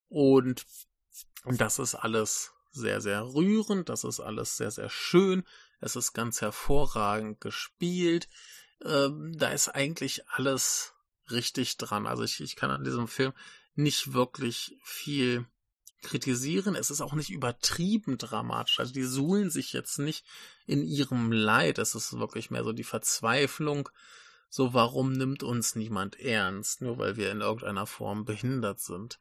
Und 0.09 0.66
das 1.45 1.79
ist 1.79 1.95
alles 1.95 2.53
sehr, 2.73 3.01
sehr 3.01 3.23
rührend, 3.23 3.89
das 3.89 4.03
ist 4.03 4.19
alles 4.19 4.57
sehr, 4.57 4.73
sehr 4.73 4.91
schön, 4.91 5.45
es 5.81 5.97
ist 5.97 6.12
ganz 6.12 6.41
hervorragend 6.41 7.41
gespielt. 7.41 8.29
Ähm, 8.85 9.33
da 9.37 9.51
ist 9.51 9.68
eigentlich 9.68 10.29
alles 10.29 10.95
richtig 11.31 11.76
dran. 11.76 12.07
Also 12.07 12.22
ich, 12.22 12.41
ich 12.41 12.57
kann 12.57 12.70
an 12.70 12.85
diesem 12.85 13.09
Film 13.09 13.33
nicht 13.74 14.12
wirklich 14.12 14.76
viel 14.83 15.47
kritisieren. 16.03 16.74
Es 16.74 16.91
ist 16.91 17.01
auch 17.01 17.14
nicht 17.14 17.31
übertrieben 17.31 18.18
dramatisch. 18.18 18.81
Also 18.81 18.93
die 18.93 19.05
suhlen 19.05 19.51
sich 19.51 19.72
jetzt 19.72 19.99
nicht 19.99 20.24
in 20.66 20.83
ihrem 20.83 21.33
Leid. 21.33 21.79
Es 21.79 21.95
ist 21.95 22.18
wirklich 22.18 22.51
mehr 22.51 22.64
so 22.64 22.72
die 22.72 22.85
Verzweiflung. 22.85 23.89
So, 24.49 24.72
warum 24.74 25.12
nimmt 25.12 25.43
uns 25.43 25.74
niemand 25.74 26.18
ernst? 26.18 26.81
Nur 26.81 26.99
weil 26.99 27.16
wir 27.16 27.31
in 27.31 27.41
irgendeiner 27.41 27.87
Form 27.87 28.24
behindert 28.24 28.81
sind. 28.81 29.20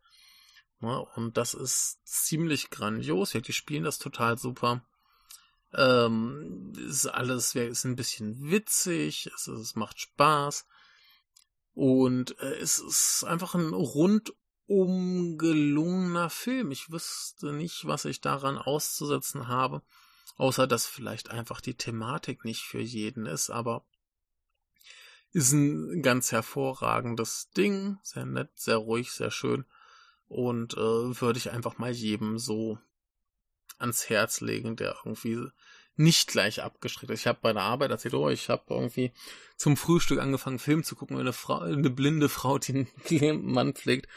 Ja, 0.79 0.97
und 1.15 1.37
das 1.37 1.53
ist 1.53 1.99
ziemlich 2.05 2.69
grandios. 2.69 3.31
Die 3.31 3.53
spielen 3.53 3.83
das 3.83 3.97
total 3.97 4.37
super. 4.37 4.85
Ähm, 5.77 6.73
ist 6.89 7.05
alles, 7.05 7.55
ist 7.55 7.85
ein 7.85 7.95
bisschen 7.95 8.49
witzig. 8.49 9.29
Es, 9.33 9.47
es 9.47 9.75
macht 9.75 9.99
Spaß. 9.99 10.65
Und 11.73 12.39
äh, 12.39 12.55
es 12.55 12.79
ist 12.79 13.23
einfach 13.23 13.55
ein 13.55 13.73
rund 13.73 14.33
ungelungener 14.67 16.29
Film. 16.29 16.71
Ich 16.71 16.91
wüsste 16.91 17.53
nicht, 17.53 17.85
was 17.85 18.05
ich 18.05 18.19
daran 18.19 18.57
auszusetzen 18.57 19.47
habe, 19.47 19.81
außer 20.35 20.67
dass 20.67 20.85
vielleicht 20.85 21.31
einfach 21.31 21.61
die 21.61 21.75
Thematik 21.75 22.43
nicht 22.43 22.63
für 22.63 22.81
jeden 22.81 23.25
ist, 23.25 23.49
aber 23.49 23.85
ist 25.31 25.51
ein 25.51 26.01
ganz 26.01 26.31
hervorragendes 26.31 27.49
Ding, 27.55 27.97
sehr 28.01 28.25
nett, 28.25 28.49
sehr 28.55 28.77
ruhig, 28.77 29.11
sehr 29.11 29.31
schön 29.31 29.65
und 30.27 30.73
äh, 30.73 31.21
würde 31.21 31.37
ich 31.37 31.51
einfach 31.51 31.77
mal 31.77 31.91
jedem 31.91 32.37
so 32.37 32.79
ans 33.77 34.09
Herz 34.09 34.41
legen, 34.41 34.75
der 34.75 34.95
irgendwie 35.03 35.47
nicht 35.95 36.27
gleich 36.29 36.61
abgeschreckt 36.61 37.11
ist. 37.11 37.21
Ich 37.21 37.27
habe 37.27 37.39
bei 37.41 37.53
der 37.53 37.63
Arbeit 37.63 37.91
erzählt, 37.91 38.13
oh, 38.13 38.29
ich 38.29 38.49
habe 38.49 38.63
irgendwie 38.69 39.11
zum 39.57 39.75
Frühstück 39.75 40.19
angefangen, 40.19 40.59
Film 40.59 40.83
zu 40.83 40.95
gucken, 40.95 41.17
eine 41.17 41.33
Frau, 41.33 41.59
eine 41.59 41.89
blinde 41.89 42.29
Frau, 42.29 42.59
die 42.59 42.87
einen 43.09 43.45
Mann 43.51 43.73
pflegt 43.73 44.07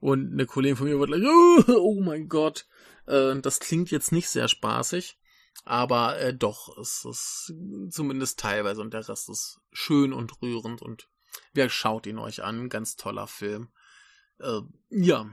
und 0.00 0.32
eine 0.32 0.46
Kollegin 0.46 0.76
von 0.76 0.86
mir 0.88 0.98
wird 0.98 1.10
gleich, 1.10 1.22
oh 1.76 2.00
mein 2.00 2.28
Gott, 2.28 2.66
äh, 3.06 3.36
das 3.40 3.60
klingt 3.60 3.90
jetzt 3.90 4.10
nicht 4.10 4.28
sehr 4.28 4.48
spaßig, 4.48 5.18
aber 5.64 6.18
äh, 6.18 6.34
doch, 6.34 6.76
es 6.78 7.04
ist 7.04 7.52
zumindest 7.90 8.38
teilweise 8.40 8.80
und 8.80 8.94
der 8.94 9.06
Rest 9.06 9.28
ist 9.28 9.60
schön 9.70 10.14
und 10.14 10.40
rührend 10.40 10.80
und 10.80 11.08
wer 11.52 11.68
schaut 11.68 12.06
ihn 12.06 12.18
euch 12.18 12.42
an, 12.42 12.70
ganz 12.70 12.96
toller 12.96 13.26
Film. 13.26 13.68
Äh, 14.38 14.60
ja. 14.90 15.26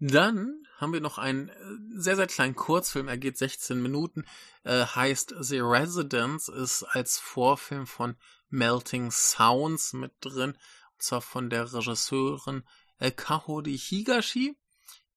Dann 0.00 0.62
haben 0.76 0.92
wir 0.92 1.00
noch 1.00 1.18
einen 1.18 1.48
äh, 1.48 1.54
sehr, 1.94 2.16
sehr 2.16 2.28
kleinen 2.28 2.54
Kurzfilm, 2.54 3.08
er 3.08 3.18
geht 3.18 3.36
16 3.36 3.82
Minuten, 3.82 4.24
äh, 4.62 4.84
heißt 4.84 5.34
The 5.40 5.60
Residence, 5.60 6.48
ist 6.48 6.84
als 6.84 7.18
Vorfilm 7.18 7.86
von 7.86 8.16
Melting 8.48 9.10
Sounds 9.10 9.92
mit 9.92 10.12
drin, 10.20 10.52
und 10.92 11.02
zwar 11.02 11.20
von 11.20 11.50
der 11.50 11.72
Regisseurin 11.72 12.62
äh, 12.98 13.10
Kahori 13.10 13.76
Higashi, 13.76 14.56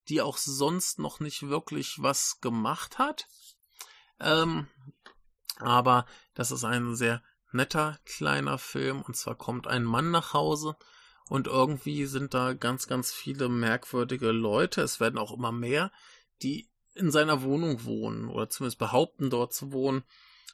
die 0.10 0.22
auch 0.22 0.38
sonst 0.38 1.00
noch 1.00 1.20
nicht 1.20 1.44
wirklich 1.44 2.02
was 2.02 2.42
gemacht 2.42 2.98
hat. 2.98 3.28
Ähm, 4.20 4.68
aber 5.58 6.06
das 6.34 6.52
ist 6.52 6.64
ein 6.64 6.96
sehr 6.96 7.22
netter 7.52 8.00
kleiner 8.06 8.58
Film. 8.58 9.02
Und 9.02 9.16
zwar 9.16 9.36
kommt 9.36 9.68
ein 9.68 9.84
Mann 9.84 10.12
nach 10.12 10.34
Hause 10.34 10.76
und 11.32 11.48
irgendwie 11.48 12.08
sind 12.08 12.34
da 12.34 12.52
ganz, 12.52 12.88
ganz 12.88 13.14
viele 13.14 13.48
merkwürdige 13.48 14.32
Leute. 14.32 14.82
Es 14.82 15.00
werden 15.00 15.18
auch 15.18 15.32
immer 15.32 15.54
mehr, 15.54 15.90
die 16.44 16.68
in 16.94 17.10
seiner 17.10 17.42
Wohnung 17.42 17.86
wohnen 17.86 18.28
oder 18.28 18.50
zumindest 18.50 18.80
behaupten, 18.80 19.30
dort 19.30 19.54
zu 19.54 19.72
wohnen. 19.72 20.04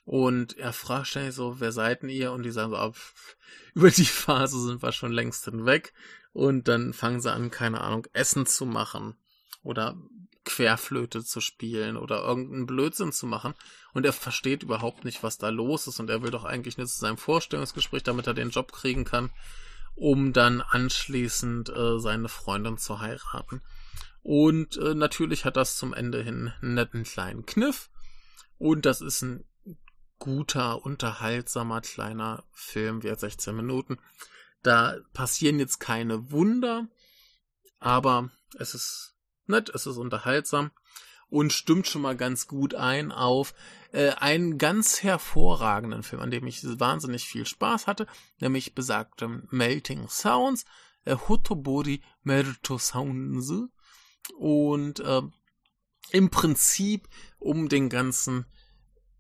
Und 0.06 0.56
er 0.56 0.74
fragt 0.74 1.08
schnell 1.08 1.32
so, 1.32 1.60
wer 1.60 1.72
seid 1.72 2.04
denn 2.04 2.10
ihr? 2.10 2.32
Und 2.32 2.44
die 2.44 2.52
sagen 2.52 2.70
so, 2.70 2.78
ab, 2.78 2.96
über 3.74 3.90
die 3.90 4.06
Phase 4.06 4.62
sind 4.62 4.84
wir 4.84 4.92
schon 4.92 5.12
längst 5.12 5.46
hinweg. 5.46 5.96
Und 6.32 6.68
dann 6.68 6.94
fangen 6.94 7.22
sie 7.22 7.34
an, 7.34 7.50
keine 7.50 7.82
Ahnung, 7.82 8.06
Essen 8.14 8.46
zu 8.46 8.68
machen 8.68 9.16
oder 9.64 9.98
Querflöte 10.46 11.24
zu 11.24 11.42
spielen 11.42 11.98
oder 11.98 12.22
irgendeinen 12.22 12.68
Blödsinn 12.68 13.12
zu 13.12 13.26
machen. 13.26 13.56
Und 13.96 14.06
er 14.06 14.14
versteht 14.14 14.62
überhaupt 14.62 15.06
nicht, 15.06 15.24
was 15.24 15.40
da 15.40 15.50
los 15.50 15.88
ist. 15.88 16.00
Und 16.00 16.12
er 16.12 16.22
will 16.22 16.30
doch 16.30 16.46
eigentlich 16.46 16.78
nur 16.78 16.86
zu 16.86 17.00
seinem 17.00 17.18
Vorstellungsgespräch, 17.18 18.04
damit 18.04 18.28
er 18.28 18.36
den 18.36 18.52
Job 18.52 18.72
kriegen 18.72 19.06
kann, 19.06 19.32
um 19.98 20.32
dann 20.32 20.62
anschließend 20.62 21.70
äh, 21.70 22.00
seine 22.00 22.30
Freundin 22.30 22.78
zu 22.78 23.00
heiraten. 23.00 23.62
Und 24.22 24.78
äh, 24.78 24.94
natürlich 24.94 25.44
hat 25.44 25.58
das 25.58 25.76
zum 25.76 25.94
Ende 25.94 26.22
hin 26.22 26.54
einen 26.62 26.76
netten 26.76 27.04
kleinen 27.04 27.46
Kniff. 27.46 27.90
Und 28.60 28.86
das 28.86 29.02
ist 29.02 29.24
ein 29.24 29.44
guter, 30.20 30.86
unterhaltsamer 30.86 31.82
kleiner 31.82 32.44
Film, 32.52 33.02
wie 33.04 33.14
16 33.14 33.56
Minuten. 33.56 33.98
Da 34.62 34.98
passieren 35.14 35.60
jetzt 35.60 35.80
keine 35.80 36.32
Wunder, 36.32 36.88
aber 37.80 38.30
es 38.58 38.76
ist 38.76 39.16
nett, 39.48 39.70
es 39.70 39.88
ist 39.88 39.98
unterhaltsam 39.98 40.72
und 41.30 41.54
stimmt 41.54 41.88
schon 41.88 42.02
mal 42.02 42.16
ganz 42.16 42.48
gut 42.48 42.74
ein 42.76 43.12
auf 43.12 43.54
äh, 43.92 44.12
einen 44.12 44.58
ganz 44.58 45.04
hervorragenden 45.04 46.04
Film, 46.04 46.22
an 46.22 46.32
dem 46.32 46.48
ich 46.48 46.64
wahnsinnig 46.80 47.26
viel 47.26 47.46
Spaß 47.46 47.88
hatte, 47.88 48.08
nämlich 48.40 48.74
besagte 48.76 49.44
Melting 49.50 50.08
Sounds, 50.08 50.64
äh, 51.06 51.16
Hotobori 51.16 52.02
Merto 52.24 52.78
Sounds 52.78 53.52
und 54.38 55.00
äh, 55.00 55.22
im 56.12 56.30
Prinzip 56.30 57.08
um 57.40 57.70
den 57.70 57.90
ganzen 57.90 58.46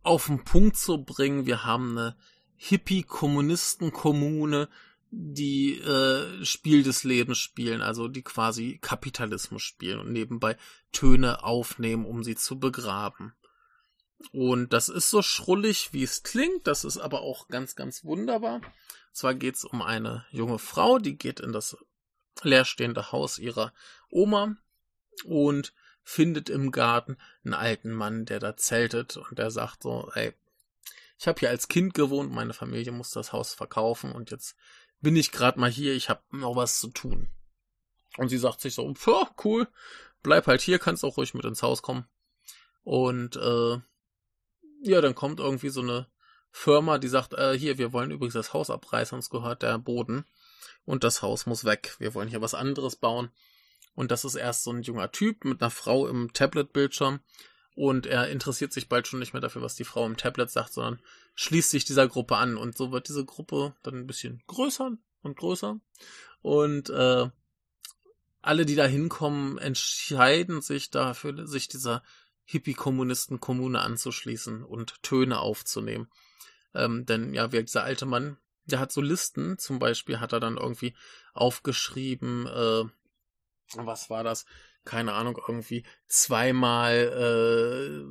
auf 0.03 0.27
den 0.27 0.43
Punkt 0.43 0.77
zu 0.77 1.03
bringen. 1.03 1.45
Wir 1.45 1.65
haben 1.65 1.97
eine 1.97 2.15
Hippie-Kommunisten-Kommune, 2.55 4.69
die 5.09 5.79
äh, 5.79 6.43
Spiel 6.43 6.83
des 6.83 7.03
Lebens 7.03 7.37
spielen, 7.37 7.81
also 7.81 8.07
die 8.07 8.23
quasi 8.23 8.77
Kapitalismus 8.81 9.63
spielen 9.63 9.99
und 9.99 10.11
nebenbei 10.11 10.57
Töne 10.91 11.43
aufnehmen, 11.43 12.05
um 12.05 12.23
sie 12.23 12.35
zu 12.35 12.59
begraben. 12.59 13.33
Und 14.31 14.73
das 14.73 14.89
ist 14.89 15.09
so 15.09 15.21
schrullig, 15.21 15.93
wie 15.93 16.03
es 16.03 16.23
klingt, 16.23 16.67
das 16.67 16.83
ist 16.83 16.97
aber 16.97 17.21
auch 17.21 17.47
ganz, 17.47 17.75
ganz 17.75 18.03
wunderbar. 18.03 18.55
Und 18.55 18.63
zwar 19.13 19.35
geht 19.35 19.55
es 19.55 19.65
um 19.65 19.81
eine 19.81 20.25
junge 20.31 20.59
Frau, 20.59 20.97
die 20.97 21.17
geht 21.17 21.39
in 21.39 21.51
das 21.51 21.77
leerstehende 22.43 23.11
Haus 23.11 23.39
ihrer 23.39 23.73
Oma 24.09 24.57
und 25.23 25.73
findet 26.03 26.49
im 26.49 26.71
Garten 26.71 27.17
einen 27.43 27.53
alten 27.53 27.91
Mann, 27.91 28.25
der 28.25 28.39
da 28.39 28.55
zeltet 28.55 29.17
und 29.17 29.37
der 29.37 29.51
sagt 29.51 29.83
so, 29.83 30.09
ey, 30.13 30.33
ich 31.19 31.27
habe 31.27 31.39
hier 31.39 31.49
als 31.49 31.67
Kind 31.67 31.93
gewohnt, 31.93 32.31
meine 32.31 32.53
Familie 32.53 32.91
muss 32.91 33.09
das 33.09 33.33
Haus 33.33 33.53
verkaufen 33.53 34.11
und 34.11 34.29
jetzt 34.31 34.55
bin 35.01 35.15
ich 35.15 35.31
gerade 35.31 35.59
mal 35.59 35.69
hier, 35.69 35.93
ich 35.93 36.09
habe 36.09 36.21
noch 36.31 36.55
was 36.55 36.79
zu 36.79 36.89
tun. 36.89 37.29
Und 38.17 38.29
sie 38.29 38.37
sagt 38.37 38.61
sich 38.61 38.73
so, 38.73 38.93
cool, 39.43 39.67
bleib 40.23 40.47
halt 40.47 40.61
hier, 40.61 40.79
kannst 40.79 41.03
auch 41.03 41.17
ruhig 41.17 41.33
mit 41.33 41.45
ins 41.45 41.61
Haus 41.61 41.81
kommen. 41.81 42.07
Und 42.83 43.35
äh, 43.35 43.77
ja, 44.81 45.01
dann 45.01 45.15
kommt 45.15 45.39
irgendwie 45.39 45.69
so 45.69 45.81
eine 45.81 46.07
Firma, 46.51 46.97
die 46.97 47.07
sagt, 47.07 47.33
äh, 47.33 47.57
hier, 47.57 47.77
wir 47.77 47.93
wollen 47.93 48.11
übrigens 48.11 48.33
das 48.33 48.53
Haus 48.53 48.69
abreißen, 48.69 49.15
uns 49.15 49.29
gehört 49.29 49.61
der 49.61 49.77
Boden 49.77 50.25
und 50.85 51.03
das 51.03 51.21
Haus 51.21 51.45
muss 51.45 51.65
weg. 51.65 51.95
Wir 51.99 52.13
wollen 52.15 52.29
hier 52.29 52.41
was 52.41 52.53
anderes 52.53 52.95
bauen. 52.95 53.29
Und 53.93 54.11
das 54.11 54.25
ist 54.25 54.35
erst 54.35 54.63
so 54.63 54.71
ein 54.71 54.83
junger 54.83 55.11
Typ 55.11 55.43
mit 55.43 55.61
einer 55.61 55.71
Frau 55.71 56.07
im 56.07 56.31
Tablet-Bildschirm. 56.31 57.19
Und 57.78 58.07
er 58.07 58.28
interessiert 58.30 58.73
sich 58.73 58.89
bald 58.89 59.07
schon 59.07 59.19
nicht 59.19 59.34
mehr 59.34 59.41
dafür, 59.41 59.61
was 59.61 59.75
die 59.75 59.84
Frau 59.84 60.03
im 60.07 60.17
Tablet 60.17 60.49
sagt, 60.49 60.73
sondern 60.73 60.99
schließt 61.36 61.69
sich 61.69 61.86
dieser 61.86 62.07
Gruppe 62.07 62.38
an. 62.38 62.57
Und 62.57 62.75
so 62.75 62.91
wird 62.91 63.07
diese 63.07 63.23
Gruppe 63.23 63.75
dann 63.84 63.93
ein 63.93 64.07
bisschen 64.07 64.41
größer 64.47 64.97
und 65.21 65.38
größer. 65.38 65.80
Und 66.41 66.89
äh, 66.89 67.30
alle, 68.41 68.65
die 68.65 68.73
da 68.73 68.86
hinkommen, 68.86 69.59
entscheiden 69.59 70.61
sich 70.61 70.89
dafür, 70.89 71.45
sich 71.45 71.67
dieser 71.67 72.01
Hippie-Kommunisten-Kommune 72.45 73.80
anzuschließen 73.80 74.63
und 74.63 75.03
Töne 75.03 75.39
aufzunehmen. 75.39 76.09
Ähm, 76.73 77.05
denn 77.05 77.36
ja, 77.36 77.51
wie 77.51 77.61
dieser 77.61 77.84
alte 77.84 78.07
Mann, 78.07 78.38
der 78.65 78.80
hat 78.80 78.91
so 78.91 79.01
Listen, 79.01 79.59
zum 79.59 79.78
Beispiel 79.78 80.19
hat 80.19 80.34
er 80.34 80.39
dann 80.39 80.57
irgendwie 80.57 80.95
aufgeschrieben, 81.36 82.47
äh, 82.47 82.86
was 83.75 84.09
war 84.09 84.23
das? 84.23 84.47
Keine 84.88 85.11
Ahnung, 85.13 85.38
irgendwie 85.45 85.83
zweimal 86.07 88.05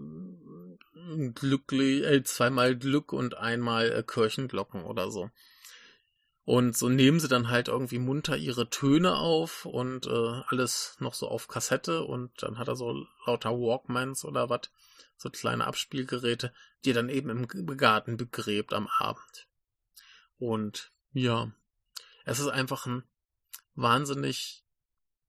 äh, 0.92 1.28
glücklich, 1.32 2.04
äh, 2.04 2.22
zweimal 2.22 2.76
Glück 2.76 3.14
und 3.14 3.38
einmal 3.38 3.90
äh, 3.90 4.02
Kirchenglocken 4.02 4.84
oder 4.84 5.10
so. 5.10 5.30
Und 6.44 6.76
so 6.76 6.90
nehmen 6.90 7.18
sie 7.18 7.28
dann 7.28 7.48
halt 7.48 7.68
irgendwie 7.68 7.98
munter 7.98 8.36
ihre 8.36 8.68
Töne 8.68 9.16
auf 9.16 9.64
und 9.64 10.06
äh, 10.06 10.42
alles 10.48 10.96
noch 11.00 11.14
so 11.14 11.28
auf 11.28 11.48
Kassette 11.48 12.04
und 12.04 12.30
dann 12.42 12.58
hat 12.58 12.68
er 12.68 12.76
so 12.76 13.06
lauter 13.24 13.52
Walkmans 13.52 14.26
oder 14.26 14.50
was, 14.50 14.70
so 15.16 15.30
kleine 15.30 15.66
Abspielgeräte, 15.66 16.52
die 16.84 16.90
er 16.90 16.94
dann 16.96 17.08
eben 17.08 17.30
im 17.30 17.48
Garten 17.78 18.18
begräbt 18.18 18.74
am 18.74 18.86
Abend. 18.98 19.48
Und 20.38 20.92
ja, 21.14 21.50
es 22.26 22.38
ist 22.38 22.48
einfach 22.48 22.84
ein 22.84 23.02
wahnsinnig 23.74 24.62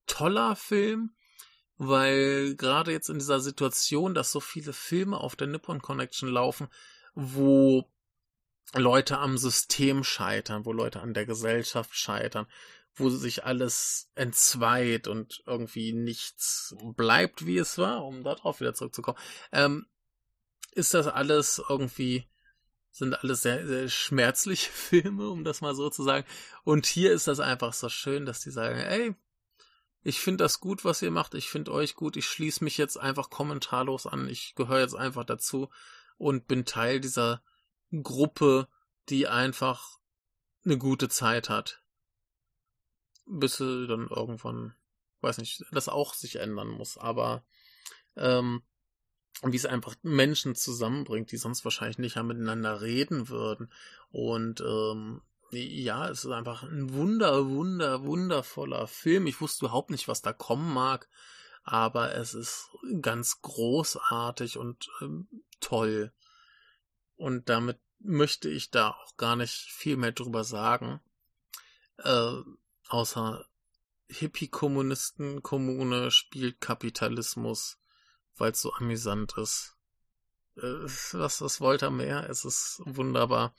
toller 0.08 0.58
Film, 0.58 1.16
weil 1.78 2.56
gerade 2.56 2.92
jetzt 2.92 3.10
in 3.10 3.20
dieser 3.20 3.40
Situation, 3.40 4.14
dass 4.14 4.32
so 4.32 4.40
viele 4.40 4.74
Filme 4.74 5.18
auf 5.18 5.36
der 5.36 5.48
Nippon 5.48 5.82
Connection 5.82 6.30
laufen, 6.30 6.68
wo 7.14 7.90
Leute 8.74 9.20
am 9.20 9.38
System 9.38 10.04
scheitern, 10.04 10.66
wo 10.66 10.74
Leute 10.74 11.02
an 11.02 11.14
der 11.14 11.26
Gesellschaft 11.26 11.96
scheitern, 11.96 12.48
wo 12.96 13.10
sich 13.10 13.46
alles 13.46 14.10
entzweit 14.16 15.08
und 15.08 15.44
irgendwie 15.46 15.94
nichts 15.94 16.76
bleibt, 16.96 17.46
wie 17.46 17.58
es 17.58 17.78
war, 17.78 18.04
um 18.06 18.24
darauf 18.24 18.60
wieder 18.60 18.74
zurückzukommen, 18.74 19.20
ähm, 19.52 19.86
ist 20.74 20.94
das 20.94 21.08
alles 21.08 21.62
irgendwie, 21.70 22.28
sind 22.92 23.14
alles 23.24 23.44
sehr, 23.44 23.66
sehr 23.68 23.88
schmerzliche 23.90 24.72
Filme, 24.72 25.30
um 25.30 25.44
das 25.44 25.62
mal 25.62 25.76
so 25.76 25.90
zu 25.90 26.04
sagen. 26.04 26.26
Und 26.64 26.86
hier 26.86 27.14
ist 27.14 27.28
das 27.28 27.40
einfach 27.40 27.74
so 27.74 27.90
schön, 27.90 28.26
dass 28.26 28.42
die 28.42 28.52
sagen, 28.52 28.80
ey, 28.80 29.16
ich 30.08 30.22
finde 30.22 30.45
das 30.45 30.62
gut, 30.62 30.86
was 30.86 31.01
ihr 31.01 31.12
macht. 31.12 31.34
Ich 31.34 31.49
finde 31.49 31.74
euch 31.74 31.95
gut. 31.95 32.16
Ich 32.16 32.28
schließe 32.28 32.64
mich 32.64 32.78
jetzt 32.78 32.95
einfach 32.95 33.30
kommentarlos 33.30 34.08
an. 34.08 34.30
Ich 34.30 34.55
gehöre 34.55 34.80
jetzt 34.80 34.95
einfach 34.95 35.26
dazu 35.26 35.70
und 36.18 36.47
bin 36.47 36.64
Teil 36.64 37.01
dieser 37.01 37.43
Gruppe, 37.91 38.70
die 39.10 39.28
einfach 39.28 39.99
eine 40.64 40.78
gute 40.78 41.10
Zeit 41.10 41.49
hat. 41.49 41.84
Bis 43.26 43.58
sie 43.58 43.86
dann 43.86 44.08
irgendwann, 44.08 44.76
weiß 45.20 45.39
nicht, 45.39 45.66
das 45.74 45.89
auch 45.89 46.14
sich 46.14 46.38
ändern 46.38 46.70
muss. 46.70 46.97
Aber 46.97 47.43
ähm, 48.16 48.64
wie 49.43 49.58
es 49.58 49.66
einfach 49.66 49.97
Menschen 50.03 50.55
zusammenbringt, 50.55 51.34
die 51.34 51.38
sonst 51.38 51.66
wahrscheinlich 51.66 51.97
nicht 51.97 52.16
miteinander 52.16 52.80
reden 52.80 53.28
würden. 53.28 53.74
Und 54.12 54.62
ähm, 54.62 55.22
ja, 55.52 56.10
es 56.10 56.26
ist 56.26 56.32
einfach 56.32 56.64
ein 56.64 56.93
wunder, 56.93 57.48
wunder, 57.48 58.04
wundervoller 58.04 58.88
Film. 58.88 59.28
Ich 59.28 59.41
wusste 59.41 59.66
überhaupt 59.66 59.91
nicht, 59.91 60.08
was 60.08 60.22
da 60.22 60.34
kommen 60.34 60.74
mag, 60.74 61.08
aber 61.64 62.16
es 62.16 62.34
ist 62.34 62.70
ganz 63.02 63.41
großartig 63.41 64.58
und 64.58 64.89
ähm, 65.02 65.28
toll. 65.60 66.14
Und 67.16 67.50
damit 67.50 67.80
möchte 68.00 68.50
ich 68.50 68.72
da 68.72 68.91
auch 68.91 69.18
gar 69.18 69.36
nicht 69.36 69.72
viel 69.72 69.98
mehr 69.98 70.12
drüber 70.12 70.43
sagen, 70.43 71.02
äh, 71.98 72.32
außer 72.89 73.45
Hippie-Kommunisten-Kommune 74.10 76.12
spielt 76.12 76.62
Kapitalismus, 76.62 77.80
weil 78.36 78.52
es 78.52 78.62
so 78.62 78.72
amüsant 78.74 79.36
ist. 79.38 79.77
Äh, 80.58 80.86
was, 81.14 81.62
wollt 81.62 81.84
ihr 81.84 81.91
mehr? 81.91 82.30
Es 82.30 82.45
ist 82.45 82.82
wunderbar. 82.86 83.53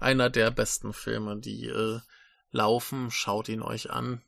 Einer 0.00 0.30
der 0.30 0.50
besten 0.50 0.92
Filme, 0.92 1.38
die 1.38 1.66
äh, 1.66 2.00
laufen. 2.50 3.10
Schaut 3.10 3.48
ihn 3.48 3.62
euch 3.62 3.90
an. 3.90 4.22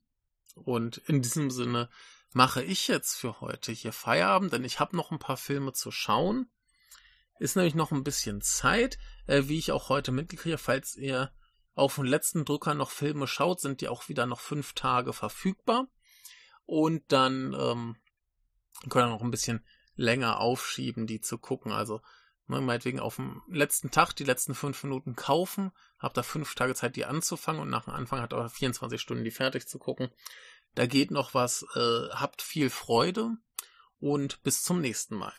Und 0.55 0.99
in 0.99 1.23
diesem 1.23 1.51
Sinne 1.51 1.91
mache 2.33 2.63
ich 2.63 2.89
jetzt 2.89 3.15
für 3.15 3.41
heute 3.41 3.73
hier 3.73 3.93
Feierabend, 3.93 4.53
denn 4.53 4.65
ich 4.65 4.81
habe 4.81 4.97
noch 4.97 5.11
ein 5.11 5.19
paar 5.19 5.37
Filme 5.37 5.73
zu 5.73 5.91
schauen. 5.91 6.51
Ist 7.39 7.57
nämlich 7.57 7.75
noch 7.75 7.93
ein 7.93 8.05
bisschen 8.05 8.41
Zeit, 8.41 8.99
äh, 9.27 9.45
wie 9.47 9.59
ich 9.59 9.73
auch 9.73 9.89
heute 9.91 10.13
mitgekriege. 10.13 10.59
Falls 10.59 10.97
ihr 10.97 11.31
auf 11.75 11.97
dem 11.97 12.05
letzten 12.05 12.47
Drucker 12.47 12.75
noch 12.75 12.91
Filme 12.91 13.27
schaut, 13.27 13.61
sind 13.61 13.83
die 13.83 13.89
auch 13.89 14.09
wieder 14.09 14.27
noch 14.27 14.41
fünf 14.41 14.73
Tage 14.73 15.13
verfügbar. 15.13 15.89
Und 16.65 17.05
dann 17.13 17.55
ähm, 17.55 17.97
könnt 18.89 19.07
ihr 19.07 19.11
noch 19.11 19.23
ein 19.23 19.31
bisschen 19.31 19.65
länger 19.97 20.41
aufschieben, 20.41 21.07
die 21.07 21.21
zu 21.21 21.39
gucken. 21.39 21.73
Also 21.73 22.01
Ne, 22.49 22.61
meinetwegen 22.61 23.01
auf 23.01 23.17
dem 23.17 23.43
letzten 23.49 23.91
Tag 23.91 24.13
die 24.13 24.25
letzten 24.25 24.55
fünf 24.55 24.85
Minuten 24.85 25.17
kaufen, 25.17 25.73
habt 25.99 26.17
da 26.17 26.23
fünf 26.23 26.55
Tage 26.55 26.77
Zeit, 26.77 26.95
die 26.95 27.05
anzufangen 27.05 27.61
und 27.61 27.71
nach 27.71 27.85
dem 27.85 27.95
Anfang 27.95 28.21
hat 28.21 28.33
ihr 28.33 28.49
24 28.49 29.01
Stunden, 29.01 29.25
die 29.25 29.33
fertig 29.33 29.67
zu 29.67 29.81
gucken. 29.81 30.11
Da 30.77 30.87
geht 30.87 31.11
noch 31.11 31.35
was. 31.35 31.67
Äh, 31.75 32.09
habt 32.11 32.43
viel 32.43 32.71
Freude 32.71 33.37
und 33.99 34.43
bis 34.45 34.63
zum 34.63 34.81
nächsten 34.81 35.17
Mal. 35.17 35.33